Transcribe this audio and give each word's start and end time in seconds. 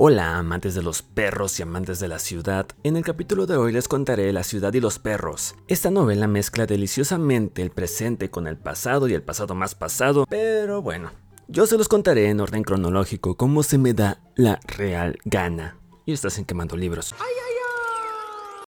Hola 0.00 0.38
amantes 0.38 0.76
de 0.76 0.82
los 0.84 1.02
perros 1.02 1.58
y 1.58 1.64
amantes 1.64 1.98
de 1.98 2.06
la 2.06 2.20
ciudad, 2.20 2.68
en 2.84 2.96
el 2.96 3.02
capítulo 3.02 3.46
de 3.46 3.56
hoy 3.56 3.72
les 3.72 3.88
contaré 3.88 4.32
La 4.32 4.44
ciudad 4.44 4.72
y 4.72 4.78
los 4.78 5.00
perros. 5.00 5.56
Esta 5.66 5.90
novela 5.90 6.28
mezcla 6.28 6.66
deliciosamente 6.66 7.62
el 7.62 7.70
presente 7.70 8.30
con 8.30 8.46
el 8.46 8.56
pasado 8.56 9.08
y 9.08 9.14
el 9.14 9.24
pasado 9.24 9.56
más 9.56 9.74
pasado, 9.74 10.24
pero 10.30 10.82
bueno, 10.82 11.10
yo 11.48 11.66
se 11.66 11.76
los 11.76 11.88
contaré 11.88 12.30
en 12.30 12.38
orden 12.38 12.62
cronológico 12.62 13.36
como 13.36 13.64
se 13.64 13.76
me 13.76 13.92
da 13.92 14.20
la 14.36 14.60
real 14.68 15.18
gana. 15.24 15.80
Y 16.06 16.12
estás 16.12 16.38
en 16.38 16.44
quemando 16.44 16.76
libros. 16.76 17.12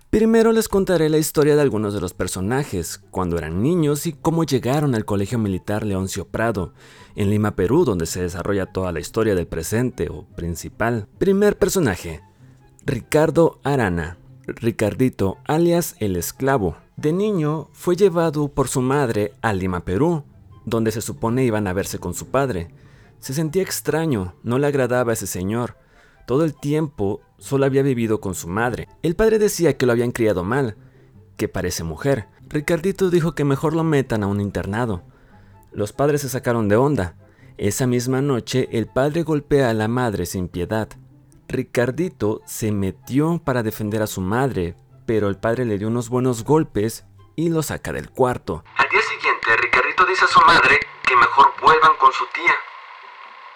Primero 0.10 0.52
les 0.52 0.68
contaré 0.68 1.08
la 1.08 1.20
historia 1.20 1.56
de 1.56 1.62
algunos 1.62 1.94
de 1.94 2.02
los 2.02 2.16
personajes, 2.16 3.00
cuando 3.12 3.38
eran 3.38 3.62
niños 3.62 4.08
y 4.08 4.14
cómo 4.14 4.44
llegaron 4.44 4.96
al 4.96 5.06
Colegio 5.06 5.38
Militar 5.38 5.86
Leoncio 5.86 6.26
Prado, 6.26 6.74
en 7.16 7.30
Lima, 7.30 7.56
Perú, 7.56 7.86
donde 7.86 8.08
se 8.08 8.24
desarrolla 8.24 8.66
toda 8.66 8.92
la 8.92 9.00
historia 9.00 9.36
del 9.36 9.46
presente 9.46 10.10
o 10.10 10.26
principal. 10.36 11.08
Primer 11.20 11.60
personaje, 11.60 12.24
Ricardo 12.88 13.60
Arana, 13.64 14.18
Ricardito, 14.48 15.38
alias 15.46 15.96
el 16.00 16.16
esclavo. 16.16 16.78
De 16.98 17.14
niño 17.14 17.70
fue 17.74 17.96
llevado 17.96 18.48
por 18.48 18.68
su 18.68 18.82
madre 18.82 19.34
a 19.44 19.54
Lima, 19.54 19.86
Perú, 19.86 20.24
donde 20.66 20.92
se 20.92 21.02
supone 21.02 21.46
iban 21.46 21.68
a 21.68 21.74
verse 21.74 22.00
con 22.00 22.16
su 22.16 22.30
padre. 22.30 22.74
Se 23.20 23.36
sentía 23.36 23.62
extraño, 23.62 24.34
no 24.42 24.58
le 24.58 24.66
agradaba 24.66 25.12
a 25.12 25.14
ese 25.14 25.28
señor, 25.28 25.78
todo 26.26 26.46
el 26.46 26.56
tiempo 26.56 27.22
solo 27.40 27.66
había 27.66 27.82
vivido 27.82 28.22
con 28.22 28.36
su 28.36 28.48
madre. 28.48 28.88
El 29.02 29.16
padre 29.16 29.40
decía 29.40 29.78
que 29.78 29.86
lo 29.86 29.92
habían 29.92 30.12
criado 30.12 30.44
mal, 30.44 30.78
que 31.38 31.48
parece 31.48 31.84
mujer. 31.84 32.28
Ricardito 32.48 33.10
dijo 33.10 33.34
que 33.36 33.46
mejor 33.46 33.74
lo 33.74 33.84
metan 33.84 34.24
a 34.24 34.28
un 34.28 34.42
internado. 34.42 35.04
Los 35.72 35.94
padres 35.94 36.22
se 36.22 36.30
sacaron 36.30 36.68
de 36.68 36.76
onda. 36.76 37.16
Esa 37.58 37.88
misma 37.88 38.22
noche 38.22 38.70
el 38.72 38.88
padre 38.88 39.24
golpea 39.24 39.70
a 39.70 39.74
la 39.74 39.88
madre 39.88 40.26
sin 40.26 40.48
piedad. 40.48 40.90
Ricardito 41.48 42.42
se 42.46 42.72
metió 42.72 43.42
para 43.44 43.64
defender 43.64 44.02
a 44.02 44.08
su 44.08 44.22
madre, 44.22 44.76
pero 45.06 45.30
el 45.30 45.38
padre 45.38 45.66
le 45.66 45.78
dio 45.78 45.88
unos 45.88 46.10
buenos 46.10 46.44
golpes 46.44 47.06
y 47.36 47.50
lo 47.50 47.64
saca 47.64 47.92
del 47.92 48.10
cuarto. 48.10 48.64
Al 48.78 48.90
día 48.90 49.02
siguiente, 49.02 49.58
Ricardito 49.62 50.06
dice 50.06 50.26
a 50.26 50.28
su 50.28 50.40
madre 50.42 50.80
que 51.08 51.16
mejor 51.16 51.48
vuelvan 51.62 51.92
con 52.00 52.12
su 52.12 52.26
tía. 52.34 52.54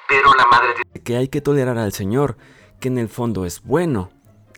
Pero 0.07 0.33
la 0.33 0.45
madre 0.47 0.73
dice 0.77 1.03
que 1.03 1.17
hay 1.17 1.27
que 1.27 1.41
tolerar 1.41 1.77
al 1.77 1.93
señor, 1.93 2.37
que 2.83 2.89
en 2.89 2.97
el 2.97 3.07
fondo 3.07 3.45
es 3.45 3.63
bueno, 3.63 4.09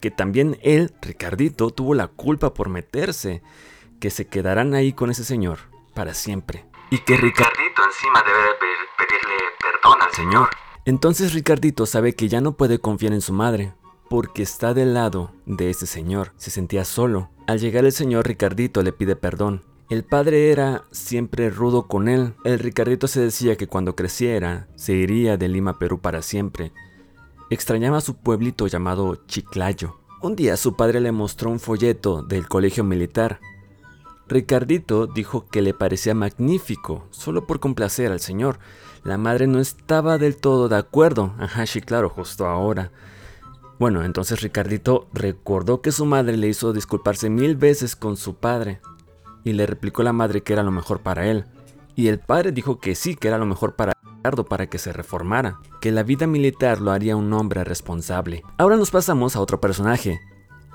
que 0.01 0.09
también 0.09 0.57
él, 0.63 0.91
Ricardito, 0.99 1.69
tuvo 1.69 1.93
la 1.93 2.07
culpa 2.07 2.55
por 2.55 2.69
meterse, 2.69 3.43
que 3.99 4.09
se 4.09 4.25
quedarán 4.25 4.73
ahí 4.73 4.93
con 4.93 5.11
ese 5.11 5.23
señor 5.23 5.59
para 5.93 6.15
siempre. 6.15 6.65
Y 6.89 6.97
que 6.97 7.17
Ricardito 7.17 7.83
encima 7.85 8.23
debe 8.25 8.55
pedirle 8.97 9.43
perdón 9.61 10.01
al 10.01 10.11
señor. 10.11 10.49
Entonces 10.85 11.35
Ricardito 11.35 11.85
sabe 11.85 12.15
que 12.15 12.27
ya 12.27 12.41
no 12.41 12.53
puede 12.53 12.79
confiar 12.79 13.13
en 13.13 13.21
su 13.21 13.31
madre, 13.31 13.75
porque 14.09 14.41
está 14.41 14.73
del 14.73 14.95
lado 14.95 15.31
de 15.45 15.69
ese 15.69 15.85
señor. 15.85 16.33
Se 16.37 16.49
sentía 16.49 16.83
solo. 16.83 17.29
Al 17.45 17.59
llegar 17.59 17.85
el 17.85 17.91
señor, 17.91 18.25
Ricardito 18.25 18.81
le 18.81 18.91
pide 18.91 19.15
perdón. 19.15 19.61
El 19.91 20.03
padre 20.03 20.49
era 20.49 20.85
siempre 20.89 21.51
rudo 21.51 21.87
con 21.87 22.07
él. 22.07 22.33
El 22.43 22.57
Ricardito 22.57 23.07
se 23.07 23.21
decía 23.21 23.55
que 23.55 23.67
cuando 23.67 23.95
creciera 23.95 24.67
se 24.75 24.93
iría 24.93 25.37
de 25.37 25.47
Lima, 25.47 25.77
Perú 25.77 26.01
para 26.01 26.23
siempre, 26.23 26.71
Extrañaba 27.51 28.01
su 28.01 28.15
pueblito 28.15 28.65
llamado 28.65 29.17
Chiclayo. 29.27 29.99
Un 30.23 30.35
día 30.35 30.57
su 30.57 30.75
padre 30.75 30.99
le 30.99 31.11
mostró 31.11 31.51
un 31.51 31.59
folleto 31.59 32.23
del 32.23 32.47
colegio 32.47 32.83
militar. 32.83 33.39
Ricardito 34.27 35.05
dijo 35.05 35.45
que 35.47 35.61
le 35.61 35.75
parecía 35.75 36.15
magnífico, 36.15 37.05
solo 37.11 37.45
por 37.45 37.59
complacer 37.59 38.11
al 38.11 38.19
señor. 38.19 38.57
La 39.03 39.19
madre 39.19 39.45
no 39.45 39.59
estaba 39.59 40.17
del 40.17 40.37
todo 40.37 40.69
de 40.69 40.77
acuerdo. 40.77 41.35
Ajá, 41.37 41.67
sí, 41.67 41.81
claro, 41.81 42.09
justo 42.09 42.47
ahora. 42.47 42.91
Bueno, 43.77 44.03
entonces 44.03 44.41
Ricardito 44.41 45.07
recordó 45.13 45.81
que 45.81 45.91
su 45.91 46.07
madre 46.07 46.37
le 46.37 46.47
hizo 46.47 46.73
disculparse 46.73 47.29
mil 47.29 47.55
veces 47.55 47.95
con 47.95 48.17
su 48.17 48.33
padre. 48.33 48.81
Y 49.43 49.53
le 49.53 49.67
replicó 49.67 50.01
la 50.01 50.13
madre 50.13 50.41
que 50.41 50.53
era 50.53 50.63
lo 50.63 50.71
mejor 50.71 51.01
para 51.01 51.27
él. 51.27 51.45
Y 51.95 52.07
el 52.07 52.17
padre 52.17 52.51
dijo 52.51 52.79
que 52.79 52.95
sí, 52.95 53.15
que 53.15 53.27
era 53.27 53.37
lo 53.37 53.45
mejor 53.45 53.75
para 53.75 53.93
para 54.33 54.67
que 54.67 54.79
se 54.79 54.91
reformara, 54.91 55.59
que 55.79 55.91
la 55.91 56.01
vida 56.01 56.25
militar 56.25 56.81
lo 56.81 56.91
haría 56.91 57.15
un 57.15 57.31
hombre 57.33 57.63
responsable. 57.63 58.43
Ahora 58.57 58.75
nos 58.75 58.89
pasamos 58.89 59.35
a 59.35 59.41
otro 59.41 59.61
personaje, 59.61 60.19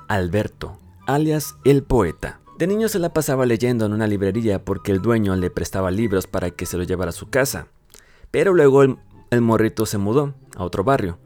Alberto, 0.07 0.79
alias 1.07 1.57
el 1.65 1.83
poeta. 1.83 2.41
De 2.59 2.67
niño 2.67 2.89
se 2.89 2.99
la 2.99 3.13
pasaba 3.13 3.47
leyendo 3.47 3.87
en 3.87 3.93
una 3.93 4.07
librería 4.07 4.65
porque 4.65 4.93
el 4.93 5.03
dueño 5.03 5.35
le 5.35 5.51
prestaba 5.51 5.91
libros 5.91 6.27
para 6.27 6.51
que 6.51 6.67
se 6.67 6.77
lo 6.77 6.85
llevara 6.85 7.09
a 7.09 7.13
su 7.13 7.31
casa. 7.31 7.67
Pero 8.31 8.55
luego 8.55 8.83
el, 8.83 8.99
el 9.31 9.41
morrito 9.41 9.87
se 9.87 9.99
mudó 9.99 10.35
a 10.57 10.63
otro 10.63 10.85
barrio, 10.85 11.19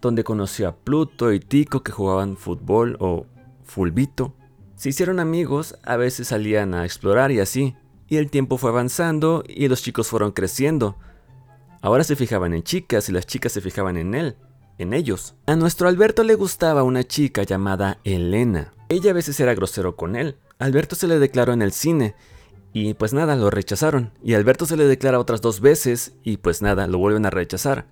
donde 0.00 0.22
conoció 0.22 0.68
a 0.68 0.76
Pluto 0.76 1.32
y 1.32 1.40
Tico 1.40 1.82
que 1.82 1.92
jugaban 1.92 2.36
fútbol 2.36 2.96
o 3.00 3.26
fulbito. 3.64 4.34
Se 4.76 4.90
hicieron 4.90 5.18
amigos, 5.18 5.76
a 5.82 5.96
veces 5.96 6.28
salían 6.28 6.74
a 6.74 6.84
explorar 6.84 7.32
y 7.32 7.40
así. 7.40 7.74
Y 8.08 8.18
el 8.18 8.30
tiempo 8.30 8.58
fue 8.58 8.70
avanzando 8.70 9.42
y 9.48 9.68
los 9.68 9.82
chicos 9.82 10.08
fueron 10.08 10.32
creciendo. 10.32 10.96
Ahora 11.82 12.04
se 12.04 12.16
fijaban 12.16 12.54
en 12.54 12.62
chicas 12.62 13.08
y 13.08 13.12
las 13.12 13.26
chicas 13.26 13.52
se 13.52 13.60
fijaban 13.60 13.96
en 13.96 14.14
él, 14.14 14.36
en 14.78 14.92
ellos. 14.92 15.34
A 15.46 15.56
nuestro 15.56 15.88
Alberto 15.88 16.22
le 16.22 16.34
gustaba 16.34 16.82
una 16.82 17.04
chica 17.04 17.42
llamada 17.42 17.98
Elena. 18.04 18.72
Ella 18.88 19.10
a 19.10 19.14
veces 19.14 19.38
era 19.40 19.54
grosero 19.54 19.96
con 19.96 20.16
él. 20.16 20.36
Alberto 20.58 20.96
se 20.96 21.06
le 21.06 21.18
declaró 21.18 21.52
en 21.52 21.62
el 21.62 21.72
cine 21.72 22.14
y 22.72 22.94
pues 22.94 23.12
nada, 23.12 23.36
lo 23.36 23.50
rechazaron. 23.50 24.12
Y 24.22 24.34
Alberto 24.34 24.66
se 24.66 24.76
le 24.76 24.84
declara 24.84 25.18
otras 25.18 25.40
dos 25.40 25.60
veces 25.60 26.14
y 26.22 26.36
pues 26.36 26.60
nada, 26.60 26.86
lo 26.86 26.98
vuelven 26.98 27.24
a 27.24 27.30
rechazar. 27.30 27.86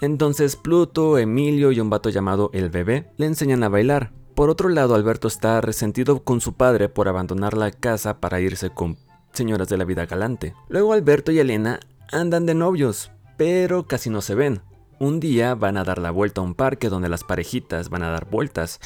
Entonces 0.00 0.56
Pluto, 0.56 1.18
Emilio 1.18 1.70
y 1.70 1.80
un 1.80 1.90
vato 1.90 2.08
llamado 2.08 2.50
El 2.52 2.70
Bebé 2.70 3.12
le 3.18 3.26
enseñan 3.26 3.62
a 3.62 3.68
bailar. 3.68 4.12
Por 4.34 4.48
otro 4.48 4.70
lado, 4.70 4.94
Alberto 4.94 5.28
está 5.28 5.60
resentido 5.60 6.24
con 6.24 6.40
su 6.40 6.54
padre 6.54 6.88
por 6.88 7.08
abandonar 7.08 7.56
la 7.56 7.70
casa 7.70 8.20
para 8.20 8.40
irse 8.40 8.70
con 8.70 8.96
señoras 9.32 9.68
de 9.68 9.76
la 9.76 9.84
vida 9.84 10.06
galante. 10.06 10.54
Luego 10.68 10.94
Alberto 10.94 11.30
y 11.30 11.38
Elena 11.38 11.80
andan 12.10 12.46
de 12.46 12.54
novios, 12.54 13.10
pero 13.42 13.88
casi 13.88 14.08
no 14.08 14.20
se 14.20 14.36
ven. 14.36 14.62
Un 15.00 15.18
día 15.18 15.56
van 15.56 15.76
a 15.76 15.82
dar 15.82 15.98
la 15.98 16.12
vuelta 16.12 16.40
a 16.40 16.44
un 16.44 16.54
parque 16.54 16.88
donde 16.88 17.08
las 17.08 17.24
parejitas 17.24 17.88
van 17.88 18.04
a 18.04 18.10
dar 18.10 18.30
vueltas. 18.30 18.78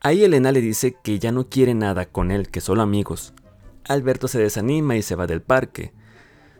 Ahí 0.00 0.24
Elena 0.24 0.50
le 0.50 0.60
dice 0.60 0.96
que 1.04 1.20
ya 1.20 1.30
no 1.30 1.48
quiere 1.48 1.72
nada 1.72 2.06
con 2.06 2.32
él, 2.32 2.48
que 2.48 2.60
solo 2.60 2.82
amigos. 2.82 3.32
Alberto 3.84 4.26
se 4.26 4.40
desanima 4.40 4.96
y 4.96 5.02
se 5.02 5.14
va 5.14 5.28
del 5.28 5.40
parque. 5.40 5.92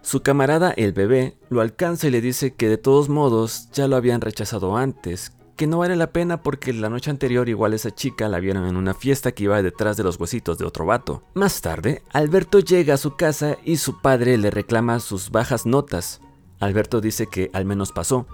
Su 0.03 0.23
camarada, 0.23 0.71
el 0.71 0.93
bebé, 0.93 1.37
lo 1.51 1.63
alcanza 1.63 2.07
y 2.07 2.11
le 2.13 2.21
dice 2.21 2.55
que 2.55 2.69
de 2.69 2.79
todos 2.79 3.09
modos 3.09 3.71
ya 3.73 3.89
lo 3.89 3.97
habían 3.97 4.21
rechazado 4.21 4.77
antes, 4.77 5.33
que 5.57 5.67
no 5.67 5.79
vale 5.79 5.97
la 5.97 6.13
pena 6.13 6.45
porque 6.45 6.73
la 6.73 6.91
noche 6.91 7.11
anterior 7.11 7.49
igual 7.49 7.75
esa 7.75 7.93
chica 7.93 8.29
la 8.29 8.39
vieron 8.39 8.67
en 8.69 8.77
una 8.77 8.95
fiesta 8.95 9.33
que 9.33 9.43
iba 9.43 9.61
detrás 9.63 9.97
de 9.97 10.05
los 10.05 10.17
huesitos 10.21 10.59
de 10.59 10.65
otro 10.65 10.87
vato. 10.87 11.25
Más 11.35 11.61
tarde, 11.61 12.05
Alberto 12.13 12.61
llega 12.61 12.95
a 12.95 12.99
su 12.99 13.17
casa 13.17 13.57
y 13.65 13.79
su 13.79 14.01
padre 14.01 14.39
le 14.39 14.53
reclama 14.53 15.01
sus 15.01 15.33
bajas 15.33 15.67
notas. 15.67 16.21
Alberto 16.63 17.01
dice 17.01 17.27
que 17.27 17.51
al 17.53 17.65
menos 17.65 17.91
pasó. 17.91 18.29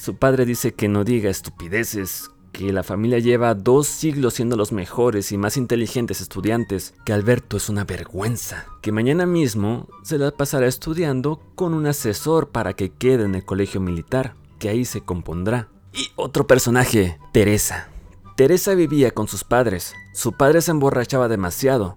Su 0.00 0.16
padre 0.16 0.44
dice 0.44 0.74
que 0.74 0.88
no 0.88 1.04
diga 1.04 1.30
estupideces, 1.30 2.28
que 2.50 2.72
la 2.72 2.82
familia 2.82 3.20
lleva 3.20 3.54
dos 3.54 3.86
siglos 3.86 4.34
siendo 4.34 4.56
los 4.56 4.72
mejores 4.72 5.30
y 5.30 5.38
más 5.38 5.56
inteligentes 5.56 6.20
estudiantes, 6.20 6.92
que 7.04 7.12
Alberto 7.12 7.56
es 7.56 7.68
una 7.68 7.84
vergüenza, 7.84 8.66
que 8.80 8.90
mañana 8.90 9.26
mismo 9.26 9.88
se 10.02 10.18
la 10.18 10.32
pasará 10.32 10.66
estudiando 10.66 11.40
con 11.54 11.72
un 11.72 11.86
asesor 11.86 12.48
para 12.48 12.72
que 12.72 12.90
quede 12.90 13.26
en 13.26 13.36
el 13.36 13.44
colegio 13.44 13.80
militar, 13.80 14.34
que 14.58 14.68
ahí 14.68 14.84
se 14.84 15.02
compondrá. 15.02 15.68
Y 15.92 16.08
otro 16.16 16.48
personaje, 16.48 17.20
Teresa. 17.32 17.90
Teresa 18.36 18.74
vivía 18.74 19.12
con 19.12 19.28
sus 19.28 19.44
padres, 19.44 19.94
su 20.12 20.32
padre 20.32 20.62
se 20.62 20.72
emborrachaba 20.72 21.28
demasiado, 21.28 21.96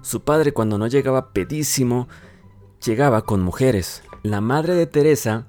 su 0.00 0.22
padre 0.22 0.54
cuando 0.54 0.78
no 0.78 0.86
llegaba 0.86 1.34
pedísimo, 1.34 2.08
llegaba 2.80 3.22
con 3.22 3.42
mujeres, 3.42 4.02
la 4.22 4.40
madre 4.40 4.74
de 4.74 4.86
Teresa 4.86 5.46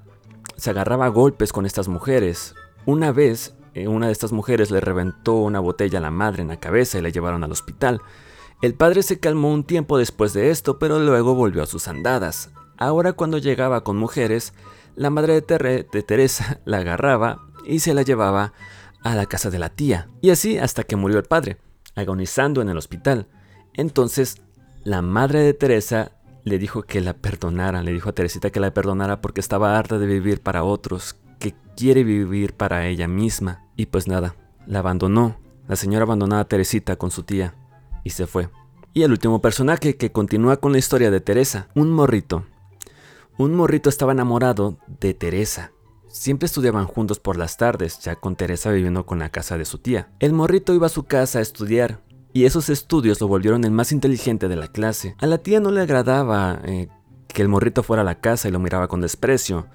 se 0.56 0.70
agarraba 0.70 1.06
a 1.06 1.10
golpes 1.10 1.52
con 1.52 1.64
estas 1.64 1.88
mujeres. 1.88 2.54
Una 2.86 3.12
vez, 3.12 3.54
eh, 3.74 3.86
una 3.88 4.06
de 4.06 4.12
estas 4.12 4.32
mujeres 4.32 4.70
le 4.70 4.80
reventó 4.80 5.34
una 5.34 5.60
botella 5.60 5.98
a 5.98 6.02
la 6.02 6.10
madre 6.10 6.42
en 6.42 6.48
la 6.48 6.58
cabeza 6.58 6.98
y 6.98 7.02
la 7.02 7.08
llevaron 7.08 7.44
al 7.44 7.52
hospital. 7.52 8.00
El 8.62 8.74
padre 8.74 9.02
se 9.02 9.20
calmó 9.20 9.52
un 9.52 9.64
tiempo 9.64 9.98
después 9.98 10.32
de 10.32 10.50
esto, 10.50 10.78
pero 10.78 10.98
luego 10.98 11.34
volvió 11.34 11.62
a 11.62 11.66
sus 11.66 11.86
andadas. 11.86 12.50
Ahora 12.76 13.12
cuando 13.12 13.38
llegaba 13.38 13.84
con 13.84 13.96
mujeres, 13.96 14.54
la 14.96 15.10
madre 15.10 15.40
de, 15.40 15.86
de 15.90 16.02
Teresa 16.02 16.60
la 16.64 16.78
agarraba 16.78 17.46
y 17.64 17.78
se 17.78 17.94
la 17.94 18.02
llevaba 18.02 18.52
a 19.04 19.14
la 19.14 19.26
casa 19.26 19.50
de 19.50 19.58
la 19.60 19.68
tía. 19.68 20.08
Y 20.20 20.30
así 20.30 20.58
hasta 20.58 20.82
que 20.82 20.96
murió 20.96 21.18
el 21.18 21.24
padre, 21.24 21.58
agonizando 21.94 22.60
en 22.60 22.68
el 22.70 22.78
hospital. 22.78 23.28
Entonces, 23.74 24.42
la 24.82 25.00
madre 25.02 25.40
de 25.40 25.54
Teresa 25.54 26.12
le 26.44 26.58
dijo 26.58 26.82
que 26.82 27.00
la 27.00 27.14
perdonara, 27.14 27.82
le 27.82 27.92
dijo 27.92 28.10
a 28.10 28.12
Teresita 28.12 28.50
que 28.50 28.60
la 28.60 28.74
perdonara 28.74 29.20
porque 29.20 29.40
estaba 29.40 29.78
harta 29.78 29.98
de 29.98 30.06
vivir 30.06 30.42
para 30.42 30.62
otros, 30.62 31.16
que 31.38 31.54
quiere 31.76 32.04
vivir 32.04 32.54
para 32.54 32.86
ella 32.86 33.08
misma. 33.08 33.64
Y 33.76 33.86
pues 33.86 34.06
nada, 34.06 34.36
la 34.66 34.80
abandonó. 34.80 35.36
La 35.66 35.76
señora 35.76 36.04
abandonó 36.04 36.36
a 36.36 36.44
Teresita 36.44 36.96
con 36.96 37.10
su 37.10 37.22
tía 37.22 37.54
y 38.04 38.10
se 38.10 38.26
fue. 38.26 38.50
Y 38.92 39.02
el 39.02 39.10
último 39.10 39.40
personaje 39.40 39.96
que 39.96 40.12
continúa 40.12 40.58
con 40.58 40.72
la 40.72 40.78
historia 40.78 41.10
de 41.10 41.20
Teresa, 41.20 41.68
un 41.74 41.90
morrito. 41.90 42.44
Un 43.38 43.54
morrito 43.54 43.88
estaba 43.88 44.12
enamorado 44.12 44.78
de 45.00 45.14
Teresa. 45.14 45.72
siempre 46.06 46.46
estudiaban 46.46 46.86
juntos 46.86 47.18
por 47.18 47.36
las 47.36 47.56
tardes, 47.56 47.98
ya 47.98 48.14
con 48.14 48.36
Teresa 48.36 48.70
viviendo 48.70 49.04
con 49.04 49.18
la 49.18 49.30
casa 49.30 49.58
de 49.58 49.64
su 49.64 49.78
tía. 49.78 50.10
El 50.20 50.32
morrito 50.32 50.72
iba 50.72 50.86
a 50.86 50.90
su 50.90 51.02
casa 51.02 51.40
a 51.40 51.42
estudiar, 51.42 52.04
y 52.34 52.46
esos 52.46 52.68
estudios 52.68 53.20
lo 53.20 53.28
volvieron 53.28 53.64
el 53.64 53.70
más 53.70 53.92
inteligente 53.92 54.48
de 54.48 54.56
la 54.56 54.66
clase. 54.66 55.14
A 55.20 55.26
la 55.26 55.38
tía 55.38 55.60
no 55.60 55.70
le 55.70 55.80
agradaba 55.80 56.60
eh, 56.64 56.88
que 57.28 57.42
el 57.42 57.48
morrito 57.48 57.84
fuera 57.84 58.02
a 58.02 58.04
la 58.04 58.20
casa 58.20 58.48
y 58.48 58.50
lo 58.50 58.58
miraba 58.58 58.88
con 58.88 59.00
desprecio. 59.00 59.68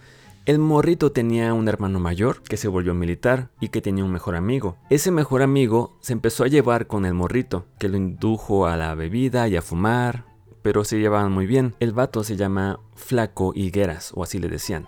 El 0.46 0.60
morrito 0.60 1.14
tenía 1.14 1.54
un 1.54 1.70
hermano 1.70 2.02
mayor 2.02 2.44
que 2.44 2.58
se 2.58 2.68
volvió 2.68 2.94
militar 2.94 3.50
y 3.62 3.70
que 3.70 3.82
tenía 3.82 4.04
un 4.04 4.12
mejor 4.12 4.36
amigo. 4.36 4.76
Ese 4.90 5.10
mejor 5.10 5.42
amigo 5.42 5.98
se 6.02 6.12
empezó 6.12 6.44
a 6.44 6.50
llevar 6.50 6.88
con 6.88 7.06
el 7.06 7.14
morrito, 7.14 7.66
que 7.80 7.88
lo 7.88 7.96
indujo 7.96 8.68
a 8.68 8.76
la 8.76 8.94
bebida 8.94 9.48
y 9.48 9.56
a 9.56 9.62
fumar, 9.62 10.26
pero 10.62 10.84
se 10.84 11.00
llevaban 11.00 11.32
muy 11.32 11.46
bien. 11.46 11.76
El 11.80 11.94
vato 11.94 12.26
se 12.26 12.36
llama 12.36 12.82
Flaco 12.94 13.54
Higueras, 13.56 14.12
o 14.16 14.24
así 14.24 14.38
le 14.38 14.50
decían. 14.50 14.88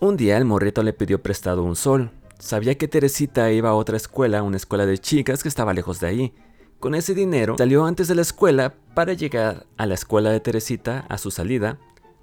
Un 0.00 0.16
día 0.16 0.36
el 0.38 0.44
morrito 0.44 0.82
le 0.82 0.92
pidió 0.92 1.22
prestado 1.22 1.62
un 1.62 1.76
sol. 1.76 2.10
Sabía 2.40 2.76
que 2.76 2.88
Teresita 2.88 3.52
iba 3.52 3.70
a 3.70 3.74
otra 3.74 3.96
escuela, 3.96 4.42
una 4.42 4.56
escuela 4.56 4.86
de 4.86 4.98
chicas 4.98 5.44
que 5.44 5.48
estaba 5.48 5.72
lejos 5.72 6.00
de 6.00 6.08
ahí. 6.08 6.34
Con 6.80 6.94
ese 6.94 7.14
dinero 7.14 7.56
salió 7.56 7.86
antes 7.86 8.06
de 8.08 8.14
la 8.14 8.22
escuela 8.22 8.74
para 8.94 9.14
llegar 9.14 9.66
a 9.76 9.86
la 9.86 9.94
escuela 9.94 10.30
de 10.30 10.40
Teresita 10.40 11.06
a 11.08 11.18
su 11.18 11.30
salida 11.30 11.78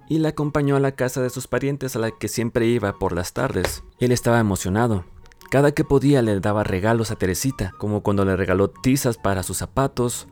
y 0.08 0.18
la 0.18 0.30
acompañó 0.30 0.76
a 0.76 0.80
la 0.80 0.92
casa 0.92 1.22
de 1.22 1.30
sus 1.30 1.48
parientes 1.48 1.96
a 1.96 1.98
la 1.98 2.10
que 2.12 2.28
siempre 2.28 2.66
iba 2.66 2.98
por 2.98 3.12
las 3.12 3.32
tardes. 3.32 3.82
Él 3.98 4.12
estaba 4.12 4.38
emocionado. 4.38 5.04
Cada 5.50 5.72
que 5.72 5.84
podía 5.84 6.22
le 6.22 6.38
daba 6.40 6.64
regalos 6.64 7.10
a 7.10 7.16
Teresita, 7.16 7.72
como 7.78 8.02
cuando 8.02 8.24
le 8.24 8.36
regaló 8.36 8.68
tizas 8.68 9.18
para 9.18 9.42
sus 9.42 9.58
zapatos 9.58 10.28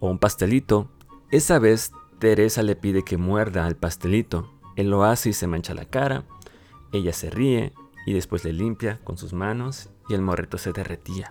o 0.00 0.08
un 0.08 0.18
pastelito. 0.18 0.90
Esa 1.30 1.58
vez 1.58 1.92
Teresa 2.18 2.62
le 2.62 2.76
pide 2.76 3.02
que 3.02 3.16
muerda 3.16 3.66
al 3.66 3.76
pastelito. 3.76 4.52
Él 4.76 4.90
lo 4.90 5.04
hace 5.04 5.30
y 5.30 5.32
se 5.32 5.46
mancha 5.46 5.74
la 5.74 5.84
cara. 5.84 6.24
Ella 6.92 7.12
se 7.12 7.30
ríe 7.30 7.72
y 8.06 8.12
después 8.12 8.44
le 8.44 8.52
limpia 8.52 9.00
con 9.04 9.18
sus 9.18 9.32
manos 9.32 9.90
y 10.08 10.14
el 10.14 10.22
morrito 10.22 10.58
se 10.58 10.72
derretía. 10.72 11.30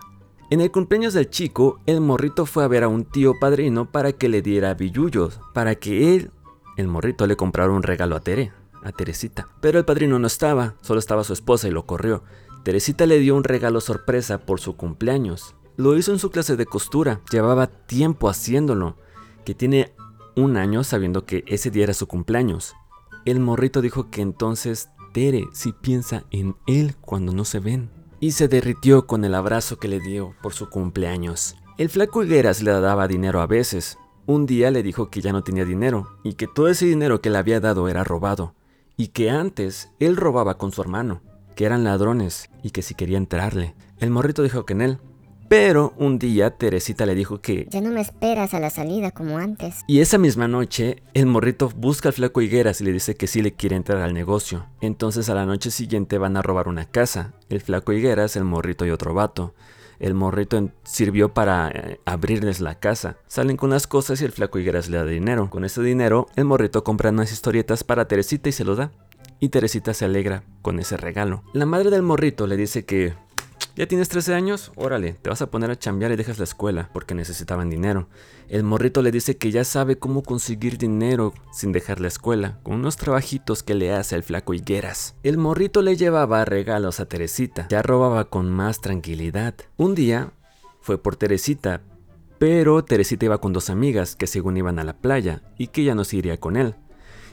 En 0.51 0.61
el 0.61 0.71
cumpleaños 0.71 1.15
del 1.15 1.31
chico, 1.31 1.79
el 1.87 2.01
morrito 2.01 2.45
fue 2.45 2.63
a 2.63 2.67
ver 2.67 2.83
a 2.83 2.87
un 2.87 3.03
tío 3.03 3.33
padrino 3.39 3.91
para 3.91 4.13
que 4.13 4.29
le 4.29 4.43
diera 4.43 4.75
billullos, 4.75 5.39
para 5.55 5.73
que 5.73 6.15
él 6.15 6.31
el 6.77 6.87
morrito 6.87 7.25
le 7.25 7.35
compraron 7.35 7.77
un 7.77 7.83
regalo 7.83 8.15
a 8.15 8.19
Tere, 8.19 8.51
a 8.83 8.91
Teresita. 8.91 9.47
Pero 9.59 9.79
el 9.79 9.85
padrino 9.85 10.19
no 10.19 10.27
estaba, 10.27 10.75
solo 10.81 10.99
estaba 10.99 11.23
su 11.23 11.33
esposa 11.33 11.67
y 11.67 11.71
lo 11.71 11.87
corrió. 11.87 12.23
Teresita 12.63 13.07
le 13.07 13.17
dio 13.17 13.35
un 13.35 13.43
regalo 13.43 13.81
sorpresa 13.81 14.45
por 14.45 14.59
su 14.59 14.75
cumpleaños. 14.75 15.55
Lo 15.77 15.97
hizo 15.97 16.11
en 16.11 16.19
su 16.19 16.29
clase 16.29 16.55
de 16.55 16.65
costura, 16.67 17.21
llevaba 17.31 17.67
tiempo 17.67 18.29
haciéndolo, 18.29 18.97
que 19.45 19.55
tiene 19.55 19.93
un 20.35 20.57
año 20.57 20.83
sabiendo 20.83 21.25
que 21.25 21.43
ese 21.47 21.71
día 21.71 21.85
era 21.85 21.93
su 21.93 22.07
cumpleaños. 22.07 22.75
El 23.25 23.39
morrito 23.39 23.81
dijo 23.81 24.11
que 24.11 24.21
entonces 24.21 24.89
Tere 25.11 25.45
sí 25.53 25.73
piensa 25.73 26.25
en 26.29 26.55
él 26.67 26.95
cuando 27.01 27.33
no 27.33 27.45
se 27.45 27.59
ven. 27.59 27.94
Y 28.25 28.31
se 28.31 28.47
derritió 28.47 29.05
con 29.05 29.23
el 29.23 29.35
abrazo 29.35 29.77
que 29.77 29.87
le 29.87 29.99
dio 29.99 30.33
por 30.41 30.51
su 30.51 30.67
cumpleaños. 30.67 31.57
El 31.77 31.89
flaco 31.89 32.23
Higueras 32.23 32.63
le 32.63 32.71
daba 32.71 33.07
dinero 33.07 33.39
a 33.39 33.45
veces, 33.45 33.99
un 34.25 34.47
día 34.47 34.71
le 34.71 34.81
dijo 34.81 35.11
que 35.11 35.21
ya 35.21 35.31
no 35.31 35.43
tenía 35.43 35.63
dinero 35.63 36.07
y 36.23 36.33
que 36.33 36.47
todo 36.47 36.67
ese 36.67 36.87
dinero 36.87 37.21
que 37.21 37.29
le 37.29 37.37
había 37.37 37.59
dado 37.59 37.87
era 37.87 38.03
robado 38.03 38.55
y 38.97 39.09
que 39.09 39.29
antes 39.29 39.91
él 39.99 40.17
robaba 40.17 40.57
con 40.57 40.71
su 40.71 40.81
hermano, 40.81 41.21
que 41.55 41.65
eran 41.65 41.83
ladrones 41.83 42.49
y 42.63 42.71
que 42.71 42.81
si 42.81 42.95
quería 42.95 43.19
entrarle. 43.19 43.75
El 43.99 44.09
morrito 44.09 44.41
dijo 44.41 44.65
que 44.65 44.73
en 44.73 44.81
él. 44.81 44.99
Pero 45.47 45.93
un 45.97 46.17
día 46.17 46.51
Teresita 46.51 47.05
le 47.05 47.13
dijo 47.13 47.39
que... 47.39 47.67
Ya 47.69 47.81
no 47.81 47.91
me 47.91 48.01
esperas 48.01 48.53
a 48.53 48.59
la 48.59 48.69
salida 48.69 49.11
como 49.11 49.37
antes. 49.37 49.81
Y 49.87 49.99
esa 49.99 50.17
misma 50.17 50.47
noche 50.47 51.03
el 51.13 51.27
morrito 51.27 51.71
busca 51.75 52.09
al 52.09 52.13
flaco 52.13 52.41
Higueras 52.41 52.81
y 52.81 52.83
le 52.83 52.91
dice 52.91 53.15
que 53.15 53.27
sí 53.27 53.41
le 53.41 53.53
quiere 53.53 53.75
entrar 53.75 54.01
al 54.01 54.13
negocio. 54.13 54.65
Entonces 54.81 55.29
a 55.29 55.35
la 55.35 55.45
noche 55.45 55.71
siguiente 55.71 56.17
van 56.17 56.37
a 56.37 56.41
robar 56.41 56.67
una 56.67 56.85
casa. 56.85 57.33
El 57.49 57.61
flaco 57.61 57.93
Higueras, 57.93 58.35
el 58.35 58.43
morrito 58.43 58.85
y 58.85 58.91
otro 58.91 59.13
vato. 59.13 59.53
El 59.99 60.13
morrito 60.13 60.71
sirvió 60.83 61.33
para 61.33 61.69
eh, 61.69 61.99
abrirles 62.05 62.59
la 62.59 62.75
casa. 62.75 63.17
Salen 63.27 63.57
con 63.57 63.69
las 63.69 63.87
cosas 63.87 64.21
y 64.21 64.25
el 64.25 64.31
flaco 64.31 64.59
Higueras 64.59 64.89
le 64.89 64.97
da 64.97 65.05
dinero. 65.05 65.49
Con 65.49 65.63
ese 65.63 65.81
dinero, 65.81 66.27
el 66.35 66.45
morrito 66.45 66.83
compra 66.83 67.11
unas 67.11 67.31
historietas 67.31 67.83
para 67.83 68.07
Teresita 68.07 68.49
y 68.49 68.51
se 68.51 68.65
lo 68.65 68.75
da. 68.75 68.91
Y 69.39 69.49
Teresita 69.49 69.93
se 69.93 70.05
alegra 70.05 70.43
con 70.61 70.79
ese 70.79 70.97
regalo. 70.97 71.43
La 71.53 71.65
madre 71.65 71.89
del 71.89 72.01
morrito 72.01 72.47
le 72.47 72.57
dice 72.57 72.85
que 72.85 73.13
¿Ya 73.75 73.87
tienes 73.87 74.07
13 74.07 74.33
años? 74.33 74.71
Órale, 74.77 75.17
te 75.21 75.29
vas 75.29 75.41
a 75.41 75.51
poner 75.51 75.69
a 75.69 75.77
chambear 75.77 76.13
y 76.13 76.15
dejas 76.15 76.37
la 76.37 76.45
escuela 76.45 76.89
porque 76.93 77.13
necesitaban 77.13 77.69
dinero. 77.69 78.07
El 78.47 78.63
morrito 78.63 79.01
le 79.01 79.11
dice 79.11 79.35
que 79.35 79.51
ya 79.51 79.65
sabe 79.65 79.97
cómo 79.97 80.23
conseguir 80.23 80.77
dinero 80.77 81.33
sin 81.51 81.73
dejar 81.73 81.99
la 81.99 82.07
escuela, 82.07 82.57
con 82.63 82.75
unos 82.75 82.95
trabajitos 82.95 83.63
que 83.63 83.75
le 83.75 83.91
hace 83.91 84.15
el 84.15 84.23
flaco 84.23 84.53
Higueras. 84.53 85.15
El 85.23 85.37
morrito 85.37 85.81
le 85.81 85.97
llevaba 85.97 86.45
regalos 86.45 87.01
a 87.01 87.05
Teresita, 87.07 87.67
ya 87.67 87.81
robaba 87.81 88.29
con 88.29 88.49
más 88.49 88.79
tranquilidad. 88.79 89.55
Un 89.75 89.93
día 89.93 90.31
fue 90.79 90.97
por 90.97 91.17
Teresita, 91.17 91.81
pero 92.39 92.81
Teresita 92.85 93.25
iba 93.25 93.41
con 93.41 93.51
dos 93.51 93.69
amigas 93.69 94.15
que 94.15 94.27
según 94.27 94.55
iban 94.55 94.79
a 94.79 94.85
la 94.85 94.93
playa 94.93 95.41
y 95.57 95.67
que 95.67 95.83
ya 95.83 95.95
no 95.95 96.05
se 96.05 96.15
iría 96.15 96.39
con 96.39 96.55
él. 96.55 96.75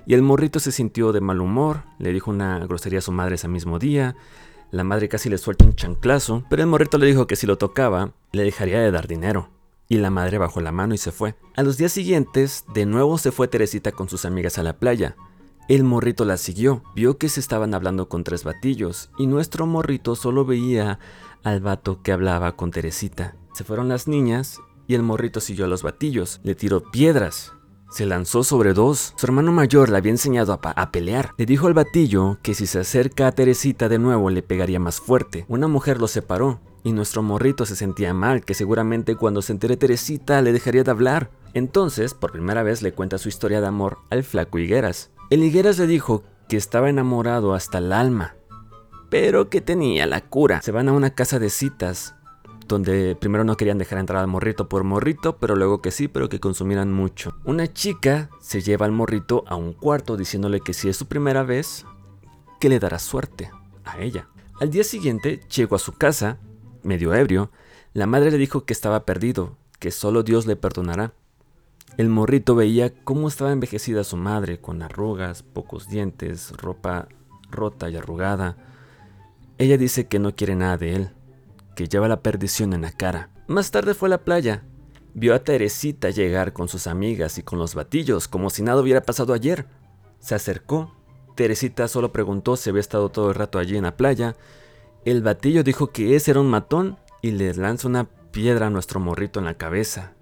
Y 0.06 0.14
el 0.14 0.22
morrito 0.22 0.58
se 0.58 0.72
sintió 0.72 1.12
de 1.12 1.20
mal 1.20 1.40
humor, 1.40 1.84
le 2.00 2.12
dijo 2.12 2.32
una 2.32 2.58
grosería 2.66 2.98
a 2.98 3.02
su 3.02 3.12
madre 3.12 3.36
ese 3.36 3.46
mismo 3.46 3.78
día, 3.78 4.16
la 4.72 4.84
madre 4.84 5.08
casi 5.08 5.28
le 5.28 5.36
suelta 5.36 5.66
un 5.66 5.76
chanclazo, 5.76 6.44
pero 6.48 6.62
el 6.62 6.69
morrito 6.69 6.96
le 6.96 7.06
dijo 7.06 7.26
que 7.26 7.36
si 7.36 7.46
lo 7.46 7.58
tocaba, 7.58 8.14
le 8.32 8.42
dejaría 8.42 8.80
de 8.80 8.90
dar 8.90 9.06
dinero. 9.06 9.50
Y 9.86 9.98
la 9.98 10.10
madre 10.10 10.38
bajó 10.38 10.62
la 10.62 10.72
mano 10.72 10.94
y 10.94 10.98
se 10.98 11.12
fue. 11.12 11.34
A 11.54 11.62
los 11.62 11.76
días 11.76 11.92
siguientes, 11.92 12.64
de 12.72 12.86
nuevo 12.86 13.19
se 13.19 13.32
fue 13.32 13.48
Teresita 13.48 13.92
con 13.92 14.08
sus 14.08 14.24
amigas 14.24 14.56
a 14.56 14.62
la 14.62 14.78
playa. 14.78 15.14
El 15.69 15.84
morrito 15.84 16.24
la 16.24 16.38
siguió, 16.38 16.82
vio 16.96 17.19
que 17.19 17.28
se 17.28 17.38
estaban 17.38 17.74
hablando 17.74 18.08
con 18.08 18.24
tres 18.24 18.44
batillos, 18.44 19.10
y 19.19 19.26
nuestro 19.26 19.66
morrito 19.66 20.16
solo 20.16 20.46
veía 20.46 20.98
al 21.44 21.60
vato 21.60 22.02
que 22.02 22.12
hablaba 22.12 22.56
con 22.56 22.70
Teresita. 22.70 23.36
Se 23.52 23.64
fueron 23.64 23.90
las 23.90 24.08
niñas 24.08 24.58
y 24.88 24.94
el 24.94 25.02
morrito 25.02 25.40
siguió 25.40 25.66
a 25.66 25.68
los 25.68 25.82
batillos, 25.82 26.40
le 26.42 26.54
tiró 26.54 26.90
piedras, 26.90 27.52
se 27.92 28.06
lanzó 28.06 28.42
sobre 28.42 28.72
dos. 28.72 29.12
Su 29.16 29.26
hermano 29.26 29.52
mayor 29.52 29.90
le 29.90 29.98
había 29.98 30.12
enseñado 30.12 30.58
a, 30.62 30.90
pelear. 30.90 31.34
Le 31.36 31.46
dijo 31.46 31.66
al 31.66 31.74
batillo 31.74 32.38
que 32.42 32.54
si 32.54 32.66
se 32.66 32.80
acerca 32.80 33.26
a 33.26 33.32
Teresita 33.32 33.88
de 33.88 33.98
nuevo 33.98 34.30
le 34.30 34.42
pegaría 34.42 34.80
más 34.80 35.00
fuerte. 35.00 35.44
Una 35.48 35.68
mujer 35.68 36.00
lo 36.00 36.08
separó. 36.08 36.60
Y 36.84 36.92
nuestro 36.92 37.22
morrito 37.22 37.64
se 37.64 37.76
sentía 37.76 38.12
mal, 38.12 38.44
que 38.44 38.54
seguramente 38.54 39.14
cuando 39.14 39.40
se 39.40 39.52
entere 39.52 39.76
Teresita 39.76 40.42
le 40.42 40.52
dejaría 40.52 40.82
de 40.82 40.90
hablar. 40.90 41.30
Entonces, 41.54 42.14
por 42.14 42.32
primera 42.32 42.62
vez 42.62 42.82
le 42.82 42.92
cuenta 42.92 43.18
su 43.18 43.28
historia 43.28 43.60
de 43.60 43.68
amor 43.68 43.98
al 44.10 44.24
flaco 44.24 44.58
Higueras. 44.58 45.10
El 45.30 45.44
Higueras 45.44 45.78
le 45.78 45.86
dijo 45.86 46.24
que 46.48 46.56
estaba 46.56 46.90
enamorado 46.90 47.54
hasta 47.54 47.78
el 47.78 47.92
alma, 47.92 48.34
pero 49.10 49.48
que 49.48 49.60
tenía 49.60 50.06
la 50.06 50.22
cura. 50.22 50.60
Se 50.62 50.72
van 50.72 50.88
a 50.88 50.92
una 50.92 51.14
casa 51.14 51.38
de 51.38 51.50
citas 51.50 52.16
donde 52.72 53.14
primero 53.14 53.44
no 53.44 53.56
querían 53.56 53.78
dejar 53.78 53.98
entrar 53.98 54.20
al 54.20 54.26
morrito 54.26 54.68
por 54.68 54.82
morrito, 54.82 55.37
pero 55.37 55.54
luego 55.54 55.82
que 55.82 55.90
sí, 55.90 56.08
pero 56.08 56.28
que 56.28 56.40
consumieran 56.40 56.92
mucho. 56.92 57.35
Una 57.44 57.73
chica 57.73 58.30
se 58.40 58.62
lleva 58.62 58.87
al 58.87 58.92
morrito 58.92 59.44
a 59.47 59.56
un 59.56 59.73
cuarto 59.73 60.16
diciéndole 60.16 60.61
que 60.61 60.73
si 60.73 60.88
es 60.88 60.97
su 60.97 61.06
primera 61.06 61.42
vez, 61.42 61.85
que 62.58 62.68
le 62.68 62.80
dará 62.80 62.99
suerte 62.99 63.50
a 63.85 64.00
ella. 64.00 64.28
Al 64.61 64.70
día 64.70 64.85
siguiente 64.85 65.40
llegó 65.54 65.76
a 65.76 65.78
su 65.78 65.92
casa, 65.92 66.38
medio 66.82 67.14
ebrio, 67.14 67.50
la 67.92 68.06
madre 68.06 68.30
le 68.30 68.38
dijo 68.38 68.64
que 68.64 68.73
estaba 68.73 69.04
perdido, 69.04 69.56
que 69.78 69.90
solo 69.90 70.23
Dios 70.23 70.47
le 70.47 70.56
perdonará. 70.56 71.12
El 71.99 72.08
morrito 72.08 72.54
veía 72.54 72.94
cómo 73.04 73.28
estaba 73.28 73.52
envejecida 73.52 74.02
su 74.02 74.16
madre, 74.16 74.61
con 74.61 74.82
arrugas, 74.82 75.42
pocos 75.42 75.88
dientes, 75.88 76.52
ropa 76.52 77.08
rota 77.50 77.90
y 77.90 77.97
arrugada. 77.97 78.56
Ella 79.58 79.76
dice 79.76 80.08
que 80.08 80.18
no 80.18 80.35
quiere 80.35 80.56
nada 80.56 80.78
de 80.78 80.97
él, 80.97 81.11
que 81.75 81.88
lleva 81.88 82.09
la 82.09 82.21
perdición 82.21 82.73
en 82.73 82.83
la 82.83 82.93
cara. 82.93 83.31
Más 83.47 83.71
tarde 83.71 83.95
fue 83.95 84.09
a 84.09 84.11
la 84.11 84.25
playa. 84.25 84.64
Vio 85.14 85.35
a 85.35 85.41
Teresita 85.41 86.11
llegar 86.11 86.52
con 86.52 86.69
sus 86.69 86.87
amigas 86.87 87.38
y 87.38 87.43
con 87.43 87.59
los 87.59 87.75
batillos, 87.75 88.29
como 88.29 88.50
si 88.50 88.62
nada 88.62 88.81
hubiera 88.81 89.02
pasado 89.02 89.35
ayer. 89.35 89.67
Se 90.21 90.35
acercó. 90.35 90.95
Teresita 91.35 91.88
solo 91.88 92.12
preguntó 92.12 92.57
si 92.57 92.71
había 92.71 92.81
estado 92.81 93.11
todo 93.11 93.29
el 93.29 93.35
rato 93.35 93.59
allí 93.59 93.76
en 93.76 93.85
la 93.85 93.97
playa. 93.97 94.37
El 95.05 95.23
batillo 95.23 95.62
dijo 95.62 95.88
que 95.88 96.17
ese 96.17 96.31
era 96.31 96.41
un 96.41 96.49
matón 96.49 96.99
y 97.21 97.33
le 97.33 97.52
lanza 97.55 97.88
una 97.88 98.09
piedra 98.31 98.69
a 98.69 98.71
nuestro 98.71 99.00
morrito 99.00 99.38
en 99.41 99.47
la 99.47 99.55
cabeza. 99.55 100.14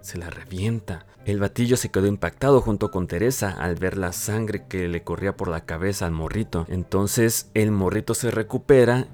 Se 0.00 0.18
la 0.18 0.30
revienta. 0.30 1.06
El 1.26 1.38
batillo 1.38 1.76
se 1.76 1.90
quedó 1.90 2.06
impactado 2.06 2.62
junto 2.62 2.90
con 2.90 3.06
Teresa 3.06 3.54
al 3.58 3.74
ver 3.74 3.98
la 3.98 4.12
sangre 4.12 4.66
que 4.66 4.88
le 4.88 5.02
corría 5.04 5.36
por 5.36 5.48
la 5.48 5.66
cabeza 5.66 6.06
al 6.06 6.12
morrito. 6.12 6.64
Entonces 6.68 7.50
el 7.52 7.70
morrito 7.70 8.14
se 8.14 8.30
recupera 8.30 9.08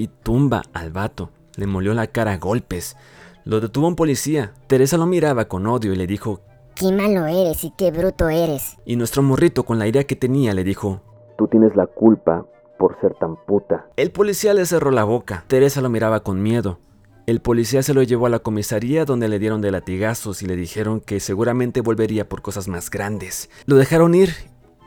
y 0.00 0.08
tumba 0.08 0.62
al 0.72 0.90
vato. 0.90 1.28
Le 1.56 1.66
molió 1.66 1.92
la 1.92 2.06
cara 2.06 2.32
a 2.32 2.38
golpes. 2.38 2.96
Lo 3.44 3.60
detuvo 3.60 3.86
un 3.86 3.96
policía. 3.96 4.54
Teresa 4.66 4.96
lo 4.96 5.04
miraba 5.04 5.44
con 5.44 5.66
odio 5.66 5.92
y 5.92 5.96
le 5.96 6.06
dijo, 6.06 6.40
Qué 6.74 6.90
malo 6.90 7.26
eres 7.26 7.64
y 7.64 7.72
qué 7.76 7.90
bruto 7.90 8.30
eres. 8.30 8.78
Y 8.86 8.96
nuestro 8.96 9.22
morrito, 9.22 9.64
con 9.64 9.78
la 9.78 9.86
idea 9.86 10.04
que 10.04 10.16
tenía, 10.16 10.54
le 10.54 10.64
dijo, 10.64 11.02
Tú 11.36 11.48
tienes 11.48 11.76
la 11.76 11.86
culpa 11.86 12.46
por 12.78 12.98
ser 13.02 13.14
tan 13.20 13.36
puta. 13.44 13.88
El 13.96 14.10
policía 14.10 14.54
le 14.54 14.64
cerró 14.64 14.90
la 14.90 15.04
boca. 15.04 15.44
Teresa 15.48 15.82
lo 15.82 15.90
miraba 15.90 16.20
con 16.20 16.42
miedo. 16.42 16.78
El 17.26 17.40
policía 17.40 17.82
se 17.82 17.92
lo 17.92 18.02
llevó 18.02 18.24
a 18.24 18.30
la 18.30 18.38
comisaría 18.38 19.04
donde 19.04 19.28
le 19.28 19.38
dieron 19.38 19.60
de 19.60 19.70
latigazos 19.70 20.42
y 20.42 20.46
le 20.46 20.56
dijeron 20.56 21.00
que 21.00 21.20
seguramente 21.20 21.82
volvería 21.82 22.26
por 22.26 22.40
cosas 22.40 22.68
más 22.68 22.88
grandes. 22.88 23.50
Lo 23.66 23.76
dejaron 23.76 24.14
ir 24.14 24.30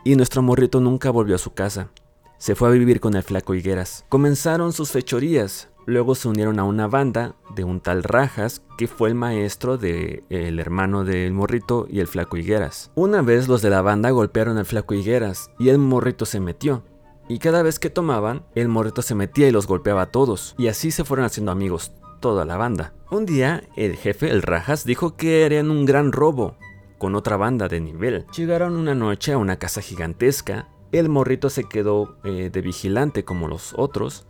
y 0.04 0.16
nuestro 0.16 0.42
morrito 0.42 0.80
nunca 0.80 1.10
volvió 1.10 1.36
a 1.36 1.38
su 1.38 1.54
casa. 1.54 1.90
Se 2.38 2.54
fue 2.54 2.68
a 2.68 2.72
vivir 2.72 3.00
con 3.00 3.14
el 3.14 3.22
flaco 3.22 3.54
Higueras. 3.54 4.04
Comenzaron 4.08 4.72
sus 4.72 4.90
fechorías, 4.90 5.70
luego 5.86 6.14
se 6.14 6.28
unieron 6.28 6.58
a 6.58 6.64
una 6.64 6.86
banda 6.86 7.36
de 7.54 7.64
un 7.64 7.80
tal 7.80 8.02
Rajas, 8.02 8.62
que 8.76 8.88
fue 8.88 9.08
el 9.08 9.14
maestro 9.14 9.78
del 9.78 10.24
el 10.28 10.58
hermano 10.58 11.04
del 11.04 11.32
morrito 11.32 11.86
y 11.88 12.00
el 12.00 12.06
flaco 12.06 12.36
Higueras. 12.36 12.90
Una 12.94 13.22
vez 13.22 13.48
los 13.48 13.62
de 13.62 13.70
la 13.70 13.82
banda 13.82 14.10
golpearon 14.10 14.58
al 14.58 14.66
flaco 14.66 14.94
Higueras 14.94 15.50
y 15.58 15.68
el 15.68 15.78
morrito 15.78 16.26
se 16.26 16.40
metió. 16.40 16.82
Y 17.28 17.38
cada 17.38 17.62
vez 17.62 17.78
que 17.78 17.88
tomaban, 17.88 18.44
el 18.54 18.68
morrito 18.68 19.00
se 19.00 19.14
metía 19.14 19.48
y 19.48 19.52
los 19.52 19.66
golpeaba 19.66 20.02
a 20.02 20.10
todos. 20.10 20.54
Y 20.58 20.68
así 20.68 20.90
se 20.90 21.04
fueron 21.04 21.24
haciendo 21.24 21.52
amigos 21.52 21.92
toda 22.20 22.44
la 22.44 22.56
banda. 22.56 22.92
Un 23.10 23.26
día, 23.26 23.62
el 23.76 23.96
jefe, 23.96 24.30
el 24.30 24.42
Rajas, 24.42 24.84
dijo 24.84 25.16
que 25.16 25.44
harían 25.44 25.70
un 25.70 25.86
gran 25.86 26.12
robo 26.12 26.56
con 26.98 27.14
otra 27.14 27.36
banda 27.36 27.68
de 27.68 27.80
nivel. 27.80 28.26
Llegaron 28.36 28.76
una 28.76 28.94
noche 28.94 29.32
a 29.32 29.38
una 29.38 29.58
casa 29.58 29.80
gigantesca. 29.80 30.68
El 30.94 31.08
morrito 31.08 31.50
se 31.50 31.64
quedó 31.64 32.14
eh, 32.22 32.50
de 32.52 32.60
vigilante 32.60 33.24
como 33.24 33.48
los 33.48 33.74
otros. 33.76 34.28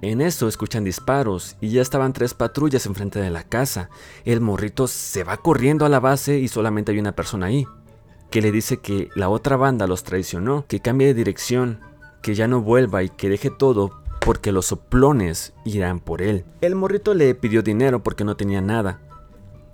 En 0.00 0.20
eso 0.20 0.46
escuchan 0.46 0.84
disparos 0.84 1.56
y 1.60 1.70
ya 1.70 1.82
estaban 1.82 2.12
tres 2.12 2.34
patrullas 2.34 2.86
enfrente 2.86 3.18
de 3.18 3.30
la 3.30 3.42
casa. 3.42 3.90
El 4.24 4.40
morrito 4.40 4.86
se 4.86 5.24
va 5.24 5.38
corriendo 5.38 5.84
a 5.84 5.88
la 5.88 5.98
base 5.98 6.38
y 6.38 6.46
solamente 6.46 6.92
hay 6.92 7.00
una 7.00 7.16
persona 7.16 7.46
ahí, 7.46 7.66
que 8.30 8.40
le 8.40 8.52
dice 8.52 8.76
que 8.76 9.08
la 9.16 9.28
otra 9.28 9.56
banda 9.56 9.88
los 9.88 10.04
traicionó, 10.04 10.66
que 10.68 10.78
cambie 10.78 11.08
de 11.08 11.14
dirección, 11.14 11.80
que 12.22 12.36
ya 12.36 12.46
no 12.46 12.62
vuelva 12.62 13.02
y 13.02 13.08
que 13.08 13.28
deje 13.28 13.50
todo 13.50 13.90
porque 14.20 14.52
los 14.52 14.66
soplones 14.66 15.52
irán 15.64 15.98
por 15.98 16.22
él. 16.22 16.44
El 16.60 16.76
morrito 16.76 17.12
le 17.14 17.34
pidió 17.34 17.60
dinero 17.64 18.04
porque 18.04 18.22
no 18.22 18.36
tenía 18.36 18.60
nada. 18.60 19.00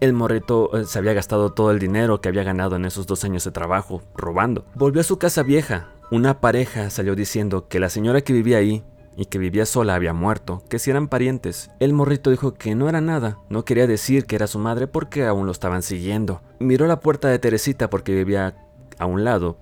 El 0.00 0.14
morrito 0.14 0.74
eh, 0.74 0.86
se 0.86 0.98
había 0.98 1.12
gastado 1.12 1.52
todo 1.52 1.70
el 1.70 1.78
dinero 1.78 2.22
que 2.22 2.30
había 2.30 2.44
ganado 2.44 2.76
en 2.76 2.86
esos 2.86 3.06
dos 3.06 3.24
años 3.24 3.44
de 3.44 3.50
trabajo, 3.50 4.00
robando. 4.16 4.64
Volvió 4.74 5.02
a 5.02 5.04
su 5.04 5.18
casa 5.18 5.42
vieja. 5.42 5.90
Una 6.10 6.40
pareja 6.40 6.90
salió 6.90 7.14
diciendo 7.14 7.68
que 7.68 7.78
la 7.78 7.88
señora 7.88 8.20
que 8.22 8.32
vivía 8.32 8.58
ahí 8.58 8.82
y 9.16 9.26
que 9.26 9.38
vivía 9.38 9.64
sola 9.64 9.94
había 9.94 10.12
muerto, 10.12 10.64
que 10.68 10.80
si 10.80 10.90
eran 10.90 11.06
parientes. 11.06 11.70
El 11.78 11.92
morrito 11.92 12.30
dijo 12.30 12.54
que 12.54 12.74
no 12.74 12.88
era 12.88 13.00
nada, 13.00 13.38
no 13.48 13.64
quería 13.64 13.86
decir 13.86 14.26
que 14.26 14.34
era 14.34 14.48
su 14.48 14.58
madre 14.58 14.88
porque 14.88 15.24
aún 15.26 15.46
lo 15.46 15.52
estaban 15.52 15.82
siguiendo. 15.82 16.40
Miró 16.58 16.88
la 16.88 16.98
puerta 16.98 17.28
de 17.28 17.38
Teresita 17.38 17.90
porque 17.90 18.12
vivía 18.12 18.56
a 18.98 19.06
un 19.06 19.22
lado, 19.22 19.56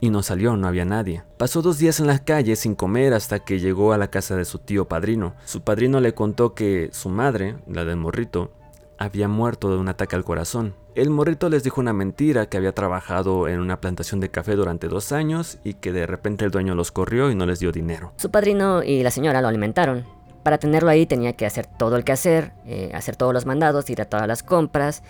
y 0.00 0.10
no 0.10 0.24
salió, 0.24 0.56
no 0.56 0.66
había 0.66 0.84
nadie. 0.84 1.22
Pasó 1.36 1.62
dos 1.62 1.78
días 1.78 2.00
en 2.00 2.08
la 2.08 2.18
calle 2.18 2.56
sin 2.56 2.74
comer 2.74 3.14
hasta 3.14 3.38
que 3.38 3.60
llegó 3.60 3.92
a 3.92 3.98
la 3.98 4.10
casa 4.10 4.34
de 4.34 4.44
su 4.44 4.58
tío 4.58 4.86
padrino. 4.86 5.34
Su 5.44 5.62
padrino 5.62 6.00
le 6.00 6.12
contó 6.12 6.54
que 6.54 6.90
su 6.92 7.08
madre, 7.08 7.54
la 7.68 7.84
del 7.84 7.98
morrito, 7.98 8.50
había 8.98 9.28
muerto 9.28 9.70
de 9.70 9.76
un 9.76 9.88
ataque 9.88 10.16
al 10.16 10.24
corazón. 10.24 10.74
El 10.94 11.10
morrito 11.10 11.48
les 11.48 11.64
dijo 11.64 11.80
una 11.80 11.92
mentira 11.92 12.46
que 12.46 12.56
había 12.56 12.72
trabajado 12.72 13.48
en 13.48 13.60
una 13.60 13.80
plantación 13.80 14.20
de 14.20 14.30
café 14.30 14.54
durante 14.54 14.88
dos 14.88 15.10
años 15.10 15.58
y 15.64 15.74
que 15.74 15.92
de 15.92 16.06
repente 16.06 16.44
el 16.44 16.50
dueño 16.50 16.74
los 16.74 16.92
corrió 16.92 17.30
y 17.30 17.34
no 17.34 17.46
les 17.46 17.58
dio 17.58 17.72
dinero. 17.72 18.12
Su 18.16 18.30
padrino 18.30 18.82
y 18.82 19.02
la 19.02 19.10
señora 19.10 19.42
lo 19.42 19.48
alimentaron. 19.48 20.04
Para 20.44 20.58
tenerlo 20.58 20.90
ahí 20.90 21.06
tenía 21.06 21.32
que 21.32 21.46
hacer 21.46 21.66
todo 21.66 21.96
el 21.96 22.04
quehacer, 22.04 22.52
eh, 22.66 22.92
hacer 22.94 23.16
todos 23.16 23.32
los 23.32 23.46
mandados, 23.46 23.88
ir 23.90 24.02
a 24.02 24.04
todas 24.04 24.28
las 24.28 24.42
compras, 24.42 25.02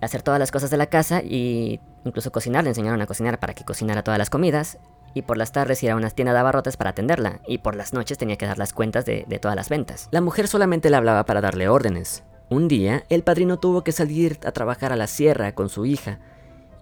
hacer 0.00 0.22
todas 0.22 0.38
las 0.38 0.50
cosas 0.50 0.70
de 0.70 0.76
la 0.76 0.86
casa 0.86 1.20
y 1.22 1.80
incluso 2.04 2.32
cocinar. 2.32 2.64
Le 2.64 2.70
enseñaron 2.70 3.02
a 3.02 3.06
cocinar 3.06 3.38
para 3.38 3.54
que 3.54 3.64
cocinara 3.64 4.02
todas 4.02 4.18
las 4.18 4.30
comidas. 4.30 4.78
Y 5.14 5.22
por 5.22 5.36
las 5.36 5.52
tardes 5.52 5.82
ir 5.82 5.90
a 5.90 5.96
una 5.96 6.10
tienda 6.10 6.32
de 6.32 6.38
abarrotes 6.38 6.76
para 6.76 6.90
atenderla. 6.90 7.40
Y 7.46 7.58
por 7.58 7.74
las 7.74 7.92
noches 7.92 8.18
tenía 8.18 8.36
que 8.36 8.46
dar 8.46 8.58
las 8.58 8.72
cuentas 8.72 9.04
de, 9.04 9.24
de 9.26 9.38
todas 9.38 9.56
las 9.56 9.68
ventas. 9.68 10.08
La 10.10 10.20
mujer 10.20 10.48
solamente 10.48 10.90
le 10.90 10.96
hablaba 10.96 11.24
para 11.24 11.40
darle 11.40 11.68
órdenes. 11.68 12.22
Un 12.50 12.66
día, 12.66 13.04
el 13.10 13.22
padrino 13.22 13.58
tuvo 13.58 13.84
que 13.84 13.92
salir 13.92 14.38
a 14.44 14.52
trabajar 14.52 14.92
a 14.92 14.96
la 14.96 15.06
sierra 15.06 15.54
con 15.54 15.68
su 15.68 15.84
hija. 15.84 16.18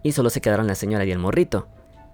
Y 0.02 0.12
solo 0.12 0.30
se 0.30 0.40
quedaron 0.40 0.68
la 0.68 0.76
señora 0.76 1.04
y 1.04 1.11
el 1.11 1.18
morrito. 1.18 1.66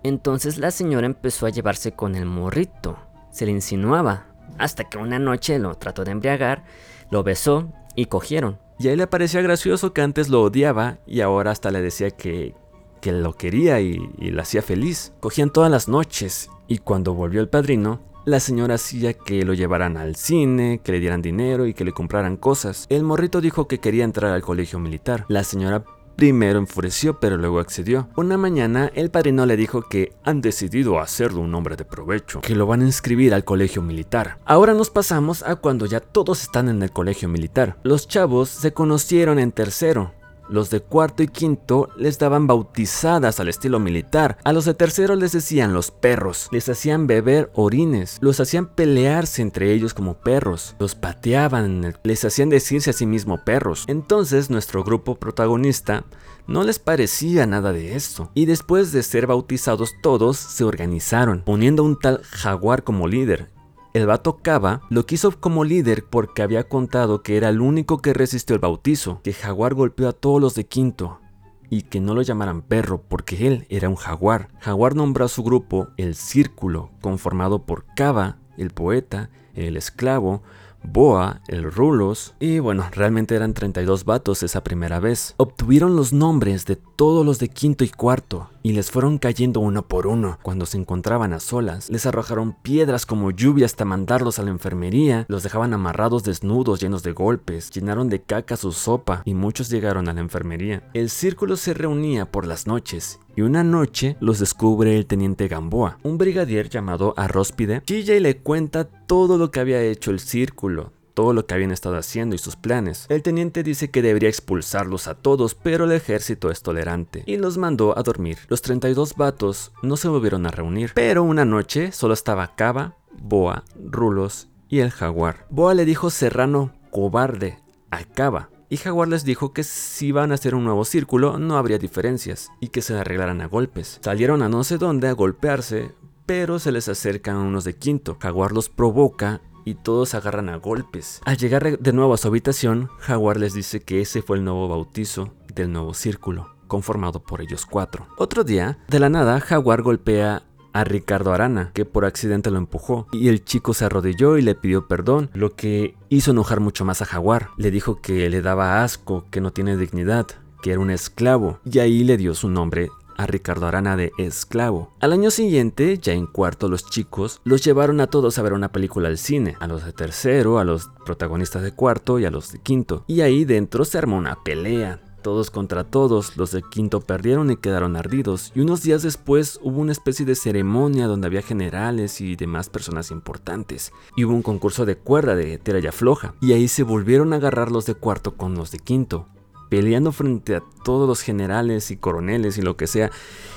Entonces 0.02 0.56
la 0.56 0.70
señora 0.70 1.06
empezó 1.06 1.46
a 1.46 1.50
llevarse 1.50 1.92
con 1.92 2.14
el 2.14 2.24
morrito. 2.24 2.96
Se 3.30 3.44
le 3.44 3.52
insinuaba. 3.52 4.26
Hasta 4.58 4.84
que 4.84 4.98
una 4.98 5.18
noche 5.18 5.58
lo 5.58 5.74
trató 5.74 6.04
de 6.04 6.12
embriagar, 6.12 6.64
lo 7.10 7.22
besó 7.22 7.70
y 7.94 8.06
cogieron. 8.06 8.58
Y 8.78 8.88
a 8.88 8.92
él 8.92 8.98
le 8.98 9.06
parecía 9.06 9.42
gracioso 9.42 9.92
que 9.92 10.00
antes 10.00 10.30
lo 10.30 10.42
odiaba 10.42 10.98
y 11.06 11.20
ahora 11.20 11.50
hasta 11.50 11.70
le 11.70 11.82
decía 11.82 12.10
que, 12.10 12.54
que 13.00 13.12
lo 13.12 13.34
quería 13.34 13.80
y, 13.80 13.98
y 14.18 14.30
lo 14.30 14.40
hacía 14.42 14.62
feliz. 14.62 15.12
Cogían 15.20 15.50
todas 15.50 15.70
las 15.70 15.88
noches 15.88 16.48
y 16.68 16.78
cuando 16.78 17.14
volvió 17.14 17.40
el 17.40 17.48
padrino, 17.48 18.00
la 18.24 18.40
señora 18.40 18.74
hacía 18.74 19.14
que 19.14 19.44
lo 19.44 19.54
llevaran 19.54 19.96
al 19.96 20.16
cine, 20.16 20.80
que 20.82 20.92
le 20.92 21.00
dieran 21.00 21.22
dinero 21.22 21.66
y 21.66 21.74
que 21.74 21.84
le 21.84 21.92
compraran 21.92 22.36
cosas. 22.36 22.86
El 22.88 23.04
morrito 23.04 23.40
dijo 23.40 23.68
que 23.68 23.78
quería 23.78 24.04
entrar 24.04 24.32
al 24.32 24.42
colegio 24.42 24.78
militar. 24.78 25.24
La 25.28 25.44
señora 25.44 25.84
Primero 26.16 26.58
enfureció, 26.58 27.18
pero 27.18 27.36
luego 27.36 27.58
accedió. 27.58 28.08
Una 28.16 28.36
mañana, 28.36 28.90
el 28.94 29.10
padrino 29.10 29.46
le 29.46 29.56
dijo 29.56 29.82
que 29.82 30.12
han 30.24 30.40
decidido 30.40 31.00
hacerlo 31.00 31.40
un 31.40 31.54
hombre 31.54 31.74
de 31.76 31.84
provecho, 31.84 32.42
que 32.42 32.54
lo 32.54 32.66
van 32.66 32.82
a 32.82 32.84
inscribir 32.84 33.34
al 33.34 33.44
colegio 33.44 33.82
militar. 33.82 34.38
Ahora 34.44 34.74
nos 34.74 34.90
pasamos 34.90 35.42
a 35.42 35.56
cuando 35.56 35.86
ya 35.86 36.00
todos 36.00 36.42
están 36.42 36.68
en 36.68 36.82
el 36.82 36.92
colegio 36.92 37.28
militar. 37.28 37.76
Los 37.82 38.08
chavos 38.08 38.50
se 38.50 38.72
conocieron 38.72 39.38
en 39.38 39.52
tercero, 39.52 40.12
los 40.52 40.70
de 40.70 40.80
cuarto 40.80 41.22
y 41.22 41.28
quinto 41.28 41.88
les 41.96 42.18
daban 42.18 42.46
bautizadas 42.46 43.40
al 43.40 43.48
estilo 43.48 43.80
militar. 43.80 44.38
A 44.44 44.52
los 44.52 44.66
de 44.66 44.74
tercero 44.74 45.16
les 45.16 45.32
decían 45.32 45.72
los 45.72 45.90
perros. 45.90 46.48
Les 46.52 46.68
hacían 46.68 47.06
beber 47.06 47.50
orines. 47.54 48.18
Los 48.20 48.38
hacían 48.38 48.66
pelearse 48.66 49.42
entre 49.42 49.72
ellos 49.72 49.94
como 49.94 50.14
perros. 50.14 50.76
Los 50.78 50.94
pateaban. 50.94 51.96
Les 52.02 52.24
hacían 52.24 52.50
decirse 52.50 52.90
a 52.90 52.92
sí 52.92 53.06
mismo 53.06 53.42
perros. 53.44 53.84
Entonces 53.88 54.50
nuestro 54.50 54.84
grupo 54.84 55.14
protagonista 55.16 56.04
no 56.46 56.64
les 56.64 56.78
parecía 56.78 57.46
nada 57.46 57.72
de 57.72 57.96
esto. 57.96 58.30
Y 58.34 58.44
después 58.44 58.92
de 58.92 59.02
ser 59.02 59.26
bautizados 59.26 59.92
todos 60.02 60.36
se 60.36 60.64
organizaron, 60.64 61.42
poniendo 61.44 61.82
un 61.82 61.98
tal 61.98 62.22
jaguar 62.24 62.84
como 62.84 63.08
líder. 63.08 63.50
El 63.94 64.06
vato 64.06 64.38
Cava 64.38 64.80
lo 64.88 65.04
quiso 65.04 65.38
como 65.38 65.64
líder 65.64 66.04
porque 66.08 66.40
había 66.40 66.66
contado 66.66 67.22
que 67.22 67.36
era 67.36 67.50
el 67.50 67.60
único 67.60 67.98
que 67.98 68.14
resistió 68.14 68.54
el 68.54 68.60
bautizo, 68.60 69.20
que 69.22 69.34
Jaguar 69.34 69.74
golpeó 69.74 70.08
a 70.08 70.14
todos 70.14 70.40
los 70.40 70.54
de 70.54 70.64
quinto 70.64 71.20
y 71.68 71.82
que 71.82 72.00
no 72.00 72.14
lo 72.14 72.22
llamaran 72.22 72.62
perro 72.62 73.02
porque 73.06 73.46
él 73.46 73.66
era 73.68 73.90
un 73.90 73.96
jaguar. 73.96 74.48
Jaguar 74.60 74.94
nombró 74.94 75.26
a 75.26 75.28
su 75.28 75.42
grupo 75.42 75.88
el 75.98 76.14
Círculo, 76.14 76.90
conformado 77.02 77.66
por 77.66 77.84
Cava, 77.94 78.38
el 78.56 78.70
poeta, 78.70 79.28
el 79.54 79.76
esclavo, 79.76 80.42
Boa, 80.84 81.40
el 81.48 81.70
Rulos, 81.70 82.34
y 82.40 82.58
bueno, 82.58 82.84
realmente 82.92 83.34
eran 83.34 83.54
32 83.54 84.04
vatos 84.04 84.42
esa 84.42 84.64
primera 84.64 85.00
vez. 85.00 85.34
Obtuvieron 85.36 85.96
los 85.96 86.12
nombres 86.12 86.66
de 86.66 86.76
todos 86.76 87.24
los 87.24 87.38
de 87.38 87.48
quinto 87.48 87.84
y 87.84 87.88
cuarto, 87.88 88.50
y 88.62 88.72
les 88.72 88.90
fueron 88.90 89.18
cayendo 89.18 89.60
uno 89.60 89.86
por 89.86 90.06
uno. 90.06 90.38
Cuando 90.42 90.66
se 90.66 90.78
encontraban 90.78 91.32
a 91.32 91.40
solas, 91.40 91.88
les 91.88 92.04
arrojaron 92.06 92.54
piedras 92.62 93.06
como 93.06 93.30
lluvia 93.30 93.66
hasta 93.66 93.84
mandarlos 93.84 94.38
a 94.38 94.42
la 94.42 94.50
enfermería, 94.50 95.24
los 95.28 95.42
dejaban 95.42 95.72
amarrados 95.72 96.24
desnudos 96.24 96.80
llenos 96.80 97.02
de 97.02 97.12
golpes, 97.12 97.70
llenaron 97.70 98.08
de 98.08 98.20
caca 98.20 98.56
su 98.56 98.72
sopa, 98.72 99.22
y 99.24 99.34
muchos 99.34 99.70
llegaron 99.70 100.08
a 100.08 100.12
la 100.12 100.20
enfermería. 100.20 100.90
El 100.94 101.10
círculo 101.10 101.56
se 101.56 101.74
reunía 101.74 102.30
por 102.30 102.46
las 102.46 102.66
noches, 102.66 103.20
y 103.36 103.42
una 103.42 103.64
noche 103.64 104.16
los 104.20 104.38
descubre 104.38 104.96
el 104.96 105.06
teniente 105.06 105.48
Gamboa, 105.48 105.98
un 106.02 106.18
brigadier 106.18 106.68
llamado 106.68 107.14
Arróspide. 107.16 107.82
Chilla 107.84 108.14
y 108.14 108.20
le 108.20 108.38
cuenta 108.38 108.84
todo 108.84 109.38
lo 109.38 109.50
que 109.50 109.60
había 109.60 109.82
hecho 109.82 110.10
el 110.10 110.20
círculo, 110.20 110.92
todo 111.14 111.32
lo 111.32 111.46
que 111.46 111.54
habían 111.54 111.70
estado 111.70 111.96
haciendo 111.96 112.34
y 112.34 112.38
sus 112.38 112.56
planes. 112.56 113.06
El 113.08 113.22
teniente 113.22 113.62
dice 113.62 113.90
que 113.90 114.02
debería 114.02 114.28
expulsarlos 114.28 115.08
a 115.08 115.14
todos, 115.14 115.54
pero 115.54 115.84
el 115.84 115.92
ejército 115.92 116.50
es 116.50 116.62
tolerante 116.62 117.22
y 117.26 117.36
los 117.36 117.58
mandó 117.58 117.96
a 117.98 118.02
dormir. 118.02 118.38
Los 118.48 118.62
32 118.62 119.14
vatos 119.16 119.72
no 119.82 119.96
se 119.96 120.08
volvieron 120.08 120.46
a 120.46 120.50
reunir, 120.50 120.92
pero 120.94 121.22
una 121.22 121.44
noche 121.44 121.92
solo 121.92 122.14
estaba 122.14 122.54
Cava, 122.54 122.96
Boa, 123.20 123.64
Rulos 123.76 124.48
y 124.68 124.80
el 124.80 124.90
jaguar. 124.90 125.46
Boa 125.50 125.74
le 125.74 125.84
dijo 125.84 126.10
Serrano 126.10 126.72
cobarde 126.90 127.58
a 127.90 128.04
Cava 128.04 128.51
y 128.72 128.78
Jaguar 128.78 129.08
les 129.08 129.26
dijo 129.26 129.52
que 129.52 129.64
si 129.64 130.06
iban 130.06 130.32
a 130.32 130.36
hacer 130.36 130.54
un 130.54 130.64
nuevo 130.64 130.86
círculo 130.86 131.38
no 131.38 131.58
habría 131.58 131.76
diferencias 131.76 132.50
y 132.58 132.68
que 132.68 132.80
se 132.80 132.96
arreglaran 132.96 133.42
a 133.42 133.46
golpes. 133.46 133.98
Salieron 134.00 134.40
a 134.40 134.48
no 134.48 134.64
sé 134.64 134.78
dónde 134.78 135.08
a 135.08 135.12
golpearse, 135.12 135.92
pero 136.24 136.58
se 136.58 136.72
les 136.72 136.88
acercan 136.88 137.36
unos 137.36 137.64
de 137.64 137.76
quinto. 137.76 138.16
Jaguar 138.18 138.52
los 138.52 138.70
provoca 138.70 139.42
y 139.66 139.74
todos 139.74 140.14
agarran 140.14 140.48
a 140.48 140.56
golpes. 140.56 141.20
Al 141.26 141.36
llegar 141.36 141.78
de 141.78 141.92
nuevo 141.92 142.14
a 142.14 142.16
su 142.16 142.28
habitación, 142.28 142.88
Jaguar 143.00 143.36
les 143.36 143.52
dice 143.52 143.82
que 143.82 144.00
ese 144.00 144.22
fue 144.22 144.38
el 144.38 144.44
nuevo 144.44 144.66
bautizo 144.70 145.34
del 145.54 145.70
nuevo 145.70 145.92
círculo, 145.92 146.54
conformado 146.66 147.22
por 147.22 147.42
ellos 147.42 147.66
cuatro. 147.66 148.06
Otro 148.16 148.42
día, 148.42 148.78
de 148.88 149.00
la 149.00 149.10
nada, 149.10 149.38
Jaguar 149.40 149.82
golpea 149.82 150.44
a 150.72 150.84
Ricardo 150.84 151.32
Arana, 151.32 151.70
que 151.74 151.84
por 151.84 152.04
accidente 152.04 152.50
lo 152.50 152.58
empujó, 152.58 153.06
y 153.12 153.28
el 153.28 153.44
chico 153.44 153.74
se 153.74 153.84
arrodilló 153.84 154.38
y 154.38 154.42
le 154.42 154.54
pidió 154.54 154.88
perdón, 154.88 155.30
lo 155.34 155.54
que 155.54 155.96
hizo 156.08 156.30
enojar 156.30 156.60
mucho 156.60 156.84
más 156.84 157.02
a 157.02 157.06
Jaguar. 157.06 157.48
Le 157.56 157.70
dijo 157.70 158.00
que 158.00 158.28
le 158.30 158.42
daba 158.42 158.82
asco, 158.82 159.26
que 159.30 159.40
no 159.40 159.52
tiene 159.52 159.76
dignidad, 159.76 160.26
que 160.62 160.72
era 160.72 160.80
un 160.80 160.90
esclavo, 160.90 161.58
y 161.64 161.78
ahí 161.78 162.04
le 162.04 162.16
dio 162.16 162.34
su 162.34 162.48
nombre 162.48 162.88
a 163.16 163.26
Ricardo 163.26 163.66
Arana 163.66 163.96
de 163.96 164.12
esclavo. 164.18 164.92
Al 165.00 165.12
año 165.12 165.30
siguiente, 165.30 165.98
ya 165.98 166.12
en 166.12 166.26
cuarto 166.26 166.68
los 166.68 166.86
chicos, 166.86 167.40
los 167.44 167.62
llevaron 167.62 168.00
a 168.00 168.06
todos 168.06 168.38
a 168.38 168.42
ver 168.42 168.52
una 168.52 168.72
película 168.72 169.08
al 169.08 169.18
cine, 169.18 169.56
a 169.60 169.66
los 169.66 169.84
de 169.84 169.92
tercero, 169.92 170.58
a 170.58 170.64
los 170.64 170.90
protagonistas 171.04 171.62
de 171.62 171.72
cuarto 171.72 172.18
y 172.18 172.24
a 172.24 172.30
los 172.30 172.52
de 172.52 172.60
quinto. 172.60 173.04
Y 173.06 173.20
ahí 173.20 173.44
dentro 173.44 173.84
se 173.84 173.98
armó 173.98 174.16
una 174.16 174.42
pelea 174.42 175.00
todos 175.22 175.50
contra 175.50 175.84
todos, 175.84 176.36
los 176.36 176.50
de 176.52 176.62
quinto 176.62 177.00
perdieron 177.00 177.50
y 177.50 177.56
quedaron 177.56 177.96
ardidos, 177.96 178.52
y 178.54 178.60
unos 178.60 178.82
días 178.82 179.02
después 179.02 179.58
hubo 179.62 179.80
una 179.80 179.92
especie 179.92 180.26
de 180.26 180.34
ceremonia 180.34 181.06
donde 181.06 181.28
había 181.28 181.42
generales 181.42 182.20
y 182.20 182.36
demás 182.36 182.68
personas 182.68 183.10
importantes, 183.10 183.92
y 184.16 184.24
hubo 184.24 184.34
un 184.34 184.42
concurso 184.42 184.84
de 184.84 184.96
cuerda 184.96 185.34
de 185.34 185.58
tira 185.58 185.78
y 185.78 185.86
afloja, 185.86 186.34
y 186.40 186.52
ahí 186.52 186.68
se 186.68 186.82
volvieron 186.82 187.32
a 187.32 187.36
agarrar 187.36 187.70
los 187.70 187.86
de 187.86 187.94
cuarto 187.94 188.36
con 188.36 188.54
los 188.54 188.70
de 188.70 188.78
quinto, 188.78 189.28
peleando 189.70 190.12
frente 190.12 190.56
a 190.56 190.62
todos 190.84 191.08
los 191.08 191.22
generales 191.22 191.90
y 191.90 191.96
coroneles 191.96 192.58
y 192.58 192.62
lo 192.62 192.76
que 192.76 192.86
sea, 192.86 193.10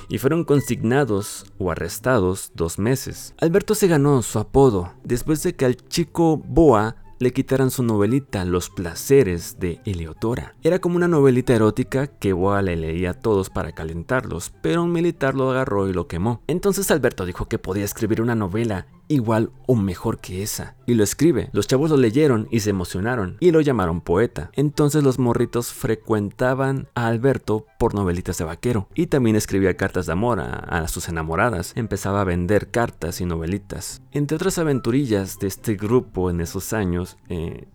y 0.08 0.18
fueron 0.18 0.46
consignados 0.46 1.46
o 1.58 1.72
arrestados 1.72 2.52
dos 2.56 2.80
meses. 2.80 3.34
Alberto 3.38 3.76
se 3.76 3.88
ganó 3.88 4.22
su 4.22 4.40
apodo 4.40 4.94
después 5.04 5.44
de 5.44 5.56
que 5.56 5.66
al 5.66 5.76
chico 5.76 6.38
Boa 6.38 6.96
le 7.20 7.32
quitaran 7.32 7.72
su 7.72 7.84
novelita 7.84 8.46
Los 8.46 8.70
placeres 8.70 9.60
de 9.60 9.80
Eleotora. 9.86 10.56
Era 10.64 10.80
como 10.80 10.98
una 10.98 11.08
novelita 11.08 11.54
erótica 11.54 12.08
que 12.08 12.34
Boa 12.34 12.62
le 12.62 12.76
leía 12.76 13.12
a 13.12 13.14
todos 13.14 13.50
para 13.50 13.72
calentarlos, 13.72 14.54
pero 14.62 14.84
un 14.84 14.92
militar 14.92 15.36
lo 15.36 15.50
agarró 15.50 15.88
y 15.90 15.94
lo 15.94 16.08
quemó. 16.08 16.42
Entonces 16.48 16.92
Alberto 16.92 17.26
dijo 17.26 17.46
que 17.46 17.60
podía 17.60 17.86
escribir 17.86 18.22
una 18.22 18.36
novela 18.36 18.88
igual 19.08 19.52
o 19.68 19.76
mejor 19.76 20.20
que 20.20 20.44
esa. 20.44 20.76
Y 20.86 20.94
lo 20.94 21.04
escribe. 21.04 21.50
Los 21.52 21.68
chavos 21.68 21.90
lo 21.90 21.98
leyeron 21.98 22.48
y 22.52 22.62
se 22.62 22.70
emocionaron 22.70 23.38
y 23.40 23.52
lo 23.52 23.62
llamaron 23.62 24.02
poeta. 24.02 24.50
Entonces 24.54 25.04
los 25.04 25.20
morritos 25.20 25.72
frecuentaban 25.72 26.88
a 26.96 27.08
Alberto 27.08 27.66
por 27.80 27.94
novelitas 27.94 28.38
de 28.38 28.46
vaquero. 28.46 28.88
Y 28.96 29.08
también 29.08 29.36
escribía 29.36 29.78
cartas 29.78 30.06
de 30.06 30.14
amor 30.14 30.40
a, 30.40 30.88
sus 30.88 31.10
enamoradas. 31.10 31.74
Empezaba 31.76 32.22
a 32.22 32.26
vender 32.26 32.70
cartas 32.70 33.22
y 33.22 33.26
novelitas. 33.26 34.02
Entre 34.12 34.36
otras 34.36 34.58
aventurillas 34.58 35.40
de 35.40 35.48
este 35.48 35.76
grupo 35.76 36.30
en 36.30 36.42
esos 36.42 36.74
años, 36.74 37.18
eh, 37.30 37.68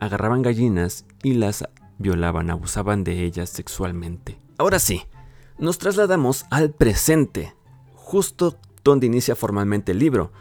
agarraban 0.00 0.42
gallinas 0.42 1.04
y 1.22 1.34
las 1.34 1.64
violaban, 1.98 2.50
abusaban 2.50 3.04
de 3.04 3.24
ellas 3.24 3.50
sexualmente. 3.50 4.40
Ahora 4.58 4.78
sí, 4.78 5.02
nos 5.58 5.78
trasladamos 5.78 6.46
al 6.50 6.70
presente, 6.70 7.54
justo 7.94 8.58
donde 8.82 9.06
inicia 9.06 9.36
formalmente 9.36 9.92
el 9.92 9.98
libro 9.98 10.32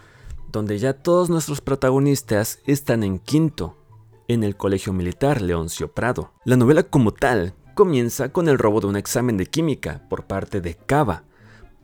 donde 0.52 0.80
ya 0.80 0.94
todos 0.94 1.30
nuestros 1.30 1.62
protagonistas 1.62 2.60
están 2.66 3.04
en 3.04 3.20
quinto, 3.20 3.78
en 4.28 4.44
el 4.44 4.56
Colegio 4.56 4.94
Militar 4.94 5.42
Leoncio 5.42 5.92
Prado. 5.92 6.32
La 6.46 6.56
novela 6.56 6.84
como 6.84 7.12
tal 7.12 7.54
comienza 7.76 8.32
con 8.32 8.48
el 8.48 8.58
robo 8.58 8.82
de 8.82 8.88
un 8.88 8.96
examen 8.96 9.38
de 9.38 9.46
química 9.46 10.04
por 10.10 10.26
parte 10.26 10.62
de 10.62 10.76
Cava, 10.76 11.24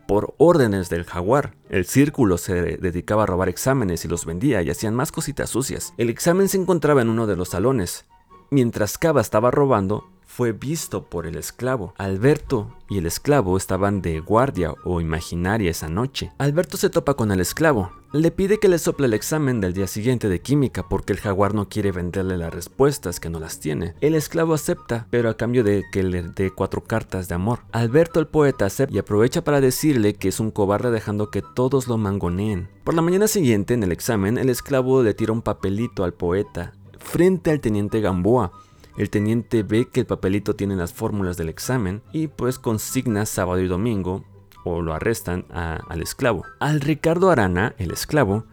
por 0.07 0.36
órdenes 0.38 0.89
del 0.89 1.03
jaguar. 1.03 1.55
El 1.69 1.86
círculo 1.86 2.38
se 2.38 2.77
dedicaba 2.77 3.24
a 3.24 3.27
robar 3.27 3.50
exámenes 3.50 4.05
y 4.05 4.07
los 4.07 4.25
vendía 4.25 4.62
y 4.62 4.69
hacían 4.69 4.93
más 4.93 5.12
cositas 5.12 5.50
sucias. 5.50 5.93
El 5.98 6.10
examen 6.10 6.50
se 6.50 6.57
encontraba 6.57 7.01
en 7.01 7.10
uno 7.10 7.27
de 7.27 7.36
los 7.36 7.50
salones. 7.50 8.05
Mientras 8.51 8.98
Cava 8.98 9.22
estaba 9.22 9.51
robando, 9.51 10.07
fue 10.36 10.51
visto 10.51 11.06
por 11.06 11.27
el 11.27 11.38
esclavo. 11.38 11.94
Alberto 11.98 12.68
y 12.89 12.98
el 12.98 13.06
esclavo 13.06 13.56
estaban 13.56 14.01
de 14.01 14.20
guardia 14.20 14.74
o 14.84 15.00
imaginaria 15.00 15.72
esa 15.72 15.88
noche. 15.88 16.34
Alberto 16.39 16.75
se 16.75 16.89
topa 16.89 17.13
con 17.13 17.32
el 17.32 17.39
esclavo. 17.39 17.94
Le 18.12 18.32
pide 18.32 18.60
que 18.60 18.68
le 18.68 18.77
sople 18.77 19.08
el 19.08 19.13
examen 19.13 19.62
del 19.62 19.74
día 19.74 19.88
siguiente 19.88 20.27
de 20.27 20.42
química 20.42 20.89
porque 20.89 21.13
el 21.13 21.22
jaguar 21.22 21.54
no 21.54 21.70
quiere 21.70 21.94
venderle 21.94 22.38
las 22.38 22.54
respuestas 22.54 23.22
que 23.22 23.30
no 23.30 23.39
las 23.39 23.62
tiene. 23.62 23.94
El 24.01 24.13
esclavo 24.13 24.54
acepta, 24.54 25.08
pero 25.10 25.30
a 25.30 25.38
cambio 25.38 25.63
de 25.63 25.86
que 25.89 26.04
le 26.04 26.24
dé 26.24 26.51
cuatro 26.51 26.84
cartas 26.84 27.30
de 27.30 27.36
amor. 27.36 27.60
Alberto 27.72 28.20
el 28.20 28.27
poeta 28.27 28.65
acepta 28.65 28.94
y 28.94 29.00
aprovecha 29.00 29.42
para 29.42 29.62
decirle 29.62 30.15
que 30.15 30.27
es 30.27 30.42
un 30.42 30.51
cobarde 30.51 30.92
dejando 30.92 31.32
que 31.32 31.44
todos 31.44 31.88
lo 31.88 31.98
mangoneen. 31.98 32.68
Por 32.84 32.94
la 32.94 33.01
mañana 33.01 33.30
siguiente, 33.30 33.74
en 33.74 33.84
el 33.84 33.94
examen, 33.94 34.38
el 34.38 34.50
esclavo 34.50 35.01
le 35.01 35.13
tira 35.13 35.32
un 35.32 35.42
papelito 35.42 36.04
al 36.04 36.13
poeta 36.13 36.74
frente 37.06 37.51
al 37.51 37.62
teniente 37.62 38.01
Gamboa 38.01 38.51
el 38.98 39.10
teniente 39.10 39.64
ve 39.64 39.88
que 39.90 40.02
el 40.02 40.06
papelito 40.06 40.56
tiene 40.56 40.75
las 40.75 40.94
fórmulas 40.94 41.38
del 41.38 41.50
examen 41.50 42.02
y 42.14 42.28
pues 42.28 42.60
consigna 42.60 43.25
sábado 43.25 43.60
y 43.62 43.68
domingo 43.68 44.24
o 44.64 44.82
lo 44.82 44.94
arrestan 44.94 45.46
al 45.52 46.02
esclavo. 46.02 46.44
Al 46.60 46.82
Ricardo 46.82 47.30
Arana, 47.30 47.75
el 47.78 47.92
esclavo, 47.92 48.46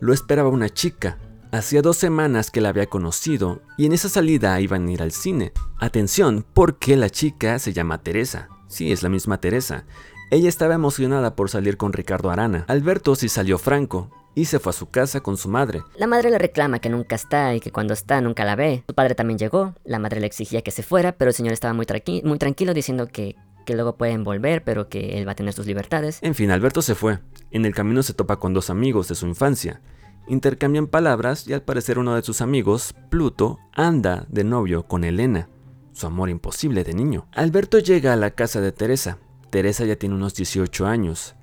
lo 0.00 0.12
esperaba 0.12 0.48
una 0.48 0.68
chica. 0.68 1.18
Hacía 1.52 1.82
dos 1.82 1.96
semanas 1.96 2.50
que 2.50 2.60
la 2.60 2.68
había 2.68 2.86
conocido 2.86 3.62
y 3.76 3.86
en 3.86 3.92
esa 3.92 4.08
salida 4.08 4.60
iban 4.60 4.86
a 4.86 4.92
ir 4.92 5.02
al 5.02 5.12
cine. 5.12 5.52
Atención, 5.78 6.44
porque 6.54 6.96
la 6.96 7.10
chica 7.10 7.58
se 7.58 7.72
llama 7.72 8.02
Teresa. 8.02 8.48
Sí, 8.68 8.92
es 8.92 9.02
la 9.02 9.08
misma 9.08 9.40
Teresa. 9.40 9.84
Ella 10.30 10.48
estaba 10.48 10.74
emocionada 10.74 11.36
por 11.36 11.50
salir 11.50 11.76
con 11.76 11.92
Ricardo 11.92 12.30
Arana. 12.30 12.64
Alberto 12.68 13.14
sí 13.14 13.28
salió 13.28 13.58
franco, 13.58 14.10
y 14.36 14.44
se 14.44 14.60
fue 14.60 14.70
a 14.70 14.74
su 14.74 14.90
casa 14.90 15.20
con 15.20 15.36
su 15.36 15.48
madre. 15.48 15.82
La 15.96 16.06
madre 16.06 16.30
le 16.30 16.38
reclama 16.38 16.78
que 16.78 16.90
nunca 16.90 17.16
está 17.16 17.54
y 17.54 17.60
que 17.60 17.72
cuando 17.72 17.94
está 17.94 18.20
nunca 18.20 18.44
la 18.44 18.54
ve. 18.54 18.84
Su 18.86 18.94
padre 18.94 19.16
también 19.16 19.38
llegó, 19.38 19.74
la 19.84 19.98
madre 19.98 20.20
le 20.20 20.26
exigía 20.26 20.62
que 20.62 20.70
se 20.70 20.84
fuera, 20.84 21.12
pero 21.12 21.30
el 21.30 21.34
señor 21.34 21.54
estaba 21.54 21.72
muy, 21.72 21.86
muy 22.22 22.38
tranquilo 22.38 22.74
diciendo 22.74 23.08
que, 23.08 23.34
que 23.64 23.74
luego 23.74 23.96
pueden 23.96 24.24
volver, 24.24 24.62
pero 24.62 24.90
que 24.90 25.18
él 25.18 25.26
va 25.26 25.32
a 25.32 25.36
tener 25.36 25.54
sus 25.54 25.66
libertades. 25.66 26.18
En 26.22 26.34
fin, 26.34 26.50
Alberto 26.50 26.82
se 26.82 26.94
fue. 26.94 27.18
En 27.50 27.64
el 27.64 27.74
camino 27.74 28.02
se 28.02 28.12
topa 28.12 28.36
con 28.36 28.52
dos 28.52 28.68
amigos 28.68 29.08
de 29.08 29.14
su 29.14 29.26
infancia. 29.26 29.80
Intercambian 30.28 30.86
palabras 30.86 31.48
y 31.48 31.54
al 31.54 31.62
parecer 31.62 31.98
uno 31.98 32.14
de 32.14 32.22
sus 32.22 32.42
amigos, 32.42 32.94
Pluto, 33.08 33.58
anda 33.72 34.26
de 34.28 34.44
novio 34.44 34.82
con 34.86 35.04
Elena, 35.04 35.48
su 35.92 36.06
amor 36.06 36.28
imposible 36.28 36.84
de 36.84 36.92
niño. 36.92 37.26
Alberto 37.32 37.78
llega 37.78 38.12
a 38.12 38.16
la 38.16 38.32
casa 38.32 38.60
de 38.60 38.72
Teresa. 38.72 39.18
Teresa 39.48 39.86
ya 39.86 39.96
tiene 39.96 40.14
unos 40.14 40.34
18 40.34 40.86
años. 40.86 41.36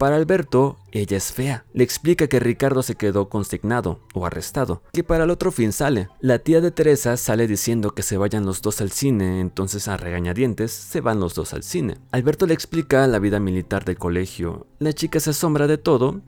Para 0.00 0.16
Alberto, 0.16 0.78
ella 0.92 1.18
es 1.18 1.30
fea. 1.30 1.66
Le 1.74 1.84
explica 1.84 2.26
que 2.26 2.40
Ricardo 2.40 2.82
se 2.82 2.94
quedó 2.94 3.28
consignado 3.28 4.00
o 4.14 4.24
arrestado, 4.24 4.82
que 4.94 5.04
para 5.04 5.24
el 5.24 5.30
otro 5.30 5.52
fin 5.52 5.72
sale. 5.72 6.08
La 6.20 6.38
tía 6.38 6.62
de 6.62 6.70
Teresa 6.70 7.18
sale 7.18 7.46
diciendo 7.46 7.90
que 7.90 8.02
se 8.02 8.16
vayan 8.16 8.46
los 8.46 8.62
dos 8.62 8.80
al 8.80 8.92
cine, 8.92 9.40
entonces 9.40 9.88
a 9.88 9.98
regañadientes 9.98 10.72
se 10.72 11.02
van 11.02 11.20
los 11.20 11.34
dos 11.34 11.52
al 11.52 11.62
cine. 11.62 11.98
Alberto 12.12 12.46
le 12.46 12.54
explica 12.54 13.06
la 13.08 13.18
vida 13.18 13.40
militar 13.40 13.84
del 13.84 13.98
colegio. 13.98 14.66
La 14.78 14.94
chica 14.94 15.20
se 15.20 15.30
asombra 15.30 15.66
de 15.66 15.76
todo, 15.76 16.22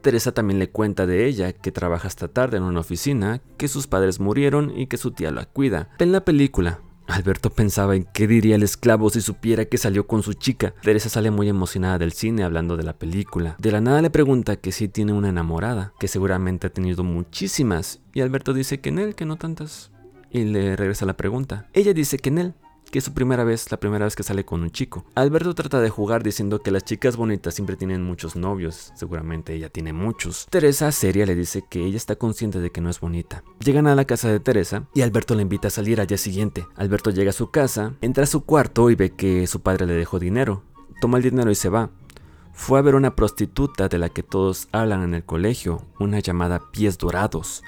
Teresa 0.00 0.32
también 0.32 0.58
le 0.58 0.70
cuenta 0.70 1.06
de 1.06 1.26
ella, 1.26 1.52
que 1.52 1.70
trabaja 1.70 2.08
hasta 2.08 2.26
tarde 2.26 2.56
en 2.56 2.64
una 2.64 2.80
oficina, 2.80 3.40
que 3.56 3.68
sus 3.68 3.86
padres 3.86 4.18
murieron 4.18 4.76
y 4.76 4.88
que 4.88 4.96
su 4.96 5.12
tía 5.12 5.30
la 5.30 5.44
cuida. 5.44 5.90
En 6.00 6.10
la 6.10 6.24
película, 6.24 6.80
Alberto 7.06 7.50
pensaba 7.50 7.96
en 7.96 8.04
qué 8.12 8.26
diría 8.26 8.56
el 8.56 8.62
esclavo 8.62 9.10
si 9.10 9.20
supiera 9.20 9.64
que 9.64 9.78
salió 9.78 10.06
con 10.06 10.22
su 10.22 10.34
chica. 10.34 10.74
Teresa 10.82 11.08
sale 11.08 11.30
muy 11.30 11.48
emocionada 11.48 11.98
del 11.98 12.12
cine 12.12 12.44
hablando 12.44 12.76
de 12.76 12.84
la 12.84 12.94
película. 12.94 13.56
De 13.58 13.72
la 13.72 13.80
nada 13.80 14.02
le 14.02 14.10
pregunta 14.10 14.56
que 14.56 14.72
si 14.72 14.88
tiene 14.88 15.12
una 15.12 15.28
enamorada, 15.28 15.92
que 15.98 16.08
seguramente 16.08 16.66
ha 16.66 16.70
tenido 16.70 17.04
muchísimas. 17.04 18.00
Y 18.14 18.20
Alberto 18.20 18.52
dice 18.54 18.80
que 18.80 18.90
en 18.90 18.98
él, 18.98 19.14
que 19.14 19.26
no 19.26 19.36
tantas. 19.36 19.90
Y 20.30 20.44
le 20.44 20.76
regresa 20.76 21.04
la 21.04 21.16
pregunta. 21.16 21.68
Ella 21.74 21.92
dice 21.92 22.18
que 22.18 22.30
en 22.30 22.38
él, 22.38 22.54
que 22.90 22.98
es 22.98 23.04
su 23.04 23.14
primera 23.14 23.44
vez, 23.44 23.70
la 23.70 23.78
primera 23.78 24.04
vez 24.04 24.14
que 24.16 24.22
sale 24.22 24.44
con 24.44 24.62
un 24.62 24.70
chico. 24.70 25.04
Alberto 25.14 25.54
trata 25.54 25.80
de 25.80 25.90
jugar 25.90 26.22
diciendo 26.22 26.62
que 26.62 26.70
las 26.70 26.84
chicas 26.84 27.16
bonitas 27.16 27.54
siempre 27.54 27.76
tienen 27.76 28.02
muchos 28.02 28.36
novios, 28.36 28.92
seguramente 28.94 29.54
ella 29.54 29.70
tiene 29.70 29.92
muchos. 29.92 30.46
Teresa, 30.50 30.92
seria, 30.92 31.24
le 31.24 31.34
dice 31.34 31.64
que 31.68 31.84
ella 31.84 31.96
está 31.96 32.16
consciente 32.16 32.60
de 32.60 32.70
que 32.70 32.80
no 32.80 32.90
es 32.90 33.00
bonita. 33.00 33.44
Llegan 33.64 33.86
a 33.86 33.94
la 33.94 34.04
casa 34.04 34.28
de 34.28 34.40
Teresa 34.40 34.84
y 34.94 35.02
Alberto 35.02 35.34
le 35.34 35.42
invita 35.42 35.68
a 35.68 35.70
salir 35.70 36.00
al 36.00 36.06
día 36.06 36.18
siguiente. 36.18 36.66
Alberto 36.76 37.10
llega 37.10 37.30
a 37.30 37.34
su 37.34 37.50
casa, 37.50 37.94
entra 38.00 38.24
a 38.24 38.26
su 38.26 38.44
cuarto 38.44 38.90
y 38.90 38.94
ve 38.94 39.10
que 39.10 39.46
su 39.46 39.60
padre 39.60 39.86
le 39.86 39.94
dejó 39.94 40.18
dinero. 40.18 40.62
Toma 41.00 41.18
el 41.18 41.24
dinero 41.24 41.50
y 41.50 41.54
se 41.54 41.68
va. 41.68 41.90
Fue 42.52 42.78
a 42.78 42.82
ver 42.82 42.94
una 42.94 43.16
prostituta 43.16 43.88
de 43.88 43.98
la 43.98 44.10
que 44.10 44.22
todos 44.22 44.68
hablan 44.72 45.02
en 45.02 45.14
el 45.14 45.24
colegio, 45.24 45.82
una 45.98 46.20
llamada 46.20 46.70
Pies 46.70 46.98
Dorados. 46.98 47.62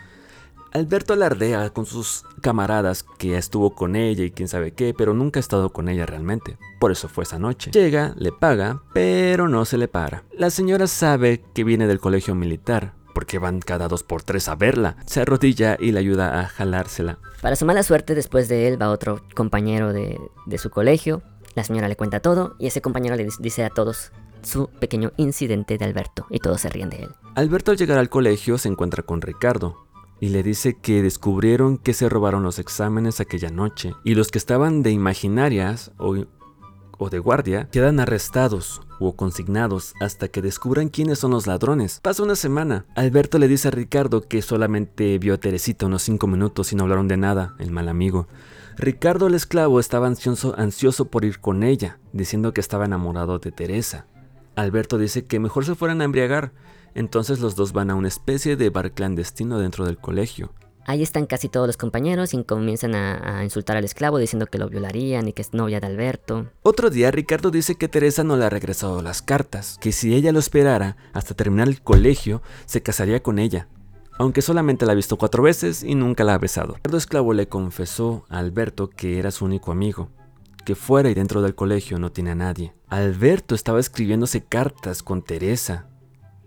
Alberto 0.74 1.12
alardea 1.12 1.70
con 1.70 1.86
sus 1.86 2.24
camaradas 2.40 3.04
que 3.16 3.38
estuvo 3.38 3.76
con 3.76 3.94
ella 3.94 4.24
y 4.24 4.32
quién 4.32 4.48
sabe 4.48 4.72
qué, 4.72 4.92
pero 4.92 5.14
nunca 5.14 5.38
ha 5.38 5.40
estado 5.40 5.70
con 5.70 5.88
ella 5.88 6.04
realmente. 6.04 6.58
Por 6.80 6.90
eso 6.90 7.08
fue 7.08 7.22
esa 7.22 7.38
noche. 7.38 7.70
Llega, 7.70 8.12
le 8.18 8.32
paga, 8.32 8.82
pero 8.92 9.48
no 9.48 9.66
se 9.66 9.78
le 9.78 9.86
para. 9.86 10.24
La 10.32 10.50
señora 10.50 10.88
sabe 10.88 11.44
que 11.54 11.62
viene 11.62 11.86
del 11.86 12.00
colegio 12.00 12.34
militar, 12.34 12.94
porque 13.14 13.38
van 13.38 13.60
cada 13.60 13.86
dos 13.86 14.02
por 14.02 14.24
tres 14.24 14.48
a 14.48 14.56
verla. 14.56 14.96
Se 15.06 15.20
arrodilla 15.20 15.76
y 15.78 15.92
le 15.92 16.00
ayuda 16.00 16.40
a 16.40 16.48
jalársela. 16.48 17.20
Para 17.40 17.54
su 17.54 17.64
mala 17.66 17.84
suerte, 17.84 18.16
después 18.16 18.48
de 18.48 18.66
él 18.66 18.82
va 18.82 18.90
otro 18.90 19.22
compañero 19.36 19.92
de, 19.92 20.18
de 20.44 20.58
su 20.58 20.70
colegio. 20.70 21.22
La 21.54 21.62
señora 21.62 21.86
le 21.86 21.94
cuenta 21.94 22.18
todo 22.18 22.56
y 22.58 22.66
ese 22.66 22.82
compañero 22.82 23.14
le 23.14 23.28
dice 23.38 23.62
a 23.62 23.70
todos 23.70 24.10
su 24.42 24.68
pequeño 24.80 25.12
incidente 25.18 25.78
de 25.78 25.84
Alberto 25.84 26.26
y 26.30 26.40
todos 26.40 26.60
se 26.60 26.68
ríen 26.68 26.90
de 26.90 27.04
él. 27.04 27.10
Alberto 27.36 27.70
al 27.70 27.76
llegar 27.76 27.98
al 27.98 28.08
colegio 28.08 28.58
se 28.58 28.68
encuentra 28.68 29.02
con 29.02 29.20
Ricardo, 29.20 29.83
y 30.24 30.30
le 30.30 30.42
dice 30.42 30.72
que 30.72 31.02
descubrieron 31.02 31.76
que 31.76 31.92
se 31.92 32.08
robaron 32.08 32.42
los 32.42 32.58
exámenes 32.58 33.20
aquella 33.20 33.50
noche 33.50 33.92
y 34.04 34.14
los 34.14 34.30
que 34.30 34.38
estaban 34.38 34.82
de 34.82 34.90
imaginarias 34.90 35.92
o, 35.98 36.14
de 37.10 37.18
guardia 37.18 37.68
quedan 37.70 38.00
arrestados 38.00 38.80
o 39.00 39.14
consignados 39.16 39.92
hasta 40.00 40.28
que 40.28 40.40
descubran 40.40 40.88
quiénes 40.88 41.18
son 41.18 41.32
los 41.32 41.46
ladrones. 41.46 42.00
Pasa 42.00 42.22
una 42.22 42.36
semana. 42.36 42.86
Alberto 42.96 43.38
le 43.38 43.48
dice 43.48 43.68
a 43.68 43.70
Ricardo 43.70 44.26
que 44.26 44.40
solamente 44.40 45.18
vio 45.18 45.34
a 45.34 45.36
Teresita 45.36 45.84
unos 45.84 46.00
5 46.04 46.26
minutos 46.26 46.72
y 46.72 46.76
no 46.76 46.84
hablaron 46.84 47.06
de 47.06 47.18
nada, 47.18 47.54
el 47.58 47.70
mal 47.70 47.90
amigo. 47.90 48.26
Ricardo 48.78 49.26
el 49.26 49.34
esclavo 49.34 49.78
estaba 49.78 50.06
ansioso, 50.06 50.54
ansioso 50.56 51.04
por 51.04 51.26
ir 51.26 51.38
con 51.38 51.62
ella, 51.64 51.98
diciendo 52.14 52.54
que 52.54 52.62
estaba 52.62 52.86
enamorado 52.86 53.40
de 53.40 53.52
Teresa. 53.52 54.06
Alberto 54.56 54.96
dice 54.96 55.26
que 55.26 55.38
mejor 55.38 55.66
se 55.66 55.74
fueran 55.74 56.00
a 56.00 56.04
embriagar, 56.04 56.52
entonces 56.94 57.40
los 57.40 57.56
dos 57.56 57.72
van 57.72 57.90
a 57.90 57.94
una 57.94 58.08
especie 58.08 58.56
de 58.56 58.70
bar 58.70 58.92
clandestino 58.92 59.58
dentro 59.58 59.84
del 59.84 59.98
colegio. 59.98 60.52
Ahí 60.86 61.02
están 61.02 61.24
casi 61.24 61.48
todos 61.48 61.66
los 61.66 61.78
compañeros 61.78 62.34
y 62.34 62.44
comienzan 62.44 62.94
a, 62.94 63.38
a, 63.38 63.44
insultar 63.44 63.76
al 63.76 63.84
esclavo 63.84 64.18
diciendo 64.18 64.46
que 64.46 64.58
lo 64.58 64.68
violarían 64.68 65.26
y 65.26 65.32
que 65.32 65.40
es 65.40 65.54
novia 65.54 65.80
de 65.80 65.86
Alberto. 65.86 66.50
Otro 66.62 66.90
día 66.90 67.10
Ricardo 67.10 67.50
dice 67.50 67.76
que 67.76 67.88
Teresa 67.88 68.22
no 68.22 68.36
le 68.36 68.44
ha 68.44 68.50
regresado 68.50 69.00
las 69.00 69.22
cartas, 69.22 69.78
que 69.80 69.92
si 69.92 70.14
ella 70.14 70.30
lo 70.32 70.38
esperara 70.38 70.98
hasta 71.14 71.34
terminar 71.34 71.68
el 71.68 71.80
colegio, 71.80 72.42
se 72.66 72.82
casaría 72.82 73.22
con 73.22 73.38
ella. 73.38 73.66
Aunque 74.18 74.42
solamente 74.42 74.86
la 74.86 74.92
ha 74.92 74.96
visto 74.96 75.16
cuatro 75.16 75.42
veces 75.42 75.82
y 75.82 75.94
nunca 75.94 76.22
la 76.22 76.34
ha 76.34 76.38
besado. 76.38 76.74
Ricardo 76.74 76.98
Esclavo 76.98 77.32
le 77.32 77.48
confesó 77.48 78.26
a 78.28 78.38
Alberto 78.38 78.90
que 78.90 79.18
era 79.18 79.30
su 79.30 79.44
único 79.44 79.72
amigo, 79.72 80.10
que 80.64 80.74
fuera 80.74 81.10
y 81.10 81.14
dentro 81.14 81.42
del 81.42 81.54
colegio 81.54 81.98
no 81.98 82.12
tiene 82.12 82.30
a 82.30 82.36
nadie. 82.36 82.74
Alberto 82.88 83.54
estaba 83.54 83.80
escribiéndose 83.80 84.44
cartas 84.44 85.02
con 85.02 85.22
Teresa, 85.22 85.88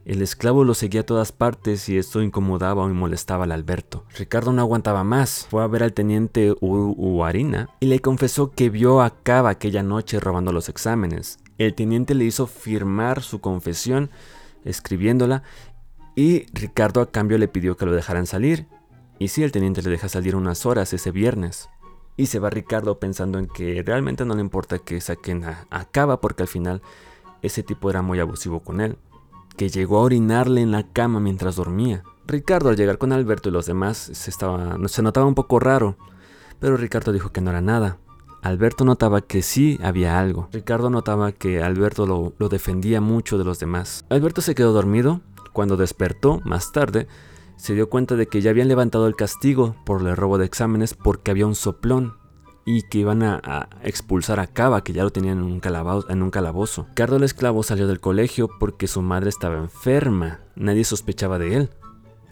el 0.07 0.21
esclavo 0.21 0.63
lo 0.63 0.73
seguía 0.73 1.01
a 1.01 1.05
todas 1.05 1.33
partes 1.33 1.89
y 1.89 1.97
esto 1.97 2.21
incomodaba 2.21 2.85
o 2.85 2.87
molestaba 2.87 3.43
al 3.43 3.51
Alberto. 3.51 4.05
Ricardo 4.17 4.53
no 4.53 4.61
aguantaba 4.61 5.03
más, 5.03 5.47
fue 5.49 5.61
a 5.61 5.67
ver 5.67 5.83
al 5.83 5.91
teniente 5.91 6.55
Uarina 6.61 7.69
y 7.81 7.87
le 7.87 7.99
confesó 7.99 8.51
que 8.51 8.69
vio 8.69 9.01
a 9.01 9.21
Cava 9.21 9.49
aquella 9.49 9.83
noche 9.83 10.21
robando 10.21 10.53
los 10.53 10.69
exámenes. 10.69 11.39
El 11.57 11.73
teniente 11.73 12.15
le 12.15 12.23
hizo 12.23 12.47
firmar 12.47 13.21
su 13.21 13.41
confesión, 13.41 14.09
escribiéndola, 14.63 15.43
y 16.15 16.45
Ricardo 16.53 17.01
a 17.01 17.11
cambio 17.11 17.37
le 17.37 17.49
pidió 17.49 17.75
que 17.75 17.85
lo 17.85 17.91
dejaran 17.91 18.27
salir. 18.27 18.65
Y 19.19 19.27
sí, 19.27 19.43
el 19.43 19.51
teniente 19.51 19.81
le 19.81 19.89
deja 19.89 20.07
salir 20.07 20.37
unas 20.37 20.65
horas 20.65 20.93
ese 20.93 21.11
viernes. 21.11 21.69
Y 22.15 22.27
se 22.27 22.39
va 22.39 22.49
Ricardo 22.49 22.97
pensando 22.97 23.39
en 23.39 23.47
que 23.47 23.83
realmente 23.85 24.23
no 24.23 24.35
le 24.35 24.41
importa 24.41 24.79
que 24.79 25.01
saquen 25.01 25.43
a, 25.43 25.67
a 25.69 25.83
Cava 25.83 26.21
porque 26.21 26.43
al 26.43 26.47
final 26.47 26.81
ese 27.41 27.61
tipo 27.61 27.89
era 27.89 28.01
muy 28.01 28.21
abusivo 28.21 28.61
con 28.61 28.79
él 28.79 28.97
que 29.57 29.69
llegó 29.69 29.97
a 29.97 30.03
orinarle 30.03 30.61
en 30.61 30.71
la 30.71 30.83
cama 30.93 31.19
mientras 31.19 31.55
dormía. 31.55 32.03
Ricardo 32.25 32.69
al 32.69 32.77
llegar 32.77 32.97
con 32.97 33.11
Alberto 33.11 33.49
y 33.49 33.51
los 33.51 33.65
demás 33.65 33.97
se, 33.97 34.29
estaba, 34.29 34.77
se 34.87 35.01
notaba 35.01 35.25
un 35.25 35.35
poco 35.35 35.59
raro, 35.59 35.97
pero 36.59 36.77
Ricardo 36.77 37.11
dijo 37.11 37.31
que 37.31 37.41
no 37.41 37.49
era 37.49 37.61
nada. 37.61 37.97
Alberto 38.41 38.85
notaba 38.85 39.21
que 39.21 39.41
sí 39.41 39.79
había 39.83 40.19
algo. 40.19 40.47
Ricardo 40.53 40.89
notaba 40.89 41.31
que 41.31 41.61
Alberto 41.61 42.05
lo, 42.05 42.33
lo 42.37 42.49
defendía 42.49 43.01
mucho 43.01 43.37
de 43.37 43.43
los 43.43 43.59
demás. 43.59 44.05
Alberto 44.09 44.41
se 44.41 44.55
quedó 44.55 44.71
dormido. 44.71 45.21
Cuando 45.53 45.75
despertó, 45.75 46.39
más 46.45 46.71
tarde, 46.71 47.07
se 47.55 47.73
dio 47.73 47.89
cuenta 47.89 48.15
de 48.15 48.27
que 48.27 48.41
ya 48.41 48.51
habían 48.51 48.67
levantado 48.67 49.07
el 49.07 49.15
castigo 49.15 49.75
por 49.85 50.07
el 50.07 50.15
robo 50.15 50.37
de 50.37 50.45
exámenes 50.45 50.93
porque 50.93 51.31
había 51.31 51.47
un 51.47 51.55
soplón 51.55 52.13
y 52.67 52.82
que 52.82 52.99
iban 52.99 53.23
a, 53.23 53.69
expulsar 53.82 54.41
a 54.41 54.47
Cava, 54.47 54.84
que 54.84 54.91
ya 54.91 55.03
lo 55.03 55.10
tenían 55.10 55.38
en 55.38 55.43
un, 55.45 55.62
en 56.10 56.32
calabozo. 56.32 56.88
Cardo 56.95 57.15
el 57.15 57.23
esclavo 57.23 57.63
salió 57.63 57.88
del 57.88 58.01
colegio 58.01 58.49
porque 58.60 58.88
su 58.88 59.01
madre 59.01 59.30
estaba 59.30 59.56
enferma. 59.56 60.41
Nadie 60.58 60.84
sospechaba 60.84 61.39
de 61.39 61.56
él. 61.56 61.69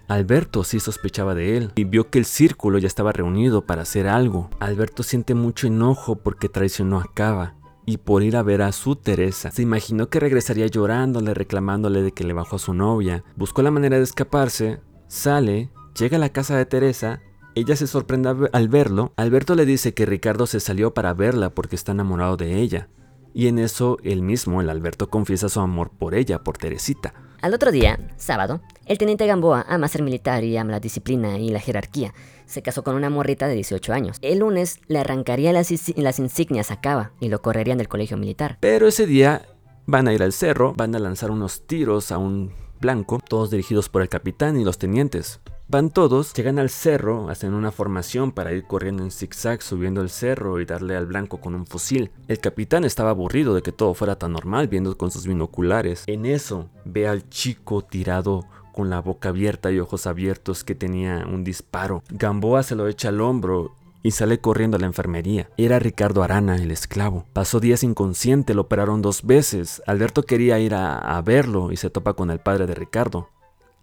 Alberto 0.09 0.65
sí 0.65 0.81
sospechaba 0.81 1.35
de 1.35 1.55
él 1.55 1.71
y 1.75 1.85
vio 1.85 2.09
que 2.09 2.19
el 2.19 2.25
círculo 2.25 2.79
ya 2.79 2.87
estaba 2.87 3.13
reunido 3.13 3.65
para 3.65 3.83
hacer 3.83 4.09
algo. 4.09 4.49
Alberto 4.59 5.03
siente 5.03 5.35
mucho 5.35 5.67
enojo 5.67 6.17
porque 6.17 6.49
traicionó 6.49 6.99
a 6.99 7.09
Cava 7.13 7.55
y 7.85 7.97
por 7.97 8.21
ir 8.21 8.35
a 8.35 8.43
ver 8.43 8.61
a 8.61 8.73
su 8.73 8.97
Teresa. 8.97 9.51
Se 9.51 9.61
imaginó 9.61 10.09
que 10.09 10.19
regresaría 10.19 10.67
llorándole, 10.67 11.33
reclamándole 11.33 12.01
de 12.03 12.11
que 12.11 12.25
le 12.25 12.33
bajó 12.33 12.57
a 12.57 12.59
su 12.59 12.73
novia. 12.73 13.23
Buscó 13.37 13.61
la 13.61 13.71
manera 13.71 13.95
de 13.97 14.03
escaparse, 14.03 14.81
sale, 15.07 15.71
llega 15.97 16.17
a 16.17 16.19
la 16.19 16.29
casa 16.29 16.57
de 16.57 16.65
Teresa 16.65 17.21
ella 17.55 17.75
se 17.75 17.87
sorprende 17.87 18.49
al 18.51 18.69
verlo. 18.69 19.13
Alberto 19.15 19.55
le 19.55 19.65
dice 19.65 19.93
que 19.93 20.05
Ricardo 20.05 20.45
se 20.45 20.59
salió 20.59 20.93
para 20.93 21.13
verla 21.13 21.49
porque 21.49 21.75
está 21.75 21.93
enamorado 21.93 22.37
de 22.37 22.59
ella. 22.59 22.89
Y 23.33 23.47
en 23.47 23.59
eso 23.59 23.97
él 24.03 24.21
mismo, 24.21 24.61
el 24.61 24.69
Alberto, 24.69 25.09
confiesa 25.09 25.49
su 25.49 25.59
amor 25.59 25.89
por 25.89 26.15
ella, 26.15 26.43
por 26.43 26.57
Teresita. 26.57 27.13
Al 27.41 27.53
otro 27.53 27.71
día, 27.71 27.99
sábado, 28.17 28.61
el 28.85 28.97
teniente 28.97 29.27
Gamboa 29.27 29.65
ama 29.67 29.87
ser 29.87 30.03
militar 30.03 30.43
y 30.43 30.57
ama 30.57 30.71
la 30.71 30.79
disciplina 30.79 31.37
y 31.37 31.49
la 31.49 31.59
jerarquía. 31.59 32.13
Se 32.45 32.61
casó 32.61 32.83
con 32.83 32.95
una 32.95 33.09
morrita 33.09 33.47
de 33.47 33.55
18 33.55 33.93
años. 33.93 34.17
El 34.21 34.39
lunes 34.39 34.79
le 34.87 34.99
arrancaría 34.99 35.51
las, 35.53 35.71
las 35.97 36.19
insignias 36.19 36.71
a 36.71 36.81
Cava 36.81 37.11
y 37.19 37.29
lo 37.29 37.41
correrían 37.41 37.77
del 37.77 37.87
colegio 37.87 38.17
militar. 38.17 38.57
Pero 38.61 38.87
ese 38.87 39.05
día 39.05 39.43
van 39.85 40.07
a 40.07 40.13
ir 40.13 40.23
al 40.23 40.33
cerro, 40.33 40.73
van 40.75 40.95
a 40.95 40.99
lanzar 40.99 41.31
unos 41.31 41.67
tiros 41.67 42.11
a 42.11 42.17
un 42.17 42.51
blanco, 42.79 43.19
todos 43.27 43.51
dirigidos 43.51 43.89
por 43.89 44.01
el 44.01 44.09
capitán 44.09 44.59
y 44.59 44.63
los 44.63 44.77
tenientes. 44.77 45.39
Van 45.67 45.89
todos, 45.89 46.31
llegan 46.35 46.59
al 46.59 46.69
cerro, 46.69 47.27
hacen 47.27 47.55
una 47.55 47.71
formación 47.71 48.31
para 48.31 48.53
ir 48.53 48.65
corriendo 48.65 49.01
en 49.01 49.09
zigzag 49.09 49.63
subiendo 49.63 50.01
el 50.01 50.11
cerro 50.11 50.61
y 50.61 50.65
darle 50.65 50.95
al 50.95 51.07
blanco 51.07 51.41
con 51.41 51.55
un 51.55 51.65
fusil. 51.65 52.11
El 52.27 52.39
capitán 52.39 52.83
estaba 52.83 53.09
aburrido 53.09 53.55
de 53.55 53.63
que 53.63 53.71
todo 53.71 53.95
fuera 53.95 54.15
tan 54.15 54.33
normal 54.33 54.67
viendo 54.67 54.95
con 54.95 55.09
sus 55.09 55.25
binoculares. 55.25 56.03
En 56.05 56.27
eso, 56.27 56.69
ve 56.85 57.07
al 57.07 57.27
chico 57.29 57.81
tirado 57.81 58.45
con 58.73 58.91
la 58.91 59.01
boca 59.01 59.29
abierta 59.29 59.71
y 59.71 59.79
ojos 59.79 60.05
abiertos 60.05 60.63
que 60.63 60.75
tenía 60.75 61.25
un 61.27 61.43
disparo. 61.43 62.03
Gamboa 62.09 62.61
se 62.61 62.75
lo 62.75 62.87
echa 62.87 63.09
al 63.09 63.19
hombro 63.19 63.75
y 64.03 64.11
sale 64.11 64.39
corriendo 64.39 64.77
a 64.77 64.79
la 64.79 64.85
enfermería. 64.85 65.49
Era 65.57 65.79
Ricardo 65.79 66.21
Arana, 66.21 66.57
el 66.57 66.69
esclavo. 66.69 67.25
Pasó 67.33 67.59
días 67.59 67.81
inconsciente, 67.81 68.53
lo 68.53 68.61
operaron 68.61 69.01
dos 69.01 69.23
veces. 69.23 69.81
Alberto 69.87 70.21
quería 70.21 70.59
ir 70.59 70.75
a, 70.75 70.99
a 70.99 71.19
verlo 71.23 71.71
y 71.71 71.77
se 71.77 71.89
topa 71.89 72.13
con 72.13 72.29
el 72.29 72.37
padre 72.37 72.67
de 72.67 72.75
Ricardo. 72.75 73.29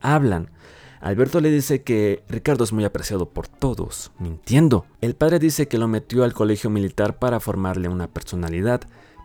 Hablan. 0.00 0.48
Alberto 1.02 1.40
le 1.40 1.50
dice 1.50 1.82
que 1.82 2.22
Ricardo 2.28 2.62
es 2.62 2.72
muy 2.72 2.84
apreciado 2.84 3.28
por 3.28 3.48
todos, 3.48 4.12
mintiendo. 4.20 4.86
El 5.00 5.16
padre 5.16 5.40
dice 5.40 5.66
que 5.66 5.76
lo 5.76 5.88
metió 5.88 6.22
al 6.22 6.32
colegio 6.32 6.70
militar 6.70 7.18
para 7.18 7.40
formarle 7.40 7.88
una 7.88 8.06
personalidad, 8.06 8.82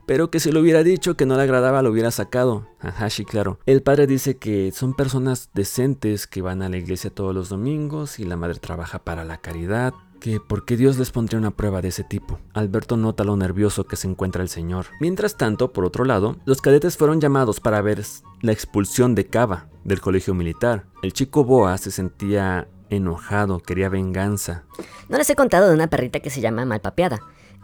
pero 0.08 0.32
que 0.32 0.40
si 0.40 0.52
lo 0.52 0.62
hubiera 0.62 0.82
dicho 0.82 1.16
que 1.16 1.28
no 1.28 1.36
le 1.36 1.44
agradaba 1.44 1.84
lo 1.84 1.92
hubiera 1.92 2.10
sacado. 2.10 2.68
Ajá, 2.80 3.12
sí, 3.12 3.26
claro. 3.26 3.60
El 3.68 3.84
padre 3.84 4.08
dice 4.08 4.38
que 4.38 4.72
son 4.72 4.96
personas 4.96 5.52
decentes 5.54 6.26
que 6.26 6.42
van 6.42 6.64
a 6.64 6.70
la 6.70 6.78
iglesia 6.78 7.12
todos 7.12 7.36
los 7.36 7.50
domingos 7.50 8.18
y 8.18 8.26
la 8.26 8.38
madre 8.38 8.58
trabaja 8.58 8.98
para 8.98 9.24
la 9.24 9.38
caridad, 9.38 9.94
que 10.20 10.40
por 10.40 10.66
qué 10.66 10.78
Dios 10.78 10.98
les 10.98 11.12
pondría 11.12 11.40
una 11.40 11.52
prueba 11.52 11.82
de 11.82 11.90
ese 11.90 12.04
tipo. 12.04 12.40
Alberto 12.54 12.98
nota 12.98 13.24
lo 13.24 13.36
nervioso 13.36 13.86
que 13.88 13.96
se 13.96 14.08
encuentra 14.08 14.42
el 14.42 14.50
señor. 14.50 14.88
Mientras 15.00 15.38
tanto, 15.38 15.74
por 15.74 15.86
otro 15.86 16.06
lado, 16.06 16.38
los 16.46 16.62
cadetes 16.62 16.98
fueron 16.98 17.22
llamados 17.22 17.60
para 17.60 17.82
ver 17.82 18.04
la 18.42 18.52
expulsión 18.52 19.16
de 19.16 19.28
Cava 19.28 19.70
del 19.84 20.02
colegio 20.02 20.34
militar. 20.34 20.86
El 21.02 21.14
chico 21.14 21.44
Boa 21.44 21.78
se 21.78 21.92
sentía 21.92 22.68
enojado, 22.90 23.60
quería 23.60 23.90
venganza. 23.90 24.64
No 25.10 25.18
les 25.18 25.30
he 25.30 25.36
contado 25.36 25.68
de 25.68 25.76
una 25.76 25.88
perrita 25.88 26.20
que 26.20 26.30
se 26.30 26.42
llama 26.42 26.66
Malpapeada. 26.66 27.20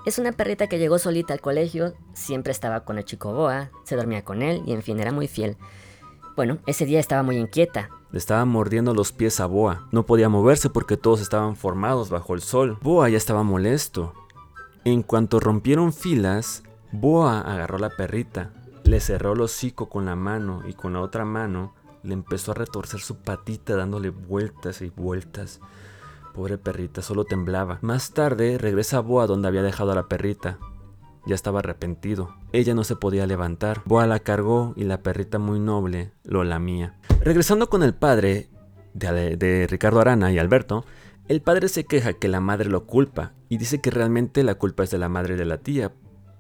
Es 0.05 0.17
una 0.17 0.33
perrita 0.33 0.67
que 0.67 0.79
llegó 0.79 0.99
solita 0.99 1.33
al 1.33 1.39
colegio, 1.41 1.93
siempre 2.13 2.51
estaba 2.51 2.83
con 2.83 2.97
el 2.97 3.05
chico 3.05 3.31
Boa, 3.33 3.71
se 3.85 3.95
dormía 3.95 4.23
con 4.23 4.41
él 4.41 4.61
y 4.65 4.73
en 4.73 4.81
fin 4.81 4.99
era 4.99 5.11
muy 5.11 5.27
fiel. 5.27 5.57
Bueno, 6.36 6.58
ese 6.65 6.86
día 6.86 7.00
estaba 7.00 7.24
muy 7.24 7.38
inquieta, 7.38 7.89
le 8.13 8.19
estaba 8.19 8.46
mordiendo 8.46 8.93
los 8.93 9.12
pies 9.12 9.39
a 9.39 9.48
Boa. 9.48 9.88
No 9.91 10.06
podía 10.06 10.30
moverse 10.30 10.69
porque 10.69 10.98
todos 10.98 11.19
estaban 11.19 11.56
formados 11.56 12.12
bajo 12.12 12.36
el 12.36 12.41
sol. 12.41 12.78
Boa 12.84 13.10
ya 13.10 13.17
estaba 13.17 13.41
molesto. 13.41 14.13
En 14.86 15.02
cuanto 15.02 15.39
rompieron 15.39 15.91
filas, 15.91 16.62
Boa 16.91 17.41
agarró 17.41 17.80
la 17.80 17.89
perrita, 17.89 18.52
le 18.84 19.00
cerró 19.00 19.34
el 19.34 19.41
hocico 19.41 19.89
con 19.89 20.06
la 20.06 20.15
mano 20.15 20.62
y 20.67 20.74
con 20.74 20.93
la 20.93 21.02
otra 21.02 21.26
mano 21.26 21.74
le 22.04 22.13
empezó 22.13 22.52
a 22.52 22.56
retorcer 22.56 23.00
su 23.00 23.15
patita 23.15 23.76
dándole 23.76 24.12
vueltas 24.12 24.84
y 24.84 24.91
vueltas. 24.91 25.60
Pobre 26.36 26.60
perrita, 26.60 27.02
solo 27.02 27.26
temblaba. 27.26 27.80
Más 27.82 28.12
tarde 28.12 28.60
regresa 28.60 29.00
Boa 29.00 29.26
donde 29.26 29.48
había 29.48 29.63
dejado 29.63 29.91
a 29.91 29.96
la 29.96 30.08
perrita. 30.08 30.60
Ya 31.25 31.36
estaba 31.36 31.59
arrepentido. 31.59 32.36
Ella 32.51 32.73
no 32.73 32.83
se 32.83 32.95
podía 32.95 33.25
levantar. 33.25 33.81
Boa 33.86 34.07
la 34.07 34.19
cargó 34.19 34.73
y 34.75 34.83
la 34.83 35.01
perrita 35.01 35.39
muy 35.39 35.59
noble 35.59 36.12
lo 36.23 36.43
lamía. 36.43 36.99
Regresando 37.21 37.69
con 37.69 37.83
el 37.83 37.93
padre 37.93 38.49
de, 38.93 39.38
de, 39.38 39.67
Ricardo 39.67 40.01
Arana 40.01 40.31
y 40.31 40.39
Alberto, 40.39 40.86
el 41.27 41.41
padre 41.41 41.69
se 41.69 41.86
queja 41.86 42.13
que 42.13 42.27
la 42.27 42.41
madre 42.41 42.69
lo 42.69 42.86
culpa 42.86 43.33
y 43.47 43.57
dice 43.57 43.79
que 43.79 43.91
realmente 43.91 44.43
la 44.43 44.55
culpa 44.55 44.83
es 44.83 44.91
de 44.91 44.97
la 44.97 45.09
madre 45.09 45.36
de 45.36 45.45
la 45.45 45.59
tía 45.59 45.93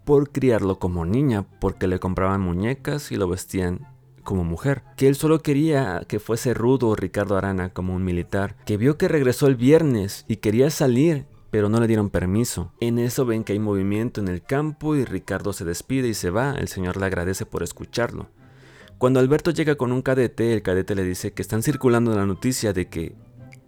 por 0.03 0.31
criarlo 0.31 0.79
como 0.79 1.05
niña, 1.05 1.45
porque 1.59 1.87
le 1.87 1.99
compraban 1.99 2.41
muñecas 2.41 3.11
y 3.11 3.15
lo 3.15 3.27
vestían 3.27 3.87
como 4.23 4.43
mujer, 4.43 4.83
que 4.95 5.07
él 5.07 5.15
solo 5.15 5.39
quería 5.39 6.03
que 6.07 6.19
fuese 6.19 6.53
rudo 6.53 6.95
Ricardo 6.95 7.37
Arana 7.37 7.69
como 7.69 7.93
un 7.93 8.03
militar, 8.03 8.55
que 8.65 8.77
vio 8.77 8.97
que 8.97 9.07
regresó 9.07 9.47
el 9.47 9.55
viernes 9.55 10.25
y 10.27 10.37
quería 10.37 10.69
salir 10.69 11.25
pero 11.53 11.69
no 11.69 11.79
le 11.79 11.85
dieron 11.85 12.09
permiso. 12.09 12.71
En 12.79 12.97
eso 12.97 13.27
ven 13.27 13.43
que 13.43 13.53
hay 13.53 13.59
movimiento 13.59 14.19
en 14.19 14.27
el 14.27 14.41
campo 14.41 14.95
y 14.95 15.05
Ricardo 15.05 15.53
se 15.53 15.63
despide 15.63 16.07
y 16.07 16.15
se 16.15 16.31
va, 16.31 16.55
el 16.55 16.67
señor 16.67 16.97
le 16.97 17.05
agradece 17.05 17.45
por 17.45 17.61
escucharlo. 17.61 18.25
Cuando 18.97 19.19
Alberto 19.19 19.51
llega 19.51 19.75
con 19.75 19.91
un 19.91 20.01
cadete, 20.01 20.51
el 20.51 20.63
cadete 20.63 20.95
le 20.95 21.03
dice 21.03 21.31
que 21.31 21.43
están 21.43 21.61
circulando 21.61 22.15
la 22.15 22.25
noticia 22.25 22.73
de 22.73 22.87
que 22.87 23.13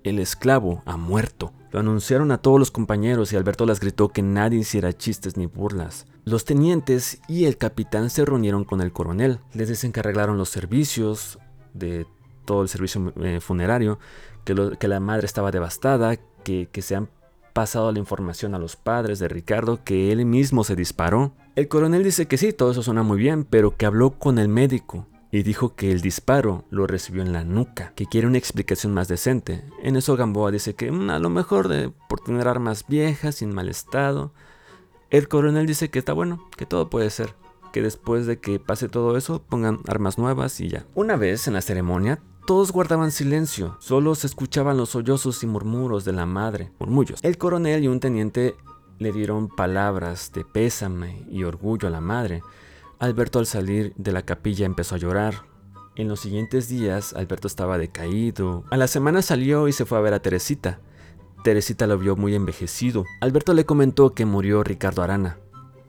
el 0.04 0.18
esclavo 0.18 0.82
ha 0.88 0.98
muerto. 0.98 1.54
Lo 1.70 1.80
anunciaron 1.80 2.32
a 2.32 2.40
todos 2.40 2.58
los 2.58 2.72
compañeros 2.72 3.32
y 3.32 3.36
Alberto 3.36 3.68
les 3.68 3.80
gritó 3.80 4.10
que 4.10 4.24
nadie 4.24 4.58
hiciera 4.58 4.92
chistes 4.92 5.38
ni 5.38 5.46
burlas. 5.46 6.08
Los 6.24 6.44
tenientes 6.44 7.22
y 7.28 7.46
el 7.46 7.60
capitán 7.60 8.10
se 8.10 8.26
reunieron 8.26 8.64
con 8.64 8.82
el 8.82 8.94
coronel. 8.94 9.42
Les 9.54 9.70
dicen 9.70 9.94
los 10.36 10.50
servicios 10.50 11.38
de 11.76 12.08
todo 12.46 12.64
el 12.64 12.68
servicio 12.68 13.14
eh, 13.22 13.40
funerario, 13.42 14.00
que, 14.44 14.76
que, 14.80 14.88
la 14.88 15.00
madre 15.00 15.28
estaba 15.28 15.52
devastada, 15.52 16.16
que, 16.44 16.68
que 16.72 16.82
se 16.82 16.96
han 16.96 17.10
pasado 17.56 17.90
la 17.94 18.00
información 18.00 18.54
a 18.54 18.60
los 18.60 18.76
padres 18.76 19.18
de 19.18 19.30
Ricardo 19.30 19.80
que 19.86 20.12
él 20.12 20.26
mismo 20.26 20.66
se 20.66 20.76
disparó. 20.76 21.32
El 21.56 21.70
coronel 21.70 22.04
dice 22.04 22.28
que 22.28 22.38
sí, 22.38 22.52
todo 22.52 22.72
eso 22.72 22.84
suena 22.84 23.02
muy 23.02 23.18
bien, 23.18 23.46
pero 23.46 23.78
que 23.78 23.86
habló 23.86 24.20
con 24.20 24.40
el 24.40 24.50
médico 24.50 25.08
y 25.32 25.42
dijo 25.42 25.74
que 25.74 25.90
el 25.94 26.02
disparo 26.02 26.66
lo 26.70 26.86
recibió 26.86 27.22
en 27.22 27.32
la 27.32 27.46
nuca, 27.46 27.94
que 27.96 28.08
quiere 28.08 28.28
una 28.28 28.38
explicación 28.38 28.94
más 28.94 29.08
decente. 29.08 29.64
En 29.82 29.96
eso 29.96 30.18
Gamboa 30.18 30.52
dice 30.52 30.76
que 30.76 30.92
mm, 30.92 31.10
a 31.10 31.20
lo 31.20 31.30
mejor 31.30 31.70
de, 31.70 31.94
por 32.10 32.20
tener 32.20 32.50
armas 32.50 32.86
viejas, 32.90 33.36
sin 33.36 33.56
mal 33.56 33.70
estado. 33.70 34.34
El 35.10 35.30
coronel 35.30 35.66
dice 35.66 35.90
que 35.90 36.00
está 36.00 36.12
bueno, 36.12 36.46
que 36.58 36.66
todo 36.66 36.90
puede 36.90 37.10
ser, 37.10 37.36
que 37.72 37.82
después 37.82 38.26
de 38.26 38.38
que 38.38 38.60
pase 38.60 38.90
todo 38.90 39.16
eso 39.16 39.42
pongan 39.42 39.80
armas 39.88 40.18
nuevas 40.18 40.60
y 40.60 40.68
ya. 40.68 40.86
Una 40.94 41.16
vez 41.16 41.48
en 41.48 41.54
la 41.54 41.62
ceremonia, 41.62 42.20
todos 42.46 42.72
guardaban 42.72 43.12
silencio, 43.12 43.76
solo 43.80 44.14
se 44.16 44.28
escuchaban 44.28 44.78
los 44.78 44.90
sollozos 44.90 45.44
y 45.44 45.48
murmuros 45.48 46.06
de 46.06 46.14
la 46.14 46.26
madre, 46.26 46.72
murmullos. 46.80 47.20
El 47.24 47.38
coronel 47.38 47.84
y 47.84 47.88
un 47.88 48.00
teniente 48.00 48.56
le 49.00 49.12
dieron 49.12 49.50
palabras 49.50 50.32
de 50.32 50.46
pésame 50.46 51.26
y 51.30 51.44
orgullo 51.44 51.88
a 51.88 51.92
la 51.92 52.02
madre. 52.02 52.42
Alberto 53.00 53.40
al 53.40 53.46
salir 53.46 53.94
de 53.98 54.12
la 54.12 54.22
capilla 54.22 54.66
empezó 54.66 54.96
a 54.96 55.00
llorar. 55.00 55.44
En 55.96 56.08
los 56.08 56.20
siguientes 56.20 56.70
días 56.70 57.14
Alberto 57.14 57.48
estaba 57.48 57.78
decaído. 57.78 58.64
A 58.70 58.78
la 58.78 58.88
semana 58.88 59.22
salió 59.22 59.68
y 59.68 59.74
se 59.74 59.86
fue 59.86 59.98
a 59.98 60.02
ver 60.02 60.14
a 60.14 60.22
Teresita. 60.22 60.80
Teresita 61.44 61.88
lo 61.88 61.98
vio 61.98 62.16
muy 62.16 62.36
envejecido. 62.36 63.06
Alberto 63.22 63.54
le 63.54 63.66
comentó 63.66 64.14
que 64.14 64.26
murió 64.26 64.64
Ricardo 64.64 65.02
Arana. 65.04 65.40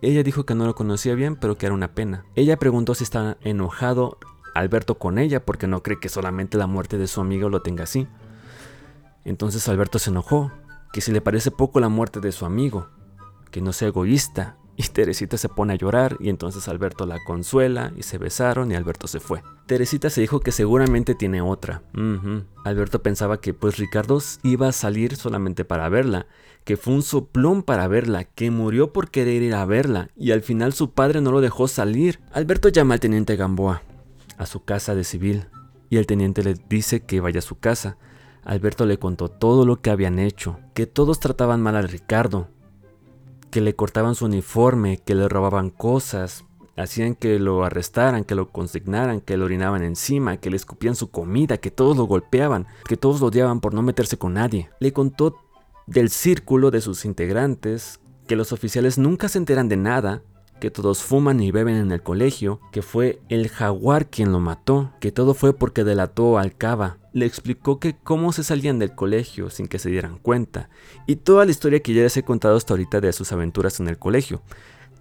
Ella 0.03 0.23
dijo 0.23 0.45
que 0.45 0.55
no 0.55 0.67
lo 0.67 0.75
conocía 0.75 1.15
bien, 1.15 1.37
pero 1.37 1.57
que 1.57 1.67
era 1.67 1.75
una 1.75 1.95
pena. 1.95 2.25
Ella 2.35 2.59
preguntó 2.59 2.95
si 2.95 3.05
estaba 3.05 3.37
enojado 3.41 4.19
Alberto 4.59 4.99
con 4.99 5.19
ella 5.19 5.45
porque 5.45 5.67
no 5.67 5.83
cree 5.83 6.01
que 6.01 6.09
solamente 6.09 6.59
la 6.59 6.67
muerte 6.67 6.99
de 6.99 7.07
su 7.07 7.21
amigo 7.21 7.49
lo 7.49 7.63
tenga 7.63 7.85
así. 7.85 8.07
Entonces 9.25 9.69
Alberto 9.69 9.99
se 9.99 10.11
enojó, 10.11 10.53
que 10.93 11.01
si 11.01 11.13
le 11.13 11.21
parece 11.21 11.51
poco 11.51 11.81
la 11.81 11.89
muerte 11.89 12.21
de 12.21 12.33
su 12.33 12.47
amigo, 12.47 12.89
que 13.51 13.61
no 13.61 13.73
sea 13.73 13.89
egoísta. 13.89 14.57
Y 14.79 14.83
Teresita 14.83 15.39
se 15.39 15.49
pone 15.49 15.73
a 15.73 15.77
llorar 15.77 16.19
y 16.21 16.29
entonces 16.29 16.69
Alberto 16.69 17.07
la 17.07 17.19
consuela 17.25 17.93
y 17.97 18.03
se 18.03 18.19
besaron 18.19 18.71
y 18.71 18.75
Alberto 18.75 19.07
se 19.07 19.21
fue. 19.21 19.43
Teresita 19.65 20.11
se 20.11 20.21
dijo 20.21 20.41
que 20.41 20.53
seguramente 20.53 21.15
tiene 21.15 21.41
otra. 21.41 21.83
Alberto 22.63 23.03
pensaba 23.03 23.41
que 23.41 23.55
pues 23.55 23.79
Ricardo 23.79 24.19
iba 24.43 24.69
a 24.69 24.73
salir 24.73 25.17
solamente 25.17 25.65
para 25.65 25.89
verla, 25.89 26.27
que 26.65 26.77
fue 26.77 26.93
un 26.93 27.03
soplón 27.03 27.63
para 27.63 27.89
verla, 27.89 28.25
que 28.25 28.51
murió 28.51 28.93
por 28.93 29.11
querer 29.11 29.43
ir 29.43 29.55
a 29.55 29.65
verla 29.65 30.11
y 30.15 30.33
al 30.33 30.43
final 30.43 30.75
su 30.75 30.91
padre 30.91 31.23
no 31.23 31.33
lo 31.33 31.41
dejó 31.41 31.69
salir. 31.69 32.21
Alberto 32.31 32.69
llama 32.69 32.95
al 32.95 33.01
teniente 33.01 33.37
Gamboa 33.37 33.81
a 34.39 34.47
su 34.47 34.65
casa 34.65 34.95
de 34.95 35.05
civil 35.05 35.49
y 35.91 35.99
el 35.99 36.07
teniente 36.07 36.43
le 36.43 36.55
dice 36.69 37.01
que 37.01 37.21
vaya 37.21 37.39
a 37.39 37.43
su 37.43 37.59
casa. 37.59 37.97
Alberto 38.45 38.87
le 38.87 38.99
contó 38.99 39.29
todo 39.29 39.67
lo 39.67 39.81
que 39.81 39.91
habían 39.91 40.19
hecho, 40.19 40.59
que 40.75 40.87
todos 40.87 41.21
trataban 41.21 41.63
mal 41.63 41.77
a 41.77 41.83
Ricardo, 41.83 42.49
que 43.51 43.61
le 43.61 43.75
cortaban 43.75 44.15
su 44.15 44.27
uniforme, 44.27 44.99
que 44.99 45.15
le 45.15 45.29
robaban 45.29 45.71
cosas, 45.71 46.45
hacían 46.77 47.15
que 47.15 47.39
lo 47.39 47.65
arrestaran, 47.65 48.25
que 48.25 48.35
lo 48.35 48.51
consignaran, 48.51 49.21
que 49.21 49.37
le 49.37 49.45
orinaban 49.45 49.83
encima, 49.83 50.37
que 50.37 50.51
le 50.51 50.57
escupían 50.57 50.95
su 50.95 51.11
comida, 51.11 51.59
que 51.59 51.71
todos 51.71 51.97
lo 51.97 52.05
golpeaban, 52.05 52.67
que 52.87 52.97
todos 52.97 53.21
lo 53.21 53.29
odiaban 53.29 53.61
por 53.61 53.75
no 53.75 53.83
meterse 53.83 54.19
con 54.19 54.35
nadie. 54.35 54.71
Le 54.79 54.93
contó 54.93 55.37
del 55.87 56.11
círculo 56.11 56.71
de 56.71 56.81
sus 56.81 57.05
integrantes, 57.05 58.01
que 58.27 58.37
los 58.37 58.53
oficiales 58.53 58.99
nunca 58.99 59.29
se 59.29 59.39
enteran 59.39 59.69
de 59.69 59.77
nada, 59.77 60.23
que 60.61 60.71
todos 60.71 61.03
fuman 61.03 61.41
y 61.41 61.51
beben 61.51 61.77
en 61.77 61.93
el 61.93 62.03
colegio, 62.03 62.61
que 62.73 62.83
fue 62.83 63.21
el 63.29 63.49
jaguar 63.49 64.09
quien 64.09 64.33
lo 64.33 64.41
mató, 64.41 64.93
que 65.01 65.13
todo 65.13 65.35
fue 65.35 65.53
porque 65.55 65.85
delató 65.85 66.39
al 66.39 66.57
Cava. 66.57 66.99
Le 67.13 67.27
explicó 67.27 67.79
que 67.79 67.97
cómo 67.97 68.33
se 68.33 68.45
salían 68.45 68.79
del 68.79 68.95
colegio 68.95 69.51
sin 69.51 69.69
que 69.69 69.79
se 69.79 69.91
dieran 69.91 70.19
cuenta, 70.19 70.69
y 71.07 71.17
toda 71.17 71.45
la 71.45 71.51
historia 71.51 71.81
que 71.81 71.95
ya 71.95 72.03
les 72.03 72.17
he 72.17 72.23
contado 72.23 72.57
hasta 72.57 72.75
ahorita 72.75 73.01
de 73.01 73.13
sus 73.13 73.33
aventuras 73.33 73.81
en 73.81 73.89
el 73.89 73.99
colegio. 73.99 74.43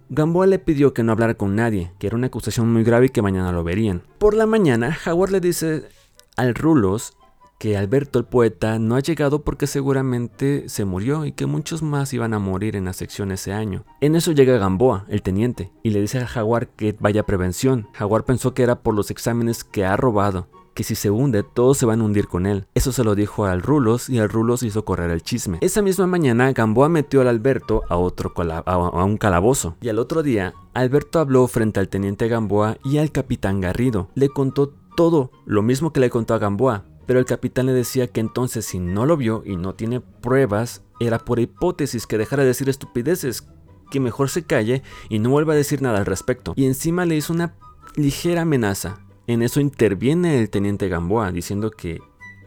Gamboa 0.08 0.46
le 0.46 0.58
pidió 0.60 0.94
que 0.94 1.02
no 1.02 1.12
hablara 1.12 1.34
con 1.34 1.56
nadie, 1.56 1.92
que 1.98 2.06
era 2.06 2.16
una 2.16 2.28
acusación 2.28 2.72
muy 2.72 2.84
grave 2.84 3.06
y 3.06 3.10
que 3.10 3.22
mañana 3.22 3.50
lo 3.50 3.64
verían. 3.64 4.02
Por 4.18 4.34
la 4.34 4.46
mañana, 4.46 4.92
Jaguar 4.92 5.32
le 5.32 5.40
dice 5.40 5.88
al 6.36 6.54
Rulos 6.54 7.16
que 7.58 7.76
Alberto 7.76 8.18
el 8.18 8.26
poeta 8.26 8.78
no 8.78 8.96
ha 8.96 9.00
llegado 9.00 9.42
porque 9.42 9.66
seguramente 9.66 10.68
se 10.68 10.84
murió 10.84 11.24
y 11.24 11.32
que 11.32 11.46
muchos 11.46 11.82
más 11.82 12.12
iban 12.12 12.34
a 12.34 12.38
morir 12.38 12.76
en 12.76 12.84
la 12.84 12.92
sección 12.92 13.32
ese 13.32 13.52
año. 13.52 13.84
En 14.00 14.14
eso 14.14 14.32
llega 14.32 14.58
Gamboa, 14.58 15.06
el 15.08 15.22
teniente, 15.22 15.72
y 15.82 15.90
le 15.90 16.00
dice 16.00 16.18
a 16.18 16.26
Jaguar 16.26 16.68
que 16.68 16.96
vaya 17.00 17.24
prevención. 17.24 17.88
Jaguar 17.92 18.24
pensó 18.24 18.54
que 18.54 18.62
era 18.62 18.80
por 18.80 18.94
los 18.94 19.10
exámenes 19.10 19.64
que 19.64 19.84
ha 19.84 19.96
robado, 19.96 20.48
que 20.74 20.84
si 20.84 20.94
se 20.94 21.10
hunde 21.10 21.42
todos 21.42 21.78
se 21.78 21.86
van 21.86 22.02
a 22.02 22.04
hundir 22.04 22.28
con 22.28 22.44
él. 22.44 22.66
Eso 22.74 22.92
se 22.92 23.02
lo 23.02 23.14
dijo 23.14 23.46
al 23.46 23.62
Rulos 23.62 24.10
y 24.10 24.18
al 24.18 24.28
Rulos 24.28 24.62
hizo 24.62 24.84
correr 24.84 25.10
el 25.10 25.22
chisme. 25.22 25.58
Esa 25.62 25.80
misma 25.80 26.06
mañana 26.06 26.52
Gamboa 26.52 26.90
metió 26.90 27.22
al 27.22 27.28
Alberto 27.28 27.82
a 27.88 27.96
otro 27.96 28.32
a 28.36 29.04
un 29.04 29.16
calabozo 29.16 29.76
y 29.80 29.88
al 29.88 29.98
otro 29.98 30.22
día 30.22 30.52
Alberto 30.74 31.18
habló 31.18 31.48
frente 31.48 31.80
al 31.80 31.88
teniente 31.88 32.28
Gamboa 32.28 32.76
y 32.84 32.98
al 32.98 33.10
capitán 33.10 33.62
Garrido. 33.62 34.10
Le 34.14 34.28
contó 34.28 34.74
todo, 34.96 35.30
lo 35.46 35.62
mismo 35.62 35.92
que 35.92 36.00
le 36.00 36.10
contó 36.10 36.34
a 36.34 36.38
Gamboa, 36.38 36.84
pero 37.06 37.18
el 37.18 37.24
capitán 37.24 37.66
le 37.66 37.72
decía 37.72 38.08
que 38.08 38.20
entonces 38.20 38.64
si 38.64 38.78
no 38.78 39.06
lo 39.06 39.16
vio 39.16 39.42
y 39.46 39.56
no 39.56 39.74
tiene 39.74 40.00
pruebas, 40.00 40.82
era 41.00 41.18
por 41.18 41.40
hipótesis 41.40 42.06
que 42.06 42.18
dejara 42.18 42.42
de 42.42 42.48
decir 42.48 42.68
estupideces, 42.68 43.46
que 43.90 44.00
mejor 44.00 44.28
se 44.28 44.44
calle 44.44 44.82
y 45.08 45.18
no 45.18 45.30
vuelva 45.30 45.52
a 45.52 45.56
decir 45.56 45.82
nada 45.82 45.98
al 45.98 46.06
respecto. 46.06 46.52
Y 46.56 46.66
encima 46.66 47.06
le 47.06 47.16
hizo 47.16 47.32
una 47.32 47.54
ligera 47.94 48.42
amenaza. 48.42 49.00
En 49.26 49.42
eso 49.42 49.60
interviene 49.60 50.40
el 50.40 50.50
teniente 50.50 50.88
Gamboa 50.88 51.32
diciendo 51.32 51.70
que 51.70 52.00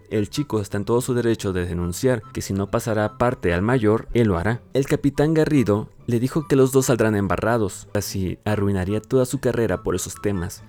el 0.09 0.29
chico 0.29 0.59
está 0.59 0.77
en 0.77 0.85
todo 0.85 1.01
su 1.01 1.13
derecho 1.13 1.53
de 1.53 1.65
denunciar 1.65 2.23
que 2.33 2.41
si 2.41 2.53
no 2.53 2.71
pasará 2.71 3.17
parte 3.17 3.53
al 3.53 3.61
mayor, 3.61 4.07
él 4.13 4.29
lo 4.29 4.37
hará. 4.37 4.61
El 4.73 4.87
capitán 4.87 5.33
Garrido 5.33 5.89
le 6.07 6.19
dijo 6.19 6.47
que 6.47 6.55
los 6.55 6.71
dos 6.71 6.87
saldrán 6.87 7.15
embarrados, 7.15 7.87
así 7.93 8.39
arruinaría 8.43 9.01
toda 9.01 9.25
su 9.25 9.39
carrera 9.39 9.83
por 9.83 9.95
esos 9.95 10.15
temas. 10.21 10.63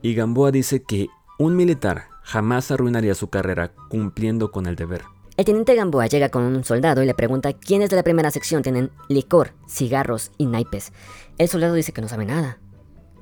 Y 0.00 0.14
Gamboa 0.14 0.50
dice 0.52 0.82
que 0.82 1.08
un 1.38 1.54
militar 1.54 2.11
jamás 2.22 2.70
arruinaría 2.70 3.14
su 3.14 3.28
carrera 3.28 3.72
cumpliendo 3.88 4.50
con 4.50 4.66
el 4.66 4.76
deber. 4.76 5.02
El 5.36 5.46
teniente 5.46 5.74
Gamboa 5.74 6.06
llega 6.06 6.28
con 6.28 6.42
un 6.42 6.62
soldado 6.62 7.02
y 7.02 7.06
le 7.06 7.14
pregunta 7.14 7.52
quiénes 7.52 7.90
de 7.90 7.96
la 7.96 8.02
primera 8.02 8.30
sección 8.30 8.62
tienen 8.62 8.90
licor, 9.08 9.52
cigarros 9.66 10.30
y 10.36 10.46
naipes. 10.46 10.92
El 11.38 11.48
soldado 11.48 11.74
dice 11.74 11.92
que 11.92 12.02
no 12.02 12.08
sabe 12.08 12.26
nada. 12.26 12.58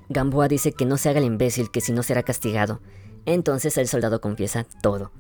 Gamboa 0.09 0.49
dice 0.49 0.73
que 0.73 0.87
no 0.87 0.97
se 0.97 1.09
haga 1.09 1.21
el 1.21 1.25
imbécil, 1.25 1.71
que 1.71 1.81
si 1.81 1.93
no 1.93 2.03
será 2.03 2.25
castigado. 2.25 2.81
Entonces 3.27 3.79
el 3.79 3.87
soldado 3.87 4.21
confiesa 4.21 4.67
todo. 4.83 5.13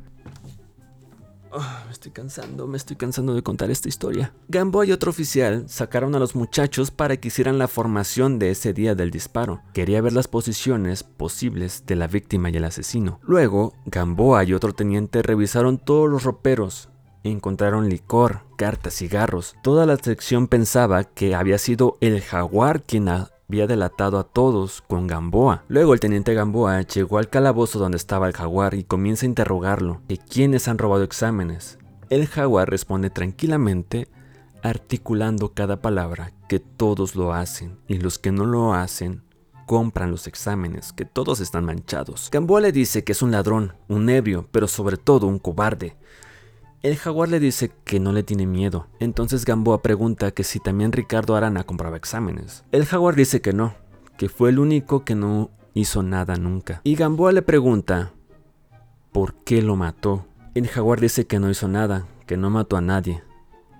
Ah, 1.53 1.83
me 1.87 1.93
estoy 1.93 2.13
cansando, 2.13 2.67
me 2.67 2.77
estoy 2.77 2.97
cansando 2.97 3.35
de 3.35 3.43
contar 3.43 3.71
esta 3.71 3.89
historia. 3.89 4.33
Gamboa 4.49 4.87
y 4.87 4.93
otro 4.93 5.11
oficial 5.11 5.69
sacaron 5.69 6.15
a 6.15 6.19
los 6.19 6.35
muchachos 6.35 6.91
para 6.91 7.17
que 7.17 7.29
hicieran 7.29 7.59
la 7.59 7.69
formación 7.69 8.39
de 8.39 8.51
ese 8.51 8.73
día 8.73 8.95
del 8.95 9.11
disparo. 9.11 9.63
Quería 9.75 10.01
ver 10.01 10.13
las 10.13 10.29
posiciones 10.29 11.03
posibles 11.03 11.85
de 11.87 11.97
la 11.97 12.07
víctima 12.07 12.51
y 12.51 12.57
el 12.57 12.65
asesino. 12.65 13.19
Luego, 13.23 13.75
Gamboa 13.87 14.45
y 14.45 14.55
otro 14.55 14.73
teniente 14.73 15.23
revisaron 15.23 15.79
todos 15.79 16.09
los 16.09 16.23
roperos. 16.23 16.89
Encontraron 17.23 17.89
licor, 17.89 18.43
cartas, 18.57 18.95
cigarros. 18.95 19.57
Toda 19.63 19.85
la 19.87 19.97
sección 19.97 20.47
pensaba 20.47 21.05
que 21.05 21.35
había 21.35 21.59
sido 21.59 21.99
el 22.01 22.23
jaguar 22.23 22.83
quien 22.83 23.09
había 23.51 23.67
delatado 23.67 24.21
a 24.21 24.23
todos 24.23 24.81
con 24.81 25.09
Gamboa. 25.09 25.65
Luego 25.67 25.93
el 25.93 25.99
teniente 25.99 26.35
Gamboa 26.35 26.83
llegó 26.83 27.19
al 27.19 27.29
calabozo 27.29 27.81
donde 27.81 27.97
estaba 27.97 28.29
el 28.29 28.33
jaguar 28.33 28.75
y 28.75 28.85
comienza 28.85 29.27
a 29.27 29.29
interrogarlo 29.29 30.03
de 30.07 30.19
quiénes 30.19 30.69
han 30.69 30.79
robado 30.79 31.03
exámenes. 31.03 31.77
El 32.11 32.29
jaguar 32.29 32.71
responde 32.71 33.11
tranquilamente, 33.11 34.07
articulando 34.63 35.53
cada 35.53 35.83
palabra 35.83 36.33
que 36.49 36.61
todos 36.61 37.17
lo 37.17 37.35
hacen 37.35 37.77
y 37.89 37.99
los 37.99 38.21
que 38.21 38.31
no 38.31 38.45
lo 38.45 38.73
hacen 38.73 39.25
compran 39.67 40.13
los 40.13 40.29
exámenes, 40.29 40.93
que 40.93 41.05
todos 41.05 41.41
están 41.41 41.65
manchados. 41.65 42.29
Gamboa 42.31 42.61
le 42.61 42.71
dice 42.71 43.03
que 43.03 43.11
es 43.11 43.21
un 43.21 43.33
ladrón, 43.33 43.75
un 43.89 44.09
ebrio, 44.11 44.49
pero 44.53 44.69
sobre 44.69 44.97
todo 44.97 45.27
un 45.27 45.41
cobarde. 45.41 45.97
El 46.83 46.97
jaguar 46.97 47.29
le 47.29 47.41
dice 47.41 47.71
que 47.85 48.01
no 48.01 48.13
le 48.13 48.23
tiene 48.23 48.47
miedo. 48.47 48.87
Entonces 49.01 49.45
Gamboa 49.45 49.83
pregunta 49.83 50.31
que 50.31 50.45
si 50.45 50.61
también 50.61 50.93
Ricardo 50.93 51.37
Arana 51.37 51.65
compraba 51.65 51.99
exámenes. 51.99 52.65
El 52.73 52.87
jaguar 52.87 53.15
dice 53.17 53.43
que 53.43 53.53
no, 53.53 53.75
que 54.17 54.31
fue 54.31 54.49
el 54.49 54.59
único 54.59 55.05
que 55.05 55.15
no 55.15 55.51
hizo 55.75 56.03
nada 56.03 56.37
nunca. 56.37 56.81
Y 56.85 56.95
Gamboa 56.95 57.33
le 57.33 57.43
pregunta 57.43 58.13
por 59.13 59.35
qué 59.45 59.61
lo 59.61 59.77
mató. 59.77 60.25
El 60.55 60.69
jaguar 60.69 61.01
dice 61.01 61.27
que 61.27 61.39
no 61.39 61.51
hizo 61.51 61.69
nada, 61.69 62.07
que 62.27 62.39
no 62.39 62.49
mató 62.49 62.79
a 62.79 62.81
nadie. 62.81 63.23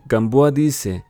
Gamboa 0.05 0.51
dice 0.51 1.05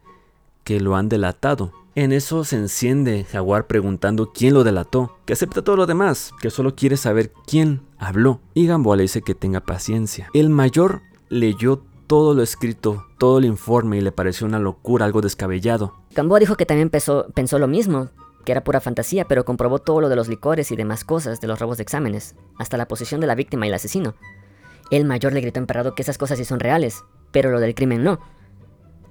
que 0.62 0.78
lo 0.78 0.94
han 0.94 1.08
delatado. 1.08 1.72
En 1.96 2.12
eso 2.12 2.44
se 2.44 2.54
enciende 2.54 3.24
Jaguar 3.24 3.66
preguntando 3.66 4.32
quién 4.32 4.54
lo 4.54 4.62
delató, 4.62 5.18
que 5.26 5.32
acepta 5.32 5.62
todo 5.62 5.74
lo 5.74 5.86
demás, 5.86 6.30
que 6.40 6.50
solo 6.50 6.76
quiere 6.76 6.96
saber 6.96 7.32
quién 7.48 7.82
habló. 7.98 8.40
Y 8.54 8.68
Gamboa 8.68 8.96
le 8.96 9.02
dice 9.02 9.22
que 9.22 9.34
tenga 9.34 9.60
paciencia. 9.60 10.28
El 10.32 10.50
mayor 10.50 11.02
leyó 11.30 11.82
todo 12.08 12.34
lo 12.34 12.42
escrito, 12.42 13.06
todo 13.16 13.38
el 13.38 13.44
informe 13.44 13.96
y 13.96 14.00
le 14.00 14.12
pareció 14.12 14.46
una 14.46 14.58
locura, 14.58 15.06
algo 15.06 15.20
descabellado. 15.20 15.94
Gamboa 16.10 16.40
dijo 16.40 16.56
que 16.56 16.66
también 16.66 16.90
pensó, 16.90 17.58
lo 17.58 17.68
mismo, 17.68 18.08
que 18.44 18.52
era 18.52 18.64
pura 18.64 18.80
fantasía, 18.80 19.24
pero 19.26 19.44
comprobó 19.44 19.78
todo 19.78 20.00
lo 20.00 20.08
de 20.08 20.16
los 20.16 20.28
licores 20.28 20.72
y 20.72 20.76
demás 20.76 21.04
cosas 21.04 21.40
de 21.40 21.46
los 21.46 21.60
robos 21.60 21.78
de 21.78 21.84
exámenes, 21.84 22.34
hasta 22.58 22.76
la 22.76 22.88
posición 22.88 23.20
de 23.20 23.28
la 23.28 23.36
víctima 23.36 23.64
y 23.64 23.68
el 23.68 23.76
asesino. 23.76 24.14
El 24.90 25.04
mayor 25.04 25.32
le 25.32 25.40
gritó 25.40 25.60
emperrado 25.60 25.94
que 25.94 26.02
esas 26.02 26.18
cosas 26.18 26.36
sí 26.36 26.44
son 26.44 26.58
reales, 26.58 27.04
pero 27.30 27.52
lo 27.52 27.60
del 27.60 27.76
crimen 27.76 28.02
no. 28.02 28.18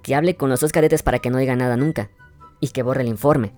Que 0.03 0.13
hable 0.13 0.35
con 0.35 0.49
los 0.49 0.59
dos 0.59 0.73
cadetes 0.73 1.01
para 1.01 1.19
que 1.19 1.29
no 1.29 1.37
diga 1.37 1.55
nada 1.55 1.77
nunca, 1.77 2.11
y 2.59 2.67
que 2.67 2.83
borre 2.83 3.03
el 3.03 3.07
informe. 3.07 3.53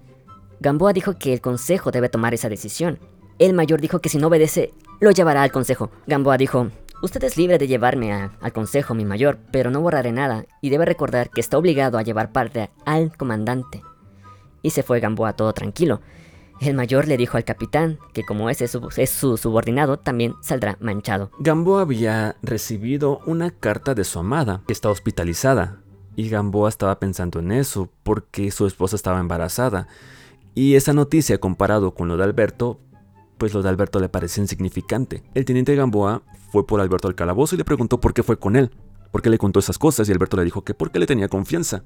Gamboa 0.59 0.93
dijo 0.93 1.17
que 1.17 1.33
el 1.33 1.41
consejo 1.41 1.89
debe 1.89 2.09
tomar 2.09 2.35
esa 2.35 2.47
decisión, 2.47 2.99
el 3.39 3.55
mayor 3.55 3.81
dijo 3.81 4.01
que 4.01 4.09
si 4.09 4.19
no 4.19 4.27
obedece, 4.27 4.71
lo 4.99 5.09
llevará 5.09 5.41
al 5.41 5.51
consejo. 5.51 5.89
Gamboa 6.05 6.37
dijo, 6.37 6.67
Usted 7.01 7.23
es 7.23 7.35
libre 7.35 7.57
de 7.57 7.67
llevarme 7.67 8.13
al 8.13 8.53
consejo, 8.53 8.93
mi 8.93 9.05
mayor, 9.05 9.39
pero 9.51 9.71
no 9.71 9.81
borraré 9.81 10.11
nada, 10.11 10.45
y 10.61 10.69
debe 10.69 10.85
recordar 10.85 11.31
que 11.31 11.41
está 11.41 11.57
obligado 11.57 11.97
a 11.97 12.03
llevar 12.03 12.31
parte 12.31 12.69
al 12.85 13.17
comandante. 13.17 13.81
Y 14.61 14.69
se 14.69 14.83
fue 14.83 14.99
Gamboa 14.99 15.33
todo 15.33 15.51
tranquilo. 15.53 16.01
El 16.59 16.75
mayor 16.75 17.07
le 17.07 17.17
dijo 17.17 17.37
al 17.37 17.43
capitán 17.43 17.97
que 18.13 18.23
como 18.23 18.51
ese 18.51 18.65
es 18.65 19.09
su 19.09 19.37
subordinado, 19.37 19.97
también 19.97 20.35
saldrá 20.41 20.77
manchado. 20.79 21.31
Gamboa 21.39 21.81
había 21.81 22.35
recibido 22.43 23.19
una 23.25 23.49
carta 23.49 23.95
de 23.95 24.03
su 24.03 24.19
amada, 24.19 24.61
que 24.67 24.73
está 24.73 24.91
hospitalizada, 24.91 25.79
y 26.15 26.29
Gamboa 26.29 26.69
estaba 26.69 26.99
pensando 26.99 27.39
en 27.39 27.51
eso, 27.51 27.89
porque 28.03 28.51
su 28.51 28.67
esposa 28.67 28.95
estaba 28.95 29.19
embarazada. 29.19 29.87
Y 30.53 30.75
esa 30.75 30.93
noticia 30.93 31.39
comparado 31.39 31.95
con 31.95 32.07
lo 32.09 32.17
de 32.17 32.25
Alberto, 32.25 32.79
pues 33.41 33.55
lo 33.55 33.63
de 33.63 33.69
Alberto 33.69 33.99
le 33.99 34.07
parecía 34.07 34.43
insignificante. 34.43 35.23
El 35.33 35.45
teniente 35.45 35.73
Gamboa 35.73 36.21
fue 36.51 36.67
por 36.67 36.79
Alberto 36.79 37.07
al 37.07 37.15
calabozo 37.15 37.55
y 37.55 37.57
le 37.57 37.65
preguntó 37.65 37.99
por 37.99 38.13
qué 38.13 38.21
fue 38.21 38.37
con 38.37 38.55
él, 38.55 38.69
por 39.09 39.23
qué 39.23 39.31
le 39.31 39.39
contó 39.39 39.57
esas 39.59 39.79
cosas 39.79 40.07
y 40.07 40.11
Alberto 40.11 40.37
le 40.37 40.43
dijo 40.43 40.63
que 40.63 40.75
porque 40.75 40.99
le 40.99 41.07
tenía 41.07 41.27
confianza. 41.27 41.83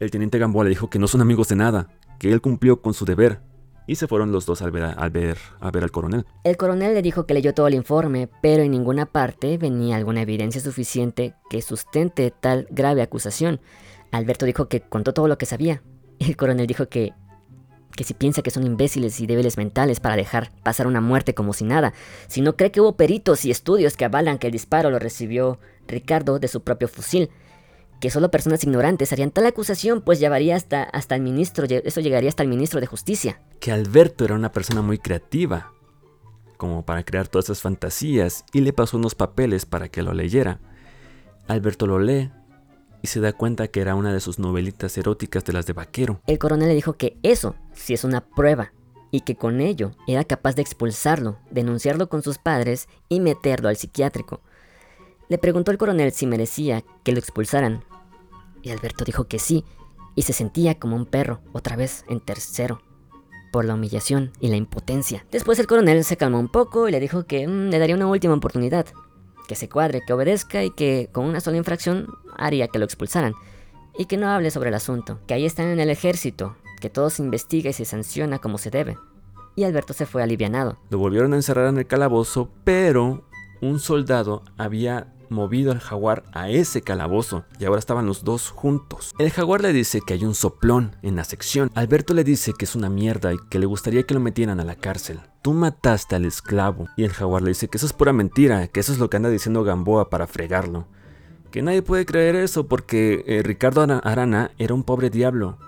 El 0.00 0.10
teniente 0.10 0.38
Gamboa 0.38 0.64
le 0.64 0.70
dijo 0.70 0.88
que 0.88 0.98
no 0.98 1.06
son 1.06 1.20
amigos 1.20 1.48
de 1.48 1.56
nada, 1.56 1.88
que 2.18 2.32
él 2.32 2.40
cumplió 2.40 2.80
con 2.80 2.94
su 2.94 3.04
deber, 3.04 3.42
y 3.86 3.96
se 3.96 4.08
fueron 4.08 4.32
los 4.32 4.46
dos 4.46 4.62
al 4.62 4.70
ver, 4.70 4.94
a 4.94 5.10
ver 5.10 5.82
al 5.82 5.90
coronel. 5.90 6.24
El 6.42 6.56
coronel 6.56 6.94
le 6.94 7.02
dijo 7.02 7.26
que 7.26 7.34
leyó 7.34 7.52
todo 7.52 7.66
el 7.66 7.74
informe, 7.74 8.30
pero 8.40 8.62
en 8.62 8.70
ninguna 8.70 9.04
parte 9.04 9.58
venía 9.58 9.96
alguna 9.96 10.22
evidencia 10.22 10.62
suficiente 10.62 11.34
que 11.50 11.60
sustente 11.60 12.30
tal 12.30 12.66
grave 12.70 13.02
acusación. 13.02 13.60
Alberto 14.10 14.46
dijo 14.46 14.68
que 14.68 14.80
contó 14.80 15.12
todo 15.12 15.28
lo 15.28 15.36
que 15.36 15.44
sabía. 15.44 15.82
El 16.18 16.34
coronel 16.38 16.66
dijo 16.66 16.88
que 16.88 17.12
que 17.98 18.04
si 18.04 18.14
piensa 18.14 18.42
que 18.42 18.52
son 18.52 18.62
imbéciles 18.62 19.18
y 19.18 19.26
débiles 19.26 19.56
mentales 19.56 19.98
para 19.98 20.14
dejar 20.14 20.52
pasar 20.62 20.86
una 20.86 21.00
muerte 21.00 21.34
como 21.34 21.52
si 21.52 21.64
nada, 21.64 21.94
si 22.28 22.42
no 22.42 22.54
cree 22.54 22.70
que 22.70 22.80
hubo 22.80 22.96
peritos 22.96 23.44
y 23.44 23.50
estudios 23.50 23.96
que 23.96 24.04
avalan 24.04 24.38
que 24.38 24.46
el 24.46 24.52
disparo 24.52 24.88
lo 24.88 25.00
recibió 25.00 25.58
Ricardo 25.88 26.38
de 26.38 26.46
su 26.46 26.60
propio 26.62 26.86
fusil, 26.86 27.28
que 28.00 28.10
solo 28.10 28.30
personas 28.30 28.62
ignorantes 28.62 29.12
harían 29.12 29.32
tal 29.32 29.46
acusación, 29.46 30.00
pues 30.00 30.20
llevaría 30.20 30.54
hasta, 30.54 30.84
hasta 30.84 31.16
el 31.16 31.22
ministro, 31.22 31.66
eso 31.68 32.00
llegaría 32.00 32.28
hasta 32.28 32.44
el 32.44 32.48
ministro 32.48 32.78
de 32.78 32.86
Justicia. 32.86 33.40
Que 33.58 33.72
Alberto 33.72 34.24
era 34.24 34.36
una 34.36 34.52
persona 34.52 34.80
muy 34.80 34.98
creativa, 34.98 35.72
como 36.56 36.86
para 36.86 37.02
crear 37.02 37.26
todas 37.26 37.46
esas 37.46 37.62
fantasías, 37.62 38.44
y 38.52 38.60
le 38.60 38.72
pasó 38.72 38.96
unos 38.96 39.16
papeles 39.16 39.66
para 39.66 39.88
que 39.88 40.04
lo 40.04 40.14
leyera. 40.14 40.60
Alberto 41.48 41.88
lo 41.88 41.98
lee 41.98 42.30
se 43.08 43.20
da 43.20 43.32
cuenta 43.32 43.68
que 43.68 43.80
era 43.80 43.94
una 43.94 44.12
de 44.12 44.20
sus 44.20 44.38
novelitas 44.38 44.96
eróticas 44.96 45.44
de 45.44 45.52
las 45.52 45.66
de 45.66 45.72
vaquero. 45.72 46.20
El 46.26 46.38
coronel 46.38 46.68
le 46.68 46.74
dijo 46.74 46.92
que 46.92 47.18
eso 47.22 47.56
sí 47.72 47.94
es 47.94 48.04
una 48.04 48.20
prueba 48.20 48.72
y 49.10 49.22
que 49.22 49.36
con 49.36 49.60
ello 49.60 49.92
era 50.06 50.24
capaz 50.24 50.54
de 50.54 50.62
expulsarlo, 50.62 51.38
denunciarlo 51.50 52.08
con 52.08 52.22
sus 52.22 52.38
padres 52.38 52.88
y 53.08 53.20
meterlo 53.20 53.68
al 53.68 53.76
psiquiátrico. 53.76 54.40
Le 55.28 55.38
preguntó 55.38 55.70
el 55.70 55.78
coronel 55.78 56.12
si 56.12 56.26
merecía 56.26 56.84
que 57.02 57.12
lo 57.12 57.18
expulsaran 57.18 57.84
y 58.62 58.70
Alberto 58.70 59.04
dijo 59.04 59.24
que 59.24 59.38
sí 59.38 59.64
y 60.14 60.22
se 60.22 60.32
sentía 60.32 60.78
como 60.78 60.96
un 60.96 61.06
perro, 61.06 61.40
otra 61.52 61.76
vez 61.76 62.04
en 62.08 62.20
tercero, 62.20 62.82
por 63.52 63.64
la 63.64 63.74
humillación 63.74 64.32
y 64.40 64.48
la 64.48 64.56
impotencia. 64.56 65.24
Después 65.30 65.58
el 65.58 65.66
coronel 65.66 66.04
se 66.04 66.16
calmó 66.16 66.40
un 66.40 66.48
poco 66.48 66.88
y 66.88 66.92
le 66.92 67.00
dijo 67.00 67.24
que 67.24 67.46
mm, 67.46 67.70
le 67.70 67.78
daría 67.78 67.94
una 67.94 68.08
última 68.08 68.34
oportunidad, 68.34 68.86
que 69.48 69.56
se 69.56 69.68
cuadre, 69.68 70.02
que 70.06 70.12
obedezca 70.12 70.62
y 70.62 70.70
que 70.70 71.08
con 71.10 71.24
una 71.24 71.40
sola 71.40 71.56
infracción 71.56 72.06
haría 72.36 72.68
que 72.68 72.78
lo 72.78 72.84
expulsaran. 72.84 73.34
Y 73.98 74.04
que 74.04 74.16
no 74.16 74.28
hable 74.28 74.52
sobre 74.52 74.68
el 74.68 74.76
asunto, 74.76 75.18
que 75.26 75.34
ahí 75.34 75.44
están 75.44 75.66
en 75.66 75.80
el 75.80 75.90
ejército, 75.90 76.54
que 76.80 76.90
todo 76.90 77.10
se 77.10 77.22
investiga 77.24 77.70
y 77.70 77.72
se 77.72 77.84
sanciona 77.84 78.38
como 78.38 78.58
se 78.58 78.70
debe. 78.70 78.96
Y 79.56 79.64
Alberto 79.64 79.92
se 79.92 80.06
fue 80.06 80.22
alivianado. 80.22 80.78
Lo 80.90 80.98
volvieron 80.98 81.32
a 81.32 81.36
encerrar 81.36 81.66
en 81.66 81.78
el 81.78 81.86
calabozo, 81.88 82.48
pero 82.62 83.24
un 83.60 83.80
soldado 83.80 84.44
había 84.56 85.12
movido 85.30 85.72
al 85.72 85.80
jaguar 85.80 86.24
a 86.32 86.50
ese 86.50 86.82
calabozo 86.82 87.44
y 87.58 87.64
ahora 87.64 87.78
estaban 87.78 88.06
los 88.06 88.24
dos 88.24 88.50
juntos. 88.50 89.14
El 89.18 89.30
jaguar 89.30 89.60
le 89.60 89.72
dice 89.72 90.00
que 90.06 90.14
hay 90.14 90.24
un 90.24 90.34
soplón 90.34 90.96
en 91.02 91.16
la 91.16 91.24
sección. 91.24 91.70
Alberto 91.74 92.14
le 92.14 92.24
dice 92.24 92.52
que 92.58 92.64
es 92.64 92.74
una 92.74 92.88
mierda 92.88 93.32
y 93.32 93.38
que 93.50 93.58
le 93.58 93.66
gustaría 93.66 94.04
que 94.04 94.14
lo 94.14 94.20
metieran 94.20 94.60
a 94.60 94.64
la 94.64 94.76
cárcel. 94.76 95.20
Tú 95.42 95.52
mataste 95.52 96.16
al 96.16 96.24
esclavo. 96.24 96.86
Y 96.96 97.04
el 97.04 97.12
jaguar 97.12 97.42
le 97.42 97.48
dice 97.48 97.68
que 97.68 97.78
eso 97.78 97.86
es 97.86 97.92
pura 97.92 98.12
mentira, 98.12 98.68
que 98.68 98.80
eso 98.80 98.92
es 98.92 98.98
lo 98.98 99.08
que 99.10 99.16
anda 99.16 99.30
diciendo 99.30 99.64
Gamboa 99.64 100.10
para 100.10 100.26
fregarlo. 100.26 100.86
Que 101.50 101.62
nadie 101.62 101.82
puede 101.82 102.04
creer 102.04 102.36
eso 102.36 102.66
porque 102.66 103.24
eh, 103.26 103.42
Ricardo 103.42 103.80
Arana 103.80 104.50
era 104.58 104.74
un 104.74 104.84
pobre 104.84 105.10
diablo. 105.10 105.58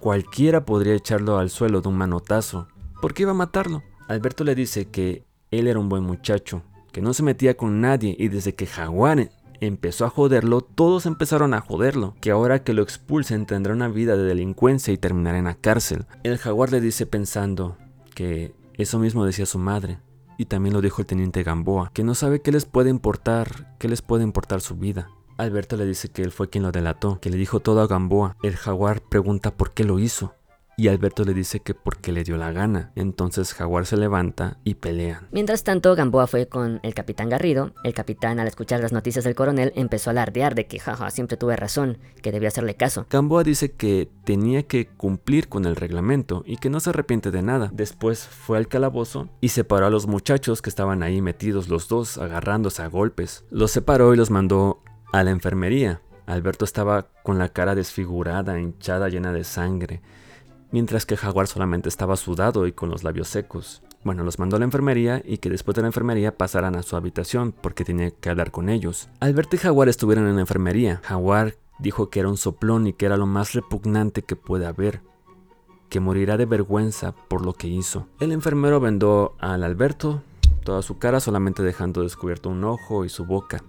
Cualquiera 0.00 0.64
podría 0.64 0.94
echarlo 0.94 1.38
al 1.38 1.50
suelo 1.50 1.80
de 1.80 1.88
un 1.88 1.96
manotazo. 1.96 2.68
¿Por 3.00 3.14
qué 3.14 3.22
iba 3.22 3.32
a 3.32 3.34
matarlo? 3.34 3.82
Alberto 4.08 4.44
le 4.44 4.54
dice 4.54 4.90
que 4.90 5.24
él 5.50 5.66
era 5.66 5.78
un 5.78 5.88
buen 5.88 6.02
muchacho, 6.02 6.62
que 6.98 7.02
no 7.02 7.14
se 7.14 7.22
metía 7.22 7.56
con 7.56 7.80
nadie 7.80 8.16
y 8.18 8.26
desde 8.26 8.56
que 8.56 8.66
Jaguar 8.66 9.30
empezó 9.60 10.04
a 10.04 10.10
joderlo, 10.10 10.62
todos 10.62 11.06
empezaron 11.06 11.54
a 11.54 11.60
joderlo, 11.60 12.16
que 12.20 12.32
ahora 12.32 12.64
que 12.64 12.72
lo 12.72 12.82
expulsen 12.82 13.46
tendrá 13.46 13.72
una 13.72 13.86
vida 13.86 14.16
de 14.16 14.24
delincuencia 14.24 14.92
y 14.92 14.98
terminará 14.98 15.38
en 15.38 15.44
la 15.44 15.54
cárcel. 15.54 16.06
El 16.24 16.38
jaguar 16.38 16.72
le 16.72 16.80
dice 16.80 17.06
pensando 17.06 17.76
que 18.16 18.52
eso 18.74 18.98
mismo 18.98 19.24
decía 19.24 19.46
su 19.46 19.60
madre, 19.60 20.00
y 20.38 20.46
también 20.46 20.74
lo 20.74 20.80
dijo 20.80 21.00
el 21.00 21.06
teniente 21.06 21.44
Gamboa, 21.44 21.92
que 21.94 22.02
no 22.02 22.16
sabe 22.16 22.42
qué 22.42 22.50
les 22.50 22.64
puede 22.64 22.90
importar, 22.90 23.76
qué 23.78 23.86
les 23.86 24.02
puede 24.02 24.24
importar 24.24 24.60
su 24.60 24.74
vida. 24.74 25.08
Alberto 25.36 25.76
le 25.76 25.86
dice 25.86 26.08
que 26.08 26.22
él 26.22 26.32
fue 26.32 26.50
quien 26.50 26.64
lo 26.64 26.72
delató, 26.72 27.20
que 27.20 27.30
le 27.30 27.36
dijo 27.36 27.60
todo 27.60 27.80
a 27.80 27.86
Gamboa. 27.86 28.36
El 28.42 28.56
jaguar 28.56 29.02
pregunta 29.02 29.56
por 29.56 29.70
qué 29.70 29.84
lo 29.84 30.00
hizo 30.00 30.34
y 30.78 30.86
Alberto 30.86 31.24
le 31.24 31.34
dice 31.34 31.58
que 31.58 31.74
porque 31.74 32.12
le 32.12 32.22
dio 32.22 32.36
la 32.36 32.52
gana. 32.52 32.92
Entonces 32.94 33.52
Jaguar 33.52 33.84
se 33.84 33.96
levanta 33.96 34.58
y 34.62 34.74
pelean. 34.74 35.26
Mientras 35.32 35.64
tanto, 35.64 35.96
Gamboa 35.96 36.28
fue 36.28 36.46
con 36.46 36.78
el 36.84 36.94
capitán 36.94 37.28
Garrido. 37.28 37.72
El 37.82 37.94
capitán, 37.94 38.38
al 38.38 38.46
escuchar 38.46 38.80
las 38.80 38.92
noticias 38.92 39.24
del 39.24 39.34
coronel, 39.34 39.72
empezó 39.74 40.10
a 40.10 40.12
alardear 40.12 40.54
de 40.54 40.68
que, 40.68 40.78
jaja, 40.78 41.10
siempre 41.10 41.36
tuve 41.36 41.56
razón, 41.56 41.98
que 42.22 42.30
debía 42.30 42.46
hacerle 42.48 42.76
caso. 42.76 43.06
Gamboa 43.10 43.42
dice 43.42 43.72
que 43.72 44.08
tenía 44.22 44.62
que 44.62 44.86
cumplir 44.86 45.48
con 45.48 45.64
el 45.64 45.74
reglamento 45.74 46.44
y 46.46 46.58
que 46.58 46.70
no 46.70 46.78
se 46.78 46.90
arrepiente 46.90 47.32
de 47.32 47.42
nada. 47.42 47.70
Después 47.72 48.20
fue 48.20 48.56
al 48.56 48.68
calabozo 48.68 49.28
y 49.40 49.48
separó 49.48 49.86
a 49.86 49.90
los 49.90 50.06
muchachos 50.06 50.62
que 50.62 50.70
estaban 50.70 51.02
ahí 51.02 51.20
metidos 51.20 51.68
los 51.68 51.88
dos, 51.88 52.18
agarrándose 52.18 52.82
a 52.82 52.86
golpes. 52.86 53.44
Los 53.50 53.72
separó 53.72 54.14
y 54.14 54.16
los 54.16 54.30
mandó 54.30 54.80
a 55.12 55.24
la 55.24 55.32
enfermería. 55.32 56.02
Alberto 56.26 56.64
estaba 56.64 57.08
con 57.24 57.38
la 57.38 57.48
cara 57.48 57.74
desfigurada, 57.74 58.60
hinchada, 58.60 59.08
llena 59.08 59.32
de 59.32 59.42
sangre 59.42 60.02
mientras 60.70 61.06
que 61.06 61.16
Jaguar 61.16 61.46
solamente 61.46 61.88
estaba 61.88 62.16
sudado 62.16 62.66
y 62.66 62.72
con 62.72 62.90
los 62.90 63.04
labios 63.04 63.28
secos. 63.28 63.82
Bueno, 64.04 64.24
los 64.24 64.38
mandó 64.38 64.56
a 64.56 64.58
la 64.58 64.64
enfermería 64.64 65.22
y 65.24 65.38
que 65.38 65.50
después 65.50 65.74
de 65.74 65.82
la 65.82 65.88
enfermería 65.88 66.36
pasaran 66.36 66.76
a 66.76 66.82
su 66.82 66.96
habitación 66.96 67.52
porque 67.52 67.84
tenía 67.84 68.10
que 68.10 68.30
hablar 68.30 68.50
con 68.50 68.68
ellos. 68.68 69.08
Alberto 69.20 69.56
y 69.56 69.58
Jaguar 69.58 69.88
estuvieron 69.88 70.26
en 70.28 70.36
la 70.36 70.42
enfermería. 70.42 71.00
Jaguar 71.04 71.56
dijo 71.78 72.10
que 72.10 72.20
era 72.20 72.28
un 72.28 72.36
soplón 72.36 72.86
y 72.86 72.92
que 72.92 73.06
era 73.06 73.16
lo 73.16 73.26
más 73.26 73.52
repugnante 73.52 74.22
que 74.22 74.36
puede 74.36 74.66
haber, 74.66 75.00
que 75.88 76.00
morirá 76.00 76.36
de 76.36 76.46
vergüenza 76.46 77.14
por 77.28 77.44
lo 77.44 77.54
que 77.54 77.68
hizo. 77.68 78.06
El 78.20 78.32
enfermero 78.32 78.80
vendó 78.80 79.34
al 79.40 79.64
Alberto 79.64 80.22
toda 80.64 80.82
su 80.82 80.98
cara 80.98 81.18
solamente 81.18 81.62
dejando 81.62 82.02
descubierto 82.02 82.50
un 82.50 82.62
ojo 82.64 83.04
y 83.04 83.08
su 83.08 83.24
boca. 83.24 83.62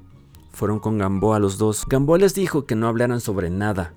Fueron 0.51 0.79
con 0.79 0.97
Gamboa 0.97 1.39
los 1.39 1.57
dos. 1.57 1.85
Gamboa 1.87 2.17
les 2.17 2.35
dijo 2.35 2.65
que 2.65 2.75
no 2.75 2.87
hablaran 2.87 3.21
sobre 3.21 3.49
nada, 3.49 3.93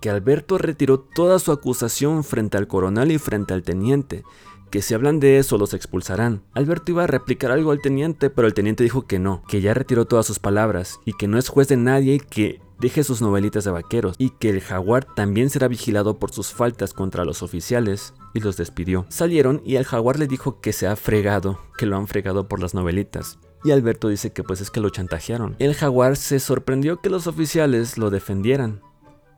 que 0.00 0.10
Alberto 0.10 0.58
retiró 0.58 1.00
toda 1.00 1.38
su 1.38 1.52
acusación 1.52 2.24
frente 2.24 2.56
al 2.56 2.68
coronel 2.68 3.12
y 3.12 3.18
frente 3.18 3.54
al 3.54 3.62
teniente, 3.62 4.24
que 4.70 4.82
si 4.82 4.94
hablan 4.94 5.20
de 5.20 5.38
eso 5.38 5.58
los 5.58 5.74
expulsarán. 5.74 6.42
Alberto 6.54 6.92
iba 6.92 7.04
a 7.04 7.08
replicar 7.08 7.50
algo 7.50 7.70
al 7.70 7.80
teniente, 7.80 8.30
pero 8.30 8.48
el 8.48 8.54
teniente 8.54 8.84
dijo 8.84 9.06
que 9.06 9.18
no, 9.18 9.42
que 9.48 9.60
ya 9.60 9.74
retiró 9.74 10.06
todas 10.06 10.26
sus 10.26 10.38
palabras 10.38 11.00
y 11.04 11.12
que 11.12 11.28
no 11.28 11.38
es 11.38 11.48
juez 11.48 11.68
de 11.68 11.76
nadie 11.76 12.14
y 12.14 12.20
que 12.20 12.60
deje 12.78 13.04
sus 13.04 13.22
novelitas 13.22 13.64
de 13.64 13.70
vaqueros 13.70 14.16
y 14.18 14.30
que 14.30 14.50
el 14.50 14.60
jaguar 14.60 15.06
también 15.14 15.50
será 15.50 15.68
vigilado 15.68 16.18
por 16.18 16.30
sus 16.30 16.52
faltas 16.52 16.92
contra 16.92 17.24
los 17.24 17.42
oficiales 17.42 18.14
y 18.34 18.40
los 18.40 18.56
despidió. 18.56 19.06
Salieron 19.08 19.62
y 19.64 19.76
el 19.76 19.84
jaguar 19.84 20.18
le 20.18 20.26
dijo 20.26 20.60
que 20.60 20.72
se 20.72 20.86
ha 20.86 20.96
fregado, 20.96 21.58
que 21.78 21.86
lo 21.86 21.96
han 21.96 22.06
fregado 22.06 22.48
por 22.48 22.60
las 22.60 22.74
novelitas. 22.74 23.38
Y 23.64 23.70
Alberto 23.70 24.08
dice 24.08 24.32
que 24.32 24.44
pues 24.44 24.60
es 24.60 24.70
que 24.70 24.80
lo 24.80 24.90
chantajearon. 24.90 25.56
El 25.58 25.74
jaguar 25.74 26.16
se 26.16 26.38
sorprendió 26.38 27.00
que 27.00 27.10
los 27.10 27.26
oficiales 27.26 27.98
lo 27.98 28.10
defendieran, 28.10 28.80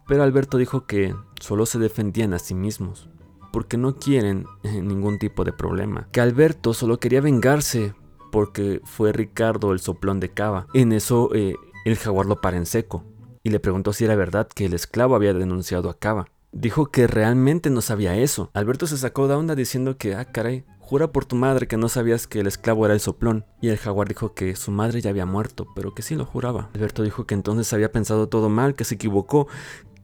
pero 0.08 0.22
Alberto 0.24 0.58
dijo 0.58 0.86
que 0.86 1.14
solo 1.40 1.66
se 1.66 1.78
defendían 1.78 2.34
a 2.34 2.40
sí 2.40 2.54
mismos, 2.54 3.08
porque 3.52 3.76
no 3.76 3.94
quieren 3.96 4.46
eh, 4.64 4.82
ningún 4.82 5.18
tipo 5.18 5.44
de 5.44 5.52
problema. 5.52 6.08
Que 6.10 6.20
Alberto 6.20 6.74
solo 6.74 6.98
quería 6.98 7.20
vengarse 7.20 7.94
porque 8.32 8.80
fue 8.84 9.12
Ricardo 9.12 9.72
el 9.72 9.78
soplón 9.78 10.18
de 10.18 10.30
cava. 10.30 10.66
En 10.74 10.92
eso 10.92 11.30
eh, 11.34 11.54
el 11.84 11.96
jaguar 11.96 12.26
lo 12.26 12.40
para 12.40 12.56
en 12.56 12.66
seco 12.66 13.04
y 13.42 13.50
le 13.50 13.60
preguntó 13.60 13.92
si 13.92 14.04
era 14.04 14.16
verdad 14.16 14.48
que 14.48 14.66
el 14.66 14.74
esclavo 14.74 15.14
había 15.14 15.34
denunciado 15.34 15.90
a 15.90 15.98
Cava. 15.98 16.28
Dijo 16.52 16.86
que 16.86 17.06
realmente 17.06 17.70
no 17.70 17.80
sabía 17.80 18.16
eso. 18.16 18.50
Alberto 18.54 18.86
se 18.86 18.96
sacó 18.96 19.28
de 19.28 19.34
onda 19.34 19.54
diciendo 19.54 19.96
que, 19.96 20.14
ah, 20.14 20.24
caray, 20.26 20.64
jura 20.80 21.12
por 21.12 21.26
tu 21.26 21.36
madre 21.36 21.66
que 21.66 21.76
no 21.76 21.88
sabías 21.88 22.26
que 22.26 22.40
el 22.40 22.46
esclavo 22.46 22.86
era 22.86 22.94
el 22.94 23.00
soplón. 23.00 23.44
Y 23.60 23.68
el 23.68 23.76
jaguar 23.76 24.08
dijo 24.08 24.34
que 24.34 24.56
su 24.56 24.70
madre 24.70 25.00
ya 25.00 25.10
había 25.10 25.26
muerto, 25.26 25.66
pero 25.74 25.94
que 25.94 26.02
sí 26.02 26.14
lo 26.14 26.24
juraba. 26.24 26.70
Alberto 26.74 27.02
dijo 27.02 27.26
que 27.26 27.34
entonces 27.34 27.72
había 27.72 27.92
pensado 27.92 28.28
todo 28.28 28.48
mal, 28.48 28.74
que 28.74 28.84
se 28.84 28.94
equivocó, 28.94 29.48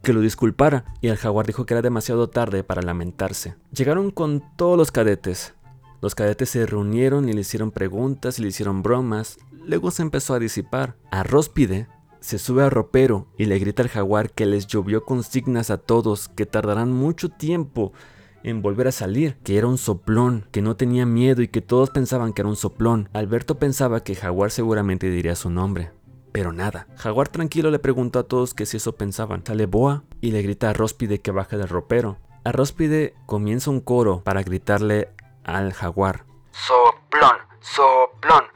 que 0.04 0.12
lo 0.12 0.20
disculpara, 0.20 0.84
y 1.00 1.08
el 1.08 1.16
jaguar 1.16 1.46
dijo 1.46 1.66
que 1.66 1.74
era 1.74 1.82
demasiado 1.82 2.28
tarde 2.28 2.62
para 2.62 2.82
lamentarse. 2.82 3.56
Llegaron 3.72 4.12
con 4.12 4.44
todos 4.56 4.78
los 4.78 4.92
cadetes, 4.92 5.54
Los 6.00 6.14
cadetes 6.14 6.50
se 6.50 6.66
reunieron 6.66 7.30
y 7.30 7.32
le 7.32 7.40
hicieron 7.40 7.70
preguntas 7.70 8.38
y 8.38 8.42
le 8.42 8.48
hicieron 8.48 8.82
bromas. 8.82 9.38
Luego 9.66 9.90
se 9.90 10.02
empezó 10.02 10.34
a 10.34 10.38
disipar. 10.38 10.96
A 11.10 11.22
Róspide 11.22 11.88
se 12.20 12.38
sube 12.38 12.62
a 12.62 12.68
ropero 12.68 13.26
y 13.38 13.46
le 13.46 13.58
grita 13.58 13.82
al 13.82 13.88
jaguar 13.88 14.30
que 14.30 14.44
les 14.44 14.66
llovió 14.66 15.06
consignas 15.06 15.70
a 15.70 15.78
todos, 15.78 16.28
que 16.28 16.44
tardarán 16.44 16.92
mucho 16.92 17.30
tiempo 17.30 17.94
en 18.42 18.60
volver 18.60 18.88
a 18.88 18.92
salir, 18.92 19.36
que 19.44 19.56
era 19.56 19.66
un 19.66 19.78
soplón, 19.78 20.44
que 20.50 20.60
no 20.60 20.76
tenía 20.76 21.06
miedo 21.06 21.40
y 21.40 21.48
que 21.48 21.62
todos 21.62 21.88
pensaban 21.88 22.34
que 22.34 22.42
era 22.42 22.50
un 22.50 22.56
soplón. 22.56 23.08
Alberto 23.14 23.58
pensaba 23.58 24.04
que 24.04 24.14
Jaguar 24.14 24.50
seguramente 24.50 25.10
diría 25.10 25.34
su 25.34 25.48
nombre. 25.48 25.90
Pero 26.34 26.52
nada. 26.52 26.88
Jaguar 26.96 27.28
tranquilo 27.28 27.70
le 27.70 27.78
preguntó 27.78 28.18
a 28.18 28.24
todos 28.24 28.54
que 28.54 28.66
si 28.66 28.78
eso 28.78 28.96
pensaban. 28.96 29.46
Sale 29.46 29.66
Boa 29.66 30.02
y 30.20 30.32
le 30.32 30.42
grita 30.42 30.68
a 30.68 30.72
Róspide 30.72 31.20
que 31.20 31.30
baje 31.30 31.56
del 31.56 31.68
ropero. 31.68 32.18
A 32.42 32.50
Róspide 32.50 33.14
comienza 33.26 33.70
un 33.70 33.78
coro 33.78 34.24
para 34.24 34.42
gritarle 34.42 35.10
al 35.44 35.72
jaguar. 35.72 36.24
Soplón, 36.50 37.36
soplón. 37.60 38.46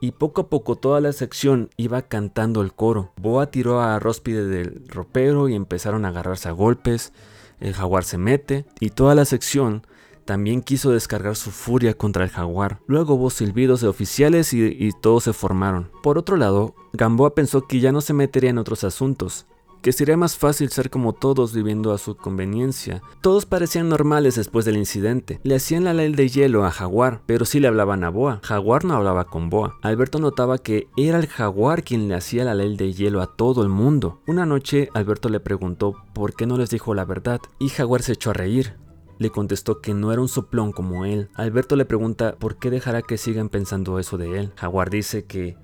Y 0.00 0.10
poco 0.10 0.40
a 0.40 0.48
poco 0.48 0.74
toda 0.74 1.00
la 1.00 1.12
sección 1.12 1.70
iba 1.76 2.02
cantando 2.02 2.60
el 2.60 2.72
coro. 2.72 3.12
Boa 3.18 3.52
tiró 3.52 3.80
a 3.80 4.00
Róspide 4.00 4.44
del 4.44 4.88
ropero 4.88 5.48
y 5.48 5.54
empezaron 5.54 6.06
a 6.06 6.08
agarrarse 6.08 6.48
a 6.48 6.52
golpes. 6.52 7.12
El 7.60 7.72
jaguar 7.72 8.02
se 8.02 8.18
mete 8.18 8.66
y 8.80 8.90
toda 8.90 9.14
la 9.14 9.26
sección 9.26 9.86
también 10.26 10.60
quiso 10.60 10.90
descargar 10.90 11.36
su 11.36 11.50
furia 11.50 11.94
contra 11.94 12.24
el 12.24 12.30
jaguar. 12.30 12.80
Luego 12.86 13.14
hubo 13.14 13.30
silbidos 13.30 13.80
de 13.80 13.88
oficiales 13.88 14.52
y, 14.52 14.90
todos 15.00 15.24
se 15.24 15.32
formaron. 15.32 15.90
Por 16.02 16.18
otro 16.18 16.36
lado, 16.36 16.74
Gamboa 16.92 17.34
pensó 17.34 17.66
que 17.66 17.80
ya 17.80 17.92
no 17.92 18.00
se 18.00 18.12
metería 18.12 18.50
en 18.50 18.58
otros 18.58 18.84
asuntos, 18.84 19.46
que 19.82 19.92
sería 19.92 20.16
más 20.16 20.36
fácil 20.36 20.70
ser 20.70 20.90
como 20.90 21.12
todos 21.12 21.54
viviendo 21.54 21.92
a 21.92 21.98
su 21.98 22.16
conveniencia. 22.16 23.02
Todos 23.20 23.46
parecían 23.46 23.88
normales 23.88 24.34
después 24.34 24.64
del 24.64 24.76
incidente. 24.76 25.38
Le 25.44 25.54
hacían 25.54 25.84
la 25.84 25.94
ley 25.94 26.12
de 26.12 26.28
hielo 26.28 26.64
a 26.64 26.70
Jaguar, 26.70 27.22
pero 27.26 27.44
sí 27.44 27.60
le 27.60 27.68
hablaban 27.68 28.02
a 28.02 28.10
Boa. 28.10 28.40
Jaguar 28.42 28.84
no 28.84 28.94
hablaba 28.94 29.26
con 29.26 29.48
Boa. 29.48 29.78
Alberto 29.82 30.18
notaba 30.18 30.58
que 30.58 30.88
era 30.96 31.18
el 31.18 31.28
Jaguar 31.28 31.84
quien 31.84 32.08
le 32.08 32.14
hacía 32.14 32.44
la 32.44 32.54
ley 32.54 32.76
de 32.76 32.92
hielo 32.92 33.22
a 33.22 33.36
todo 33.36 33.62
el 33.62 33.68
mundo. 33.68 34.20
Una 34.26 34.44
noche 34.44 34.88
Alberto 34.92 35.28
le 35.28 35.40
preguntó 35.40 35.94
por 36.14 36.34
qué 36.34 36.46
no 36.46 36.58
les 36.58 36.70
dijo 36.70 36.94
la 36.94 37.04
verdad 37.04 37.40
y 37.60 37.68
Jaguar 37.68 38.02
se 38.02 38.12
echó 38.12 38.30
a 38.30 38.34
reír. 38.34 38.85
Le 39.18 39.30
contestó 39.30 39.80
que 39.80 39.94
no 39.94 40.12
era 40.12 40.20
un 40.20 40.28
soplón 40.28 40.72
como 40.72 41.04
él. 41.04 41.28
Alberto 41.34 41.76
le 41.76 41.84
pregunta 41.84 42.36
por 42.38 42.58
qué 42.58 42.70
dejará 42.70 43.02
que 43.02 43.18
sigan 43.18 43.48
pensando 43.48 43.98
eso 43.98 44.18
de 44.18 44.38
él. 44.38 44.52
Jaguar 44.56 44.90
dice 44.90 45.24
que 45.24 45.56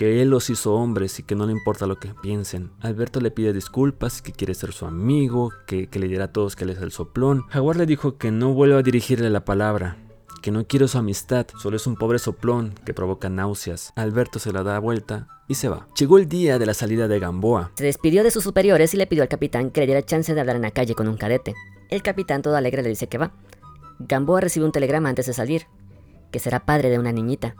que 0.00 0.22
él 0.22 0.30
los 0.30 0.48
hizo 0.48 0.72
hombres 0.76 1.18
y 1.18 1.22
que 1.22 1.34
no 1.34 1.44
le 1.44 1.52
importa 1.52 1.86
lo 1.86 2.00
que 2.00 2.14
piensen. 2.22 2.70
Alberto 2.80 3.20
le 3.20 3.30
pide 3.30 3.52
disculpas, 3.52 4.22
que 4.22 4.32
quiere 4.32 4.54
ser 4.54 4.72
su 4.72 4.86
amigo, 4.86 5.52
que, 5.66 5.90
le 5.92 6.08
dirá 6.08 6.24
a 6.24 6.32
todos 6.32 6.56
que 6.56 6.64
él 6.64 6.70
es 6.70 6.80
el 6.80 6.90
soplón. 6.90 7.44
Jaguar 7.50 7.76
le 7.76 7.84
dijo 7.84 8.16
que 8.16 8.30
no 8.30 8.54
vuelva 8.54 8.78
a 8.78 8.82
dirigirle 8.82 9.28
la 9.28 9.44
palabra, 9.44 9.98
que 10.40 10.50
no 10.52 10.66
quiere 10.66 10.88
su 10.88 10.96
amistad, 10.96 11.46
solo 11.60 11.76
es 11.76 11.86
un 11.86 11.96
pobre 11.96 12.18
soplón 12.18 12.72
que 12.86 12.94
provoca 12.94 13.28
náuseas. 13.28 13.92
Alberto 13.94 14.38
se 14.38 14.52
la 14.52 14.62
da 14.62 14.78
vuelta 14.78 15.28
y 15.48 15.56
se 15.56 15.68
va. 15.68 15.86
Llegó 15.98 16.16
el 16.16 16.30
día 16.30 16.58
de 16.58 16.64
la 16.64 16.72
salida 16.72 17.06
de 17.06 17.20
Gamboa. 17.20 17.72
Se 17.74 17.84
despidió 17.84 18.24
de 18.24 18.30
sus 18.30 18.42
superiores 18.42 18.94
y 18.94 18.96
le 18.96 19.06
pidió 19.06 19.22
al 19.22 19.28
capitán 19.28 19.70
que 19.70 19.80
le 19.80 19.86
diera 19.86 20.02
chance 20.02 20.32
de 20.32 20.40
hablar 20.40 20.56
en 20.56 20.62
la 20.62 20.70
calle 20.70 20.94
con 20.94 21.08
un 21.08 21.18
cadete. 21.18 21.54
El 21.90 22.02
capitán 22.02 22.42
todo 22.42 22.56
alegre 22.56 22.82
le 22.82 22.88
dice 22.88 23.08
que 23.08 23.18
va. 23.18 23.32
Gamboa 23.98 24.40
recibe 24.40 24.64
un 24.64 24.72
telegrama 24.72 25.08
antes 25.08 25.26
de 25.26 25.32
salir, 25.32 25.66
que 26.30 26.38
será 26.38 26.64
padre 26.64 26.88
de 26.88 26.98
una 26.98 27.12
niñita. 27.12 27.54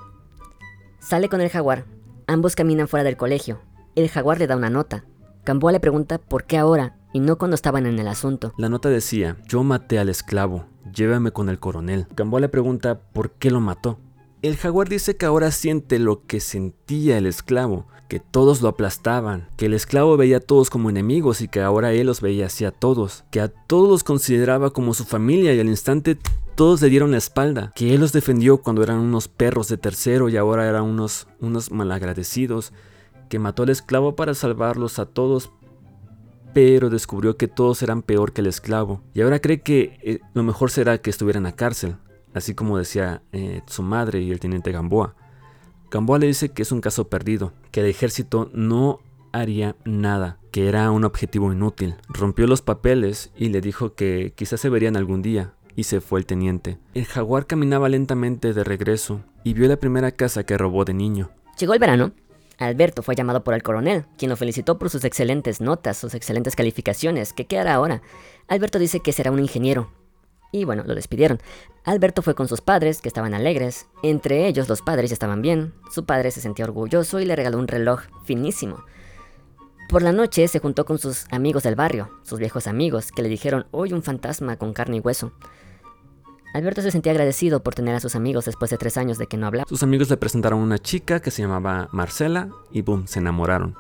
Sale 1.01 1.29
con 1.29 1.41
el 1.41 1.51
jaguar, 1.51 1.85
Ambos 2.31 2.55
caminan 2.55 2.87
fuera 2.87 3.03
del 3.03 3.17
colegio. 3.17 3.59
El 3.97 4.09
jaguar 4.09 4.39
le 4.39 4.47
da 4.47 4.57
una 4.57 4.71
nota. 4.71 5.05
Gamboa 5.45 5.73
le 5.73 5.81
pregunta 5.81 6.19
por 6.19 6.45
qué 6.45 6.59
ahora 6.59 6.97
y 7.13 7.19
no 7.19 7.39
cuando 7.39 7.57
estaban 7.57 7.87
en 7.87 7.99
el 7.99 8.07
asunto. 8.07 8.55
La 8.57 8.69
nota 8.69 8.89
decía, 8.89 9.37
yo 9.49 9.65
maté 9.65 9.99
al 9.99 10.09
esclavo, 10.09 10.67
llévame 10.95 11.33
con 11.33 11.49
el 11.49 11.59
coronel. 11.59 12.07
Gamboa 12.15 12.39
le 12.39 12.49
pregunta 12.49 13.01
por 13.01 13.33
qué 13.33 13.51
lo 13.51 13.59
mató. 13.59 13.99
El 14.43 14.57
jaguar 14.57 14.89
dice 14.89 15.17
que 15.17 15.27
ahora 15.27 15.51
siente 15.51 15.99
lo 15.99 16.25
que 16.25 16.39
sentía 16.39 17.19
el 17.19 17.27
esclavo, 17.27 17.89
que 18.11 18.19
todos 18.19 18.61
lo 18.61 18.69
aplastaban, 18.69 19.47
que 19.57 19.67
el 19.67 19.73
esclavo 19.73 20.17
veía 20.17 20.39
a 20.39 20.41
todos 20.41 20.69
como 20.69 20.91
enemigos 20.91 21.41
y 21.41 21.47
que 21.47 21.61
ahora 21.61 21.93
él 21.93 22.09
los 22.09 22.21
veía 22.21 22.47
así 22.47 22.65
a 22.65 22.73
todos, 22.73 23.23
que 23.31 23.41
a 23.41 23.47
todos 23.47 23.89
los 23.89 24.03
consideraba 24.03 24.71
como 24.71 24.95
su 24.95 25.05
familia 25.05 25.55
y 25.55 25.61
al 25.61 25.69
instante 25.69 26.19
todos 26.57 26.83
le 26.83 26.89
dieron 26.89 27.13
la 27.13 27.19
espalda, 27.19 27.73
que 27.77 27.95
él 27.95 28.01
los 28.01 28.11
defendió 28.11 28.59
cuando 28.59 28.83
eran 28.83 28.99
unos 28.99 29.29
perros 29.29 29.69
de 29.69 29.77
tercero 29.77 30.29
y 30.29 30.37
ahora 30.37 30.69
eran 30.69 30.83
unos, 30.83 31.29
unos 31.39 31.71
malagradecidos, 31.71 32.73
que 33.29 33.39
mató 33.39 33.63
al 33.63 33.69
esclavo 33.69 34.17
para 34.17 34.35
salvarlos 34.35 34.99
a 34.99 35.07
todos, 35.07 35.53
pero 36.53 36.91
descubrió 36.91 37.37
que 37.37 37.47
todos 37.47 37.81
eran 37.81 38.03
peor 38.03 38.33
que 38.33 38.41
el 38.41 38.49
esclavo, 38.49 39.03
y 39.15 39.21
ahora 39.21 39.39
cree 39.39 39.61
que 39.61 40.01
eh, 40.03 40.19
lo 40.35 40.43
mejor 40.43 40.73
será 40.73 40.99
que 40.99 41.11
estuvieran 41.11 41.45
la 41.45 41.55
cárcel, 41.55 41.95
así 42.35 42.57
como 42.57 42.77
decía 42.77 43.23
eh, 43.31 43.63
su 43.67 43.85
madre 43.85 44.21
y 44.21 44.33
el 44.33 44.41
teniente 44.41 44.73
Gamboa. 44.73 45.15
Gamboa 45.91 46.19
le 46.19 46.29
dice 46.29 46.51
que 46.51 46.63
es 46.63 46.73
un 46.73 46.81
caso 46.81 47.09
perdido, 47.09 47.53
que 47.73 47.81
el 47.81 47.87
ejército 47.87 48.51
no 48.55 49.01
haría 49.33 49.77
nada, 49.85 50.39
que 50.53 50.69
era 50.69 50.91
un 50.91 51.05
objetivo 51.05 51.53
inútil. 51.53 51.97
Rompió 52.09 52.47
los 52.47 52.63
papeles 52.63 53.33
y 53.37 53.49
le 53.49 53.61
dijo 53.61 53.95
que 53.95 54.33
quizás 54.37 54.61
se 54.61 54.69
verían 54.69 54.97
algún 54.97 55.23
día, 55.23 55.55
y 55.77 55.85
se 55.85 56.01
fue 56.01 56.21
el 56.21 56.27
teniente. 56.27 56.79
El 56.95 57.07
jaguar 57.07 57.47
caminaba 57.47 57.89
lentamente 57.89 58.53
de 58.53 58.65
regreso 58.65 59.23
y 59.45 59.55
vio 59.55 59.69
la 59.69 59.79
primera 59.79 60.13
casa 60.13 60.45
que 60.45 60.59
robó 60.59 60.85
de 60.85 60.95
niño. 60.95 61.31
Llegó 61.59 61.75
el 61.75 61.81
verano. 61.81 62.13
Alberto 62.59 63.03
fue 63.03 63.17
llamado 63.17 63.43
por 63.43 63.55
el 63.55 63.63
coronel, 63.63 64.05
quien 64.19 64.29
lo 64.29 64.37
felicitó 64.37 64.79
por 64.79 64.91
sus 64.91 65.05
excelentes 65.05 65.61
notas, 65.61 65.97
sus 65.97 66.15
excelentes 66.15 66.57
calificaciones. 66.57 67.33
¿Qué 67.33 67.47
quedará 67.47 67.75
ahora? 67.75 68.03
Alberto 68.49 68.79
dice 68.79 69.01
que 69.01 69.13
será 69.13 69.31
un 69.31 69.39
ingeniero. 69.39 69.91
Y 70.53 70.65
bueno, 70.65 70.83
lo 70.87 70.95
despidieron. 70.95 71.39
Alberto 71.85 72.23
fue 72.23 72.35
con 72.35 72.49
sus 72.49 72.61
padres, 72.61 73.01
que 73.01 73.09
estaban 73.09 73.35
alegres. 73.35 73.87
Entre 74.03 74.47
ellos 74.47 74.69
los 74.69 74.83
padres 74.83 75.13
estaban 75.13 75.43
bien. 75.43 75.73
Su 75.91 76.05
padre 76.05 76.31
se 76.31 76.41
sentía 76.41 76.65
orgulloso 76.65 77.21
y 77.21 77.25
le 77.25 77.37
regaló 77.37 77.59
un 77.59 77.69
reloj 77.69 78.03
finísimo. 78.25 78.85
Por 79.89 80.03
la 80.03 80.13
noche 80.13 80.47
se 80.47 80.61
juntó 80.61 80.85
con 80.85 80.99
sus 80.99 81.27
amigos 81.33 81.65
del 81.65 81.75
barrio, 81.75 82.11
sus 82.23 82.39
viejos 82.39 82.67
amigos, 82.69 83.11
que 83.11 83.23
le 83.23 83.29
dijeron, 83.29 83.67
hoy 83.73 83.93
un 83.93 84.03
fantasma 84.03 84.57
con 84.57 84.73
carne 84.73 84.99
y 84.99 85.01
hueso. 85.01 85.33
Alberto 86.55 86.83
se 86.83 86.91
sentía 86.91 87.13
agradecido 87.13 87.63
por 87.63 87.75
tener 87.75 87.95
a 87.95 88.01
sus 88.01 88.17
amigos 88.17 88.45
después 88.45 88.71
de 88.71 88.79
tres 88.79 88.97
años 88.97 89.19
de 89.19 89.27
que 89.27 89.37
no 89.37 89.47
hablaba. 89.47 89.69
Sus 89.69 89.83
amigos 89.83 90.11
le 90.11 90.17
presentaron 90.17 90.61
a 90.61 90.63
una 90.63 90.79
chica 90.79 91.21
que 91.21 91.31
se 91.31 91.43
llamaba 91.43 91.89
Marcela 91.93 92.51
y 92.73 92.83
boom, 92.83 93.07
se 93.07 93.21
enamoraron. 93.21 93.77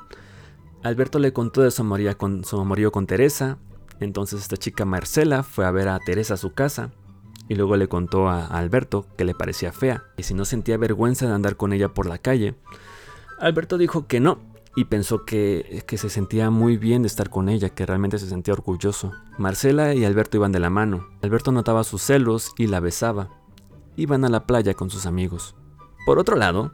Alberto 0.82 1.18
le 1.18 1.32
contó 1.32 1.62
de 1.62 1.70
su 1.70 1.82
amorío 1.82 2.16
con, 2.16 2.44
su 2.44 2.60
amorío 2.60 2.90
con 2.90 3.06
Teresa. 3.06 3.58
Entonces 4.00 4.40
esta 4.40 4.56
chica 4.56 4.84
Marcela 4.84 5.42
fue 5.42 5.66
a 5.66 5.70
ver 5.70 5.88
a 5.88 5.98
Teresa 5.98 6.34
a 6.34 6.38
su 6.38 6.52
casa 6.52 6.90
y 7.48 7.54
luego 7.54 7.76
le 7.76 7.88
contó 7.88 8.28
a, 8.28 8.46
Alberto 8.46 9.06
que 9.16 9.24
le 9.24 9.34
parecía 9.34 9.72
fea 9.72 10.04
y 10.16 10.22
si 10.22 10.34
no 10.34 10.44
sentía 10.44 10.76
vergüenza 10.76 11.26
de 11.26 11.34
andar 11.34 11.56
con 11.56 11.72
ella 11.72 11.92
por 11.94 12.06
la 12.06 12.18
calle. 12.18 12.54
Alberto 13.38 13.78
dijo 13.78 14.06
que 14.06 14.20
no, 14.20 14.38
y 14.76 14.84
pensó 14.84 15.24
que, 15.24 15.82
que, 15.86 15.98
se 15.98 16.10
sentía 16.10 16.50
muy 16.50 16.76
bien 16.76 17.02
de 17.02 17.08
estar 17.08 17.30
con 17.30 17.48
ella, 17.48 17.70
que 17.70 17.86
realmente 17.86 18.18
se 18.18 18.28
sentía 18.28 18.54
orgulloso. 18.54 19.12
Marcela 19.36 19.94
y 19.94 20.04
Alberto 20.04 20.36
iban 20.36 20.52
de 20.52 20.60
la 20.60 20.70
mano. 20.70 21.08
Alberto 21.22 21.50
notaba 21.50 21.82
sus 21.82 22.02
celos 22.02 22.52
y 22.56 22.66
la 22.66 22.80
besaba. 22.80 23.30
Iban 23.96 24.24
a 24.24 24.28
la 24.28 24.46
playa 24.46 24.74
con 24.74 24.90
sus 24.90 25.06
amigos. 25.06 25.56
Por 26.06 26.18
otro 26.18 26.36
lado, 26.36 26.72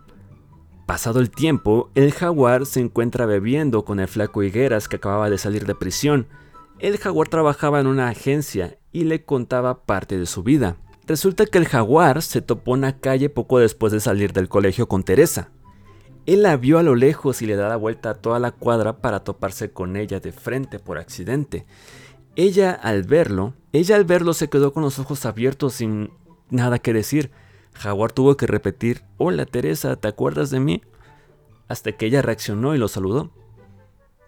pasado 0.87 1.21
el 1.21 1.31
tiempo, 1.31 1.91
el 1.95 2.13
jaguar 2.13 2.67
se 2.67 2.81
encuentra 2.81 3.27
bebiendo 3.27 3.85
con 3.85 3.99
el 3.99 4.09
flaco 4.09 4.43
Higueras 4.43 4.89
que 4.89 4.97
acababa 4.97 5.31
de 5.31 5.39
salir 5.39 5.67
de 5.67 5.75
prisión. 5.75 6.27
El 6.79 6.99
jaguar 6.99 7.29
trabajaba 7.29 7.81
en 7.81 7.87
una 7.87 8.09
agencia 8.09 8.79
y 8.93 9.05
le 9.05 9.25
contaba 9.25 9.85
parte 9.85 10.19
de 10.19 10.27
su 10.27 10.43
vida. 10.43 10.77
Resulta 11.07 11.47
que 11.47 11.57
el 11.57 11.67
jaguar 11.67 12.21
se 12.21 12.43
topó 12.43 12.75
en 12.75 12.83
la 12.83 12.99
calle 12.99 13.31
poco 13.31 13.59
después 13.59 13.95
de 13.95 14.01
salir 14.01 14.35
del 14.35 14.51
colegio 14.51 14.87
con 14.87 15.03
Teresa. 15.03 15.49
Él 16.27 16.43
la 16.43 16.57
vio 16.59 16.79
a 16.79 16.83
lo 16.83 16.95
lejos 16.95 17.41
y 17.41 17.47
le 17.47 17.57
da 17.57 17.71
la 17.71 17.77
vuelta 17.77 18.11
a 18.11 18.15
toda 18.15 18.39
la 18.41 18.51
cuadra 18.51 18.99
para 18.99 19.21
toparse 19.21 19.71
con 19.71 19.97
ella 19.97 20.21
de 20.21 20.33
frente 20.33 20.79
por 20.79 20.99
accidente. 20.99 21.65
Ella 22.35 22.73
al 22.73 23.05
verlo, 23.05 23.55
ella 23.73 23.97
al 23.97 24.05
verlo 24.05 24.35
se 24.35 24.51
quedó 24.51 24.75
con 24.75 24.83
los 24.83 24.99
ojos 24.99 25.25
abiertos 25.25 25.75
sin 25.75 26.11
nada 26.51 26.79
que 26.79 26.93
decir. 26.93 27.31
Jaguar 27.73 28.13
tuvo 28.13 28.37
que 28.37 28.47
repetir, 28.47 29.03
Hola 29.17 29.47
Teresa, 29.47 29.97
¿te 29.97 30.09
acuerdas 30.09 30.51
de 30.51 30.61
mí? 30.61 30.83
Hasta 31.69 31.93
que 31.93 32.05
ella 32.05 32.21
reaccionó 32.21 32.75
y 32.75 32.79
lo 32.79 32.89
saludó, 32.89 33.31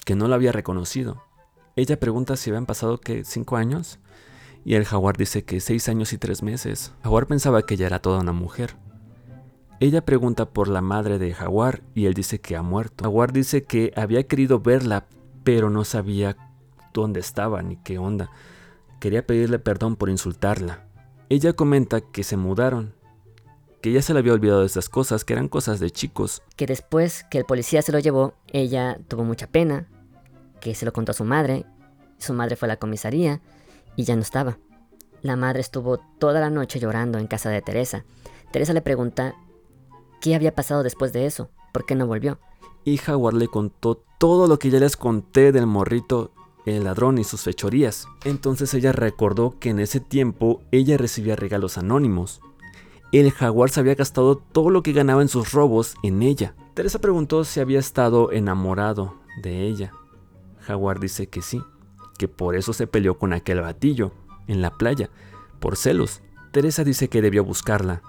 que 0.06 0.14
no 0.14 0.28
la 0.28 0.36
había 0.36 0.52
reconocido. 0.52 1.27
Ella 1.78 2.00
pregunta 2.00 2.36
si 2.36 2.50
habían 2.50 2.66
pasado 2.66 2.98
que 2.98 3.22
cinco 3.22 3.56
años 3.56 4.00
y 4.64 4.74
el 4.74 4.84
jaguar 4.84 5.16
dice 5.16 5.44
que 5.44 5.60
seis 5.60 5.88
años 5.88 6.12
y 6.12 6.18
tres 6.18 6.42
meses. 6.42 6.92
Jaguar 7.04 7.28
pensaba 7.28 7.62
que 7.62 7.74
ella 7.74 7.86
era 7.86 8.02
toda 8.02 8.18
una 8.18 8.32
mujer. 8.32 8.74
Ella 9.78 10.04
pregunta 10.04 10.46
por 10.46 10.66
la 10.66 10.80
madre 10.80 11.20
de 11.20 11.32
Jaguar 11.32 11.84
y 11.94 12.06
él 12.06 12.14
dice 12.14 12.40
que 12.40 12.56
ha 12.56 12.62
muerto. 12.62 13.04
Jaguar 13.04 13.32
dice 13.32 13.62
que 13.62 13.92
había 13.94 14.26
querido 14.26 14.58
verla, 14.58 15.06
pero 15.44 15.70
no 15.70 15.84
sabía 15.84 16.36
dónde 16.92 17.20
estaba 17.20 17.62
ni 17.62 17.76
qué 17.76 17.96
onda. 17.96 18.32
Quería 18.98 19.24
pedirle 19.24 19.60
perdón 19.60 19.94
por 19.94 20.10
insultarla. 20.10 20.84
Ella 21.28 21.52
comenta 21.52 22.00
que 22.00 22.24
se 22.24 22.36
mudaron, 22.36 22.92
que 23.82 23.92
ya 23.92 24.02
se 24.02 24.14
le 24.14 24.18
había 24.18 24.32
olvidado 24.32 24.66
de 24.66 24.82
cosas, 24.90 25.24
que 25.24 25.34
eran 25.34 25.46
cosas 25.46 25.78
de 25.78 25.92
chicos. 25.92 26.42
Que 26.56 26.66
después 26.66 27.24
que 27.30 27.38
el 27.38 27.44
policía 27.44 27.82
se 27.82 27.92
lo 27.92 28.00
llevó, 28.00 28.34
ella 28.48 28.98
tuvo 29.06 29.22
mucha 29.22 29.46
pena, 29.46 29.86
que 30.60 30.74
se 30.74 30.84
lo 30.84 30.92
contó 30.92 31.12
a 31.12 31.14
su 31.14 31.24
madre, 31.24 31.66
su 32.18 32.34
madre 32.34 32.56
fue 32.56 32.66
a 32.66 32.70
la 32.70 32.76
comisaría 32.78 33.40
y 33.96 34.04
ya 34.04 34.16
no 34.16 34.22
estaba. 34.22 34.58
La 35.22 35.36
madre 35.36 35.60
estuvo 35.60 35.98
toda 36.18 36.40
la 36.40 36.50
noche 36.50 36.78
llorando 36.78 37.18
en 37.18 37.26
casa 37.26 37.50
de 37.50 37.62
Teresa. 37.62 38.04
Teresa 38.52 38.72
le 38.72 38.80
pregunta 38.80 39.34
qué 40.20 40.34
había 40.34 40.54
pasado 40.54 40.82
después 40.82 41.12
de 41.12 41.26
eso, 41.26 41.50
por 41.72 41.86
qué 41.86 41.94
no 41.94 42.06
volvió. 42.06 42.38
Y 42.84 42.96
Jaguar 42.96 43.34
le 43.34 43.48
contó 43.48 44.02
todo 44.18 44.46
lo 44.46 44.58
que 44.58 44.70
ya 44.70 44.80
les 44.80 44.96
conté 44.96 45.52
del 45.52 45.66
morrito, 45.66 46.32
el 46.64 46.84
ladrón 46.84 47.18
y 47.18 47.24
sus 47.24 47.42
fechorías. 47.42 48.06
Entonces 48.24 48.72
ella 48.74 48.92
recordó 48.92 49.58
que 49.58 49.70
en 49.70 49.80
ese 49.80 50.00
tiempo 50.00 50.62
ella 50.70 50.96
recibía 50.96 51.36
regalos 51.36 51.78
anónimos. 51.78 52.40
El 53.10 53.30
jaguar 53.32 53.70
se 53.70 53.80
había 53.80 53.94
gastado 53.94 54.36
todo 54.36 54.70
lo 54.70 54.82
que 54.82 54.92
ganaba 54.92 55.22
en 55.22 55.28
sus 55.28 55.52
robos 55.52 55.94
en 56.02 56.22
ella. 56.22 56.54
Teresa 56.74 57.00
preguntó 57.00 57.44
si 57.44 57.58
había 57.58 57.78
estado 57.78 58.32
enamorado 58.32 59.14
de 59.42 59.66
ella. 59.66 59.92
Jaguar 60.68 61.00
dice 61.00 61.30
que 61.30 61.40
sí, 61.40 61.64
que 62.18 62.28
por 62.28 62.54
eso 62.54 62.74
se 62.74 62.86
peleó 62.86 63.16
con 63.16 63.32
aquel 63.32 63.62
batillo 63.62 64.12
en 64.48 64.60
la 64.60 64.70
playa, 64.70 65.08
por 65.60 65.76
celos. 65.76 66.20
Teresa 66.52 66.84
dice 66.84 67.08
que 67.08 67.22
debió 67.22 67.42
buscarla. 67.42 68.02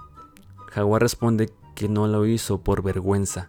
Jaguar 0.70 1.00
responde 1.00 1.50
que 1.74 1.88
no 1.88 2.06
lo 2.06 2.26
hizo 2.26 2.60
por 2.60 2.82
vergüenza. 2.82 3.48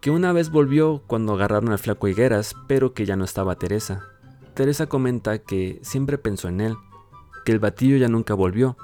Que 0.00 0.10
una 0.10 0.32
vez 0.32 0.50
volvió 0.50 1.04
cuando 1.06 1.34
agarraron 1.34 1.70
al 1.70 1.78
flaco 1.78 2.08
Higueras, 2.08 2.56
pero 2.66 2.94
que 2.94 3.06
ya 3.06 3.14
no 3.14 3.22
estaba 3.22 3.54
Teresa. 3.54 4.02
Teresa 4.54 4.88
comenta 4.88 5.38
que 5.38 5.78
siempre 5.82 6.18
pensó 6.18 6.48
en 6.48 6.62
él, 6.62 6.76
que 7.44 7.52
el 7.52 7.60
batillo 7.60 7.96
ya 7.96 8.08
nunca 8.08 8.34
volvió. 8.34 8.76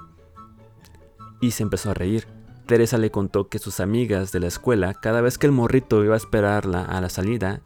Y 1.40 1.50
se 1.50 1.64
empezó 1.64 1.90
a 1.90 1.94
reír. 1.94 2.28
Teresa 2.66 2.96
le 2.96 3.10
contó 3.10 3.48
que 3.48 3.58
sus 3.58 3.80
amigas 3.80 4.30
de 4.30 4.38
la 4.38 4.46
escuela, 4.46 4.94
cada 4.94 5.20
vez 5.20 5.36
que 5.36 5.46
el 5.46 5.52
morrito 5.52 6.04
iba 6.04 6.14
a 6.14 6.16
esperarla 6.16 6.82
a 6.82 7.00
la 7.00 7.08
salida, 7.08 7.62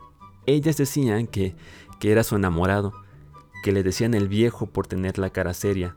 ellas 0.47 0.77
decían 0.77 1.27
que, 1.27 1.55
que 1.99 2.13
era 2.13 2.25
su 2.25 2.37
enamorado, 2.37 2.93
que 3.63 3.73
le 3.73 3.83
decían 3.83 4.15
el 4.15 4.29
viejo 4.29 4.67
por 4.67 4.87
tener 4.87 5.19
la 5.19 5.31
cara 5.31 5.55
seria. 5.55 5.97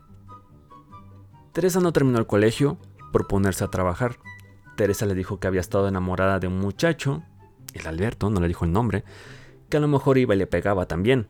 Teresa 1.52 1.80
no 1.80 1.92
terminó 1.92 2.18
el 2.18 2.26
colegio 2.26 2.78
por 3.12 3.26
ponerse 3.26 3.64
a 3.64 3.68
trabajar. 3.68 4.18
Teresa 4.76 5.06
le 5.06 5.14
dijo 5.14 5.38
que 5.38 5.46
había 5.46 5.60
estado 5.60 5.88
enamorada 5.88 6.40
de 6.40 6.48
un 6.48 6.58
muchacho, 6.58 7.22
el 7.72 7.86
Alberto, 7.86 8.30
no 8.30 8.40
le 8.40 8.48
dijo 8.48 8.64
el 8.64 8.72
nombre, 8.72 9.04
que 9.68 9.76
a 9.76 9.80
lo 9.80 9.88
mejor 9.88 10.18
iba 10.18 10.34
y 10.34 10.38
le 10.38 10.46
pegaba 10.46 10.86
también. 10.86 11.28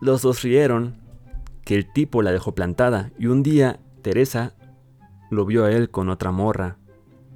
Los 0.00 0.22
dos 0.22 0.42
rieron, 0.42 0.98
que 1.64 1.74
el 1.74 1.92
tipo 1.92 2.22
la 2.22 2.32
dejó 2.32 2.54
plantada 2.54 3.10
y 3.18 3.26
un 3.26 3.42
día 3.42 3.80
Teresa 4.02 4.54
lo 5.30 5.44
vio 5.44 5.64
a 5.64 5.72
él 5.72 5.90
con 5.90 6.08
otra 6.08 6.30
morra 6.30 6.78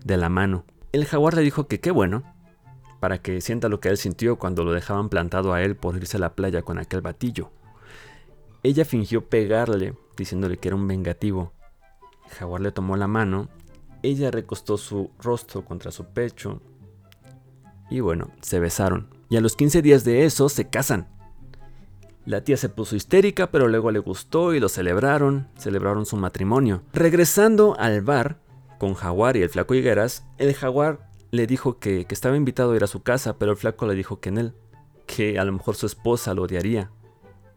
de 0.04 0.16
la 0.16 0.28
mano. 0.28 0.64
El 0.92 1.04
jaguar 1.04 1.34
le 1.34 1.42
dijo 1.42 1.66
que 1.66 1.80
qué 1.80 1.90
bueno, 1.90 2.22
para 3.00 3.18
que 3.18 3.40
sienta 3.40 3.68
lo 3.68 3.80
que 3.80 3.88
él 3.88 3.96
sintió 3.96 4.36
cuando 4.36 4.62
lo 4.62 4.72
dejaban 4.72 5.08
plantado 5.08 5.52
a 5.52 5.62
él 5.62 5.74
por 5.74 5.96
irse 5.96 6.18
a 6.18 6.20
la 6.20 6.34
playa 6.34 6.62
con 6.62 6.78
aquel 6.78 7.00
batillo. 7.00 7.50
Ella 8.62 8.84
fingió 8.84 9.24
pegarle, 9.28 9.94
diciéndole 10.16 10.58
que 10.58 10.68
era 10.68 10.76
un 10.76 10.86
vengativo. 10.86 11.52
Jaguar 12.28 12.60
le 12.60 12.72
tomó 12.72 12.96
la 12.96 13.08
mano, 13.08 13.48
ella 14.02 14.30
recostó 14.30 14.76
su 14.76 15.10
rostro 15.18 15.64
contra 15.64 15.90
su 15.90 16.04
pecho 16.04 16.60
y 17.90 18.00
bueno, 18.00 18.30
se 18.40 18.60
besaron. 18.60 19.08
Y 19.28 19.36
a 19.36 19.40
los 19.40 19.56
15 19.56 19.82
días 19.82 20.04
de 20.04 20.24
eso 20.24 20.48
se 20.48 20.68
casan. 20.68 21.08
La 22.24 22.44
tía 22.44 22.56
se 22.56 22.68
puso 22.68 22.94
histérica, 22.94 23.50
pero 23.50 23.66
luego 23.66 23.90
le 23.90 23.98
gustó 23.98 24.54
y 24.54 24.60
lo 24.60 24.68
celebraron, 24.68 25.48
celebraron 25.56 26.06
su 26.06 26.16
matrimonio. 26.16 26.82
Regresando 26.92 27.76
al 27.78 28.02
bar 28.02 28.38
con 28.78 28.94
Jaguar 28.94 29.36
y 29.36 29.42
el 29.42 29.48
flaco 29.48 29.74
Higueras, 29.74 30.24
el 30.38 30.54
Jaguar 30.54 31.09
le 31.30 31.46
dijo 31.46 31.78
que, 31.78 32.04
que 32.04 32.14
estaba 32.14 32.36
invitado 32.36 32.72
a 32.72 32.76
ir 32.76 32.84
a 32.84 32.88
su 32.88 33.02
casa, 33.02 33.38
pero 33.38 33.52
el 33.52 33.56
flaco 33.56 33.86
le 33.86 33.94
dijo 33.94 34.20
que 34.20 34.30
en 34.30 34.38
él, 34.38 34.54
que 35.06 35.38
a 35.38 35.44
lo 35.44 35.52
mejor 35.52 35.76
su 35.76 35.86
esposa 35.86 36.34
lo 36.34 36.42
odiaría, 36.42 36.90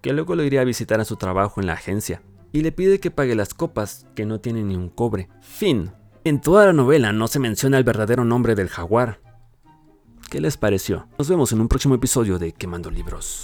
que 0.01 0.13
luego 0.13 0.35
lo 0.35 0.43
iría 0.43 0.61
a 0.61 0.65
visitar 0.65 0.99
a 0.99 1.05
su 1.05 1.15
trabajo 1.15 1.61
en 1.61 1.67
la 1.67 1.73
agencia, 1.73 2.21
y 2.51 2.61
le 2.61 2.71
pide 2.71 2.99
que 2.99 3.11
pague 3.11 3.35
las 3.35 3.53
copas, 3.53 4.05
que 4.15 4.25
no 4.25 4.39
tiene 4.39 4.63
ni 4.63 4.75
un 4.75 4.89
cobre. 4.89 5.29
Fin. 5.41 5.91
En 6.23 6.39
toda 6.39 6.67
la 6.67 6.73
novela 6.73 7.11
no 7.11 7.27
se 7.27 7.39
menciona 7.39 7.77
el 7.77 7.83
verdadero 7.83 8.23
nombre 8.23 8.55
del 8.55 8.69
jaguar. 8.69 9.19
¿Qué 10.29 10.39
les 10.39 10.57
pareció? 10.57 11.07
Nos 11.17 11.29
vemos 11.29 11.51
en 11.51 11.61
un 11.61 11.67
próximo 11.67 11.95
episodio 11.95 12.39
de 12.39 12.53
Quemando 12.53 12.89
Libros. 12.89 13.41